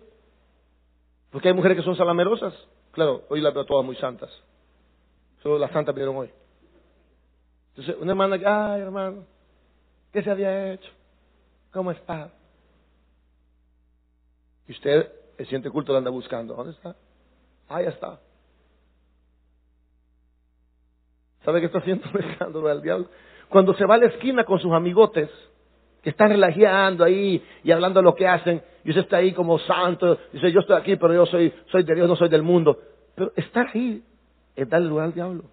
Porque 1.31 1.47
hay 1.47 1.55
mujeres 1.55 1.75
que 1.75 1.83
son 1.83 1.95
salamerosas. 1.95 2.53
Claro, 2.91 3.23
hoy 3.29 3.41
las 3.41 3.51
veo 3.51 3.65
todas 3.65 3.83
muy 3.83 3.95
santas. 3.95 4.29
Solo 5.41 5.57
las 5.57 5.71
santas 5.71 5.95
vinieron 5.95 6.17
hoy. 6.17 6.29
Entonces, 7.75 7.95
una 7.99 8.11
hermana 8.11 8.35
ay 8.35 8.81
hermano, 8.81 9.25
¿qué 10.11 10.21
se 10.21 10.29
había 10.29 10.73
hecho? 10.73 10.91
¿Cómo 11.71 11.91
está? 11.91 12.31
Y 14.67 14.71
usted, 14.73 15.11
el 15.37 15.47
siente 15.47 15.69
culto, 15.71 15.91
lo 15.91 15.97
anda 15.97 16.11
buscando. 16.11 16.55
¿Dónde 16.55 16.73
está? 16.73 16.95
Ahí 17.67 17.85
está. 17.85 18.19
¿Sabe 21.43 21.59
qué 21.59 21.65
está 21.65 21.79
haciendo? 21.79 22.05
Dejándolo 22.13 22.69
al 22.69 22.81
diablo. 22.81 23.07
Cuando 23.49 23.73
se 23.73 23.85
va 23.85 23.95
a 23.95 23.97
la 23.97 24.07
esquina 24.07 24.45
con 24.45 24.59
sus 24.59 24.71
amigotes, 24.71 25.29
que 26.01 26.09
están 26.11 26.29
relajeando 26.29 27.03
ahí 27.03 27.43
y 27.63 27.71
hablando 27.71 27.99
de 27.99 28.03
lo 28.03 28.13
que 28.13 28.27
hacen, 28.27 28.61
y 28.83 28.89
usted 28.89 29.03
está 29.03 29.17
ahí 29.17 29.33
como 29.33 29.57
santo, 29.59 30.17
dice, 30.31 30.51
yo 30.51 30.59
estoy 30.59 30.77
aquí, 30.77 30.95
pero 30.97 31.13
yo 31.13 31.25
soy, 31.25 31.53
soy 31.71 31.83
de 31.83 31.95
Dios, 31.95 32.07
no 32.07 32.15
soy 32.15 32.29
del 32.29 32.43
mundo. 32.43 32.77
Pero 33.15 33.31
estar 33.35 33.67
ahí 33.73 34.03
es 34.55 34.69
darle 34.69 34.89
lugar 34.89 35.05
al 35.05 35.13
diablo. 35.13 35.43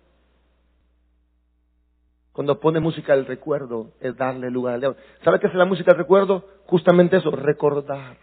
Cuando 2.33 2.61
pone 2.61 2.81
música 2.81 3.14
del 3.16 3.26
recuerdo, 3.26 3.91
es 4.01 4.16
darle 4.16 4.51
lugar 4.51 4.74
al 4.74 4.81
diablo. 4.81 4.99
¿Sabe 5.24 5.41
qué 5.41 5.49
es 5.49 5.55
la 5.55 5.64
música 5.64 5.91
del 5.91 5.99
recuerdo? 5.99 6.45
Justamente 6.66 7.16
eso, 7.16 7.31
recordar. 7.31 8.16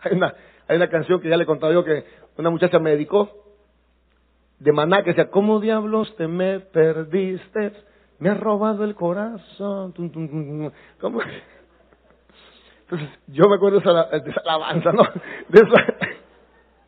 Hay 0.00 0.12
una, 0.16 0.34
hay 0.68 0.76
una 0.76 0.88
canción 0.88 1.20
que 1.20 1.28
ya 1.28 1.36
le 1.36 1.44
he 1.44 1.46
contado 1.46 1.72
yo 1.72 1.84
que 1.84 2.04
una 2.36 2.50
muchacha 2.50 2.78
me 2.78 2.90
dedicó 2.90 3.46
de 4.58 4.72
maná 4.72 5.02
que 5.02 5.10
decía, 5.10 5.30
¿cómo 5.30 5.60
diablos 5.60 6.14
te 6.16 6.26
me 6.28 6.60
perdiste? 6.60 7.72
Me 8.18 8.30
has 8.30 8.40
robado 8.40 8.84
el 8.84 8.94
corazón. 8.94 9.92
¿Cómo? 11.00 11.20
Entonces, 12.80 13.08
yo 13.26 13.48
me 13.48 13.56
acuerdo 13.56 13.80
de 13.80 13.90
esa, 13.90 14.04
de 14.18 14.30
esa 14.30 14.40
alabanza, 14.40 14.92
¿no? 14.92 15.02
De 15.48 15.60
esa, 15.60 15.94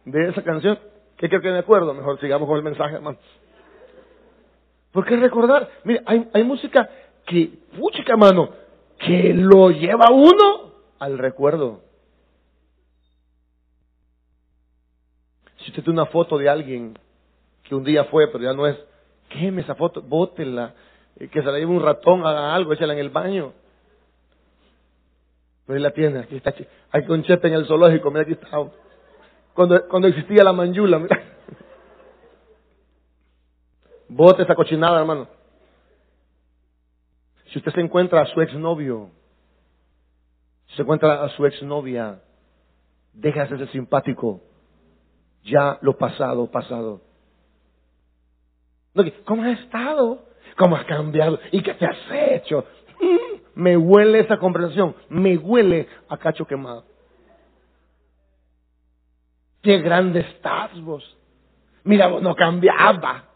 de 0.05 0.29
esa 0.29 0.43
canción. 0.43 0.79
¿Qué 1.17 1.29
creo 1.29 1.41
que 1.41 1.51
me 1.51 1.59
acuerdo? 1.59 1.93
Mejor 1.93 2.19
sigamos 2.21 2.49
con 2.49 2.57
el 2.57 2.63
mensaje, 2.63 2.95
hermano. 2.95 3.19
¿Por 4.93 5.05
qué 5.05 5.17
recordar? 5.17 5.69
Mire, 5.85 6.03
hay, 6.07 6.29
hay 6.33 6.45
música 6.45 6.89
que, 7.27 7.51
puchica, 7.79 8.13
hermano, 8.13 8.51
que 8.99 9.33
lo 9.35 9.71
lleva 9.71 10.11
uno 10.11 10.73
al 10.99 11.19
recuerdo. 11.19 11.83
Si 15.59 15.71
usted 15.71 15.83
tiene 15.83 16.01
una 16.01 16.11
foto 16.11 16.39
de 16.39 16.49
alguien 16.49 16.99
que 17.65 17.75
un 17.75 17.85
día 17.85 18.05
fue, 18.05 18.29
pero 18.29 18.45
ya 18.45 18.55
no 18.55 18.67
es, 18.67 18.77
queme 19.29 19.63
esa 19.63 19.75
foto, 19.75 20.01
bótela, 20.01 20.75
eh, 21.17 21.29
que 21.29 21.41
se 21.41 21.47
la 21.47 21.59
lleve 21.59 21.73
un 21.73 21.83
ratón, 21.83 22.25
haga 22.27 22.55
algo, 22.55 22.73
échala 22.73 22.95
en 22.95 23.01
el 23.01 23.11
baño. 23.11 23.53
Pero 25.67 25.77
ahí 25.77 25.83
la 25.83 25.91
tiene, 25.91 26.21
aquí 26.21 26.37
está, 26.37 26.55
hay 26.91 27.05
un 27.09 27.25
en 27.29 27.53
el 27.53 27.67
zoológico, 27.67 28.11
mira 28.11 28.23
aquí 28.23 28.33
está. 28.33 28.49
Cuando, 29.53 29.87
cuando 29.89 30.09
existía 30.09 30.43
la 30.43 30.53
manjula, 30.53 30.99
mira. 30.99 31.38
Bote 34.09 34.43
esa 34.43 34.55
cochinada, 34.55 35.01
hermano. 35.01 35.29
Si 37.53 37.59
usted 37.59 37.73
se 37.73 37.81
encuentra 37.81 38.23
a 38.23 38.27
su 38.27 38.41
exnovio, 38.41 39.11
si 40.69 40.77
se 40.77 40.83
encuentra 40.83 41.23
a 41.23 41.29
su 41.31 41.47
exnovia, 41.47 42.21
déjase 43.13 43.55
de 43.55 43.65
ser 43.65 43.73
simpático. 43.73 44.41
Ya 45.45 45.79
lo 45.81 45.97
pasado, 45.97 46.51
pasado. 46.51 47.01
¿Cómo 49.25 49.45
has 49.45 49.61
estado? 49.61 50.25
¿Cómo 50.57 50.77
has 50.77 50.85
cambiado? 50.85 51.39
¿Y 51.53 51.63
qué 51.63 51.75
te 51.75 51.87
has 51.87 51.97
hecho? 52.11 52.65
Mm, 53.01 53.63
me 53.63 53.77
huele 53.77 54.21
esa 54.21 54.39
conversación, 54.39 54.95
me 55.09 55.37
huele 55.37 55.89
a 56.09 56.17
cacho 56.17 56.47
quemado. 56.47 56.85
Qué 59.63 59.79
grande 59.79 60.21
estás 60.21 60.81
vos. 60.81 61.17
Mira, 61.85 62.09
vos 62.09 62.23
no 62.23 62.35
cambiaba. 62.35 63.28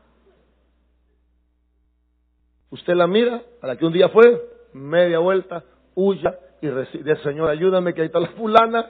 Usted 2.73 2.95
la 2.95 3.07
mira, 3.07 3.43
a 3.61 3.67
la 3.67 3.77
que 3.77 3.85
un 3.85 3.93
día 3.93 4.09
fue, 4.09 4.49
media 4.73 5.19
vuelta, 5.19 5.63
huya 5.95 6.39
y 6.63 6.71
recibe, 6.71 7.17
Señor, 7.17 7.51
ayúdame 7.51 7.93
que 7.93 8.01
ahí 8.01 8.07
está 8.07 8.19
la 8.19 8.29
fulana, 8.29 8.87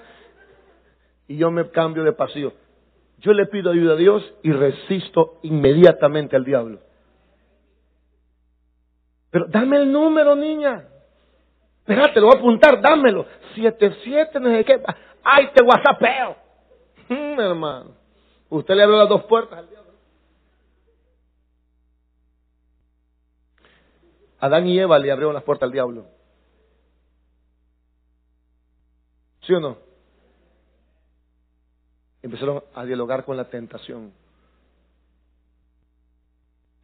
y 1.26 1.37
yo 1.37 1.51
me 1.51 1.68
cambio 1.68 2.05
de 2.05 2.12
pasillo. 2.12 2.53
Yo 3.18 3.33
le 3.33 3.47
pido 3.47 3.72
ayuda 3.72 3.95
a 3.95 3.97
Dios 3.97 4.22
y 4.45 4.53
resisto 4.53 5.41
inmediatamente 5.43 6.37
al 6.37 6.45
diablo. 6.45 6.78
Pero 9.30 9.47
dame 9.49 9.78
el 9.78 9.91
número, 9.91 10.37
niña. 10.37 10.85
Espérate, 11.80 12.20
lo 12.20 12.28
voy 12.28 12.37
a 12.37 12.39
apuntar, 12.39 12.80
dámelo. 12.80 13.26
Siete, 13.57 13.97
siete, 14.05 14.39
no 14.39 14.49
sé 14.51 14.64
qué. 14.64 14.80
Ay, 15.24 15.51
te 15.55 15.64
whatsappeo. 15.64 16.37
Hermano. 17.09 17.97
Usted 18.49 18.74
le 18.76 18.85
abrió 18.85 18.99
las 18.99 19.09
dos 19.09 19.24
puertas 19.24 19.59
al 19.59 19.68
diablo. 19.68 19.83
Adán 24.43 24.66
y 24.66 24.76
Eva 24.76 24.99
le 24.99 25.12
abrieron 25.12 25.34
las 25.34 25.45
puertas 25.45 25.68
al 25.68 25.72
diablo. 25.72 26.05
¿Sí 29.43 29.53
o 29.55 29.61
no? 29.61 29.78
Empezaron 32.22 32.64
a 32.74 32.84
dialogar 32.84 33.24
con 33.24 33.36
la 33.36 33.49
tentación. 33.49 34.12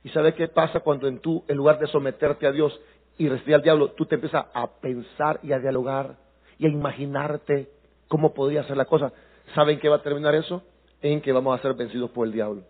¿Y 0.04 0.10
sabe 0.10 0.34
qué 0.34 0.46
pasa 0.46 0.78
cuando 0.78 1.08
en 1.08 1.18
tú, 1.18 1.44
en 1.48 1.56
lugar 1.56 1.80
de 1.80 1.88
someterte 1.88 2.46
a 2.46 2.52
Dios 2.52 2.80
y 3.16 3.28
recibir 3.28 3.56
al 3.56 3.62
diablo, 3.62 3.90
tú 3.90 4.06
te 4.06 4.14
empiezas 4.14 4.46
a 4.54 4.68
pensar 4.80 5.40
y 5.42 5.52
a 5.52 5.58
dialogar 5.58 6.14
y 6.58 6.66
a 6.66 6.68
imaginarte 6.68 7.72
cómo 8.06 8.34
podría 8.34 8.62
ser 8.68 8.76
la 8.76 8.84
cosa? 8.84 9.12
¿Saben 9.56 9.80
qué 9.80 9.88
va 9.88 9.96
a 9.96 10.02
terminar 10.02 10.36
eso? 10.36 10.62
En 11.02 11.20
que 11.20 11.32
vamos 11.32 11.58
a 11.58 11.62
ser 11.62 11.74
vencidos 11.74 12.10
por 12.10 12.24
el 12.24 12.32
diablo. 12.32 12.62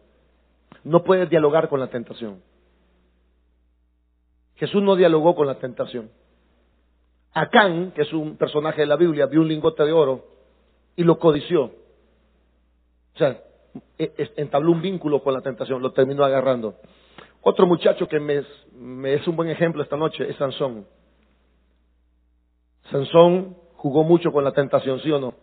No 0.82 1.04
puedes 1.04 1.28
dialogar 1.28 1.68
con 1.68 1.78
la 1.78 1.88
tentación. 1.88 2.40
Jesús 4.58 4.82
no 4.82 4.96
dialogó 4.96 5.34
con 5.36 5.46
la 5.46 5.58
tentación. 5.58 6.10
Acán, 7.32 7.92
que 7.92 8.02
es 8.02 8.12
un 8.12 8.36
personaje 8.36 8.80
de 8.80 8.86
la 8.86 8.96
Biblia, 8.96 9.26
vio 9.26 9.40
un 9.40 9.48
lingote 9.48 9.84
de 9.84 9.92
oro 9.92 10.26
y 10.96 11.04
lo 11.04 11.18
codició. 11.18 11.64
O 11.64 13.18
sea, 13.18 13.40
e, 13.96 14.32
entabló 14.36 14.72
un 14.72 14.82
vínculo 14.82 15.22
con 15.22 15.32
la 15.32 15.42
tentación, 15.42 15.80
lo 15.80 15.92
terminó 15.92 16.24
agarrando. 16.24 16.74
Otro 17.42 17.66
muchacho 17.66 18.08
que 18.08 18.18
me, 18.18 18.38
es 19.14 19.28
un 19.28 19.36
buen 19.36 19.48
ejemplo 19.48 19.82
esta 19.82 19.96
noche 19.96 20.28
es 20.28 20.36
Sansón. 20.36 20.86
Sansón 22.90 23.56
jugó 23.74 24.02
mucho 24.02 24.32
con 24.32 24.42
la 24.42 24.52
tentación, 24.52 24.98
¿sí 25.00 25.10
o 25.12 25.20
no? 25.20 25.34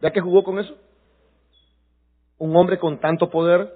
¿Ya 0.00 0.10
que 0.10 0.22
jugó 0.22 0.42
con 0.42 0.58
eso? 0.58 0.74
Un 2.38 2.56
hombre 2.56 2.78
con 2.78 2.98
tanto 2.98 3.28
poder, 3.28 3.70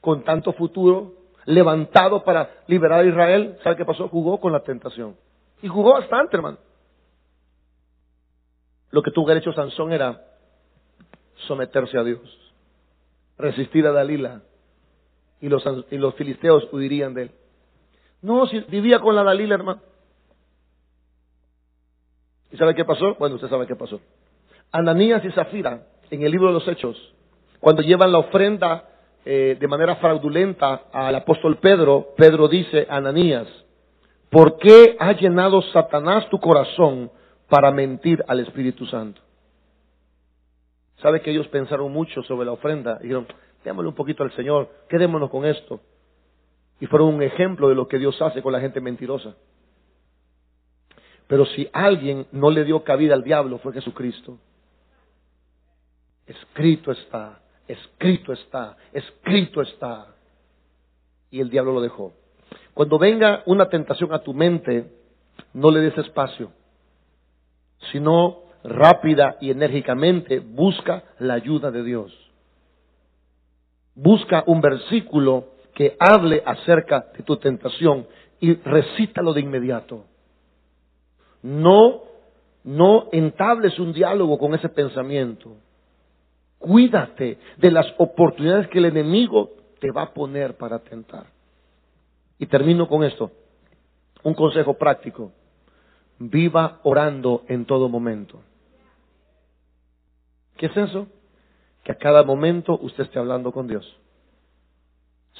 con 0.00 0.24
tanto 0.24 0.54
futuro, 0.54 1.21
levantado 1.44 2.24
para 2.24 2.50
liberar 2.66 3.00
a 3.00 3.04
Israel, 3.04 3.58
¿sabe 3.62 3.76
qué 3.76 3.84
pasó? 3.84 4.08
Jugó 4.08 4.40
con 4.40 4.52
la 4.52 4.60
tentación. 4.60 5.16
Y 5.62 5.68
jugó 5.68 5.94
bastante, 5.94 6.36
hermano. 6.36 6.58
Lo 8.90 9.02
que 9.02 9.10
tuvo 9.10 9.26
que 9.26 9.38
hecho 9.38 9.52
Sansón 9.52 9.92
era 9.92 10.22
someterse 11.46 11.98
a 11.98 12.04
Dios, 12.04 12.20
resistir 13.38 13.86
a 13.86 13.92
Dalila, 13.92 14.42
y 15.40 15.48
los, 15.48 15.64
y 15.90 15.96
los 15.96 16.14
filisteos 16.14 16.68
huirían 16.72 17.14
de 17.14 17.22
él. 17.22 17.30
No, 18.20 18.46
si 18.46 18.60
vivía 18.60 19.00
con 19.00 19.16
la 19.16 19.24
Dalila, 19.24 19.54
hermano. 19.54 19.80
¿Y 22.52 22.56
sabe 22.56 22.74
qué 22.74 22.84
pasó? 22.84 23.16
Bueno, 23.18 23.36
usted 23.36 23.48
sabe 23.48 23.66
qué 23.66 23.74
pasó. 23.74 24.00
Ananías 24.70 25.24
y 25.24 25.32
Zafira, 25.32 25.86
en 26.10 26.22
el 26.22 26.30
libro 26.30 26.48
de 26.48 26.54
los 26.54 26.68
Hechos, 26.68 26.96
cuando 27.60 27.82
llevan 27.82 28.12
la 28.12 28.18
ofrenda 28.18 28.88
eh, 29.24 29.56
de 29.58 29.68
manera 29.68 29.96
fraudulenta 29.96 30.84
al 30.92 31.14
apóstol 31.14 31.58
Pedro, 31.58 32.08
Pedro 32.16 32.48
dice 32.48 32.86
a 32.90 32.96
Ananías, 32.96 33.46
¿por 34.30 34.58
qué 34.58 34.96
ha 34.98 35.12
llenado 35.12 35.62
Satanás 35.72 36.28
tu 36.28 36.40
corazón 36.40 37.10
para 37.48 37.70
mentir 37.70 38.24
al 38.26 38.40
Espíritu 38.40 38.86
Santo? 38.86 39.20
¿Sabe 40.96 41.20
que 41.20 41.30
ellos 41.30 41.48
pensaron 41.48 41.92
mucho 41.92 42.22
sobre 42.22 42.46
la 42.46 42.52
ofrenda? 42.52 42.98
Y 43.00 43.04
dijeron, 43.04 43.26
démosle 43.64 43.88
un 43.88 43.94
poquito 43.94 44.22
al 44.22 44.32
Señor, 44.32 44.70
quedémonos 44.88 45.30
con 45.30 45.44
esto. 45.44 45.80
Y 46.80 46.86
fueron 46.86 47.14
un 47.14 47.22
ejemplo 47.22 47.68
de 47.68 47.74
lo 47.74 47.86
que 47.86 47.98
Dios 47.98 48.20
hace 48.22 48.42
con 48.42 48.52
la 48.52 48.60
gente 48.60 48.80
mentirosa. 48.80 49.34
Pero 51.28 51.46
si 51.46 51.68
alguien 51.72 52.26
no 52.32 52.50
le 52.50 52.64
dio 52.64 52.82
cabida 52.82 53.14
al 53.14 53.22
diablo 53.22 53.58
fue 53.58 53.72
Jesucristo. 53.72 54.38
Escrito 56.26 56.92
está, 56.92 57.41
escrito 57.72 58.32
está, 58.32 58.76
escrito 58.92 59.62
está. 59.62 60.06
Y 61.30 61.40
el 61.40 61.50
diablo 61.50 61.72
lo 61.72 61.80
dejó. 61.80 62.12
Cuando 62.74 62.98
venga 62.98 63.42
una 63.46 63.68
tentación 63.68 64.12
a 64.12 64.20
tu 64.20 64.34
mente, 64.34 64.90
no 65.54 65.70
le 65.70 65.80
des 65.80 65.96
espacio, 65.98 66.52
sino 67.90 68.42
rápida 68.64 69.36
y 69.40 69.50
enérgicamente 69.50 70.38
busca 70.38 71.04
la 71.18 71.34
ayuda 71.34 71.70
de 71.70 71.82
Dios. 71.82 72.12
Busca 73.94 74.44
un 74.46 74.60
versículo 74.60 75.48
que 75.74 75.96
hable 75.98 76.42
acerca 76.44 77.06
de 77.16 77.22
tu 77.22 77.36
tentación 77.36 78.06
y 78.40 78.54
recítalo 78.54 79.32
de 79.32 79.40
inmediato. 79.40 80.04
No 81.42 82.02
No 82.64 83.08
entables 83.10 83.78
un 83.80 83.92
diálogo 83.92 84.38
con 84.38 84.54
ese 84.54 84.68
pensamiento. 84.68 85.56
Cuídate 86.62 87.38
de 87.56 87.70
las 87.72 87.92
oportunidades 87.98 88.68
que 88.68 88.78
el 88.78 88.84
enemigo 88.84 89.50
te 89.80 89.90
va 89.90 90.02
a 90.02 90.14
poner 90.14 90.56
para 90.56 90.78
tentar. 90.78 91.26
Y 92.38 92.46
termino 92.46 92.86
con 92.86 93.02
esto. 93.02 93.32
Un 94.22 94.34
consejo 94.34 94.74
práctico. 94.74 95.32
Viva 96.20 96.78
orando 96.84 97.42
en 97.48 97.64
todo 97.64 97.88
momento. 97.88 98.40
¿Qué 100.56 100.66
es 100.66 100.76
eso? 100.76 101.08
Que 101.82 101.90
a 101.90 101.96
cada 101.96 102.22
momento 102.22 102.78
usted 102.80 103.02
esté 103.04 103.18
hablando 103.18 103.50
con 103.50 103.66
Dios. 103.66 103.84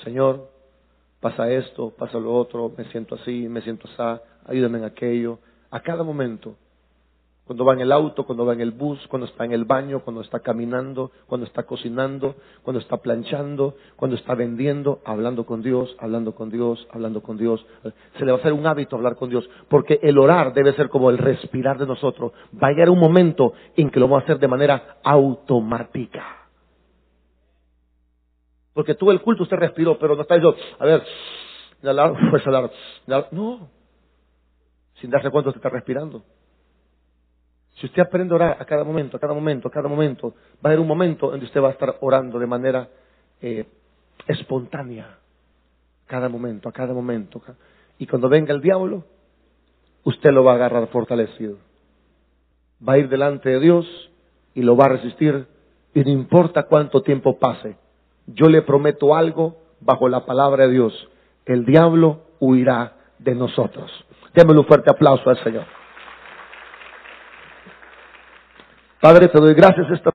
Señor, 0.03 0.51
pasa 1.21 1.49
esto, 1.53 1.91
pasa 1.91 2.19
lo 2.19 2.35
otro, 2.35 2.73
me 2.77 2.85
siento 2.87 3.15
así, 3.15 3.49
me 3.49 3.63
siento 3.63 3.87
así, 3.87 4.23
ayúdame 4.47 4.79
en 4.79 4.85
aquello. 4.87 5.39
A 5.71 5.79
cada 5.79 6.03
momento 6.03 6.57
cuando 7.53 7.67
va 7.67 7.75
en 7.75 7.81
el 7.81 7.93
auto, 7.93 8.25
cuando 8.25 8.47
va 8.47 8.55
en 8.55 8.63
el 8.63 8.71
bus, 8.71 8.99
cuando 9.09 9.27
está 9.27 9.45
en 9.45 9.53
el 9.53 9.67
baño, 9.67 10.01
cuando 10.01 10.23
está 10.23 10.41
caminando, 10.41 11.11
cuando 11.27 11.47
está 11.47 11.65
cocinando, 11.65 12.37
cuando 12.63 12.81
está 12.81 12.97
planchando, 12.97 13.75
cuando 13.95 14.17
está 14.17 14.35
vendiendo, 14.35 15.01
hablando 15.05 15.45
con 15.45 15.61
Dios, 15.61 15.95
hablando 15.99 16.35
con 16.35 16.49
Dios, 16.49 16.89
hablando 16.91 17.21
con 17.21 17.37
Dios. 17.37 17.63
Se 18.17 18.25
le 18.25 18.33
va 18.33 18.39
a 18.39 18.41
hacer 18.41 18.55
un 18.55 18.67
hábito 18.67 18.97
hablar 18.97 19.17
con 19.17 19.29
Dios, 19.29 19.47
porque 19.69 20.01
el 20.03 20.17
orar 20.17 20.55
debe 20.55 20.73
ser 20.73 20.89
como 20.89 21.11
el 21.11 21.19
respirar 21.19 21.77
de 21.77 21.87
nosotros. 21.87 22.33
Va 22.55 22.69
a 22.69 22.71
llegar 22.71 22.89
un 22.89 22.99
momento 22.99 23.53
en 23.77 23.91
que 23.91 24.01
lo 24.01 24.07
vamos 24.07 24.23
a 24.23 24.25
hacer 24.25 24.39
de 24.39 24.49
manera 24.49 24.97
automática. 25.05 26.25
Porque 28.73 28.95
tú 28.95 29.11
el 29.11 29.21
culto 29.21 29.43
usted 29.43 29.59
respiró, 29.59 29.99
pero 29.99 30.17
no 30.17 30.23
está 30.23 30.37
diciendo, 30.37 30.57
a 30.79 30.87
ver, 30.87 31.03
inhalar, 31.83 32.15
pues 32.31 32.47
hablar, 32.47 32.71
no, 33.31 33.69
sin 34.95 35.11
darse 35.11 35.29
cuenta 35.29 35.51
usted 35.51 35.59
está 35.59 35.69
respirando. 35.69 36.25
Si 37.75 37.87
usted 37.87 38.03
aprende 38.03 38.35
a 38.35 38.37
orar 38.37 38.57
a 38.61 38.65
cada 38.65 38.85
momento, 38.85 39.17
a 39.17 39.21
cada 39.21 39.35
momento, 39.35 39.69
a 39.69 39.71
cada 39.71 39.89
momento, 39.89 40.35
va 40.65 40.65
a 40.65 40.69
haber 40.69 40.81
un 40.81 40.87
momento 40.87 41.31
donde 41.31 41.47
usted 41.47 41.61
va 41.61 41.69
a 41.69 41.73
estar 41.73 41.97
orando 42.01 42.39
de 42.39 42.47
manera 42.47 42.89
eh, 43.41 43.67
espontánea. 44.27 45.19
Cada 46.07 46.29
momento, 46.29 46.69
a 46.69 46.73
cada 46.73 46.93
momento. 46.93 47.41
Y 47.99 48.07
cuando 48.07 48.29
venga 48.29 48.53
el 48.53 48.61
diablo, 48.61 49.05
usted 50.05 50.31
lo 50.31 50.45
va 50.45 50.53
a 50.53 50.55
agarrar 50.57 50.89
fortalecido. 50.89 51.57
Va 52.87 52.95
a 52.95 52.99
ir 52.99 53.09
delante 53.09 53.49
de 53.49 53.61
Dios 53.61 54.11
y 54.55 54.63
lo 54.63 54.77
va 54.77 54.87
a 54.87 54.89
resistir. 54.91 55.47
Y 55.95 56.01
no 56.01 56.11
importa 56.11 56.65
cuánto 56.65 57.03
tiempo 57.03 57.39
pase, 57.39 57.77
yo 58.27 58.49
le 58.49 58.63
prometo 58.63 59.15
algo 59.15 59.57
bajo 59.81 60.09
la 60.09 60.27
palabra 60.27 60.67
de 60.67 60.73
Dios. 60.73 61.09
El 61.47 61.65
diablo 61.65 62.23
huirá 62.41 62.97
de 63.19 63.35
nosotros. 63.35 63.91
Démosle 64.35 64.61
un 64.61 64.67
fuerte 64.67 64.91
aplauso 64.91 65.29
al 65.31 65.43
Señor. 65.43 65.82
Padre, 69.03 69.27
te 69.27 69.41
doy 69.41 69.53
gracias 69.55 69.91
esta 69.91 70.11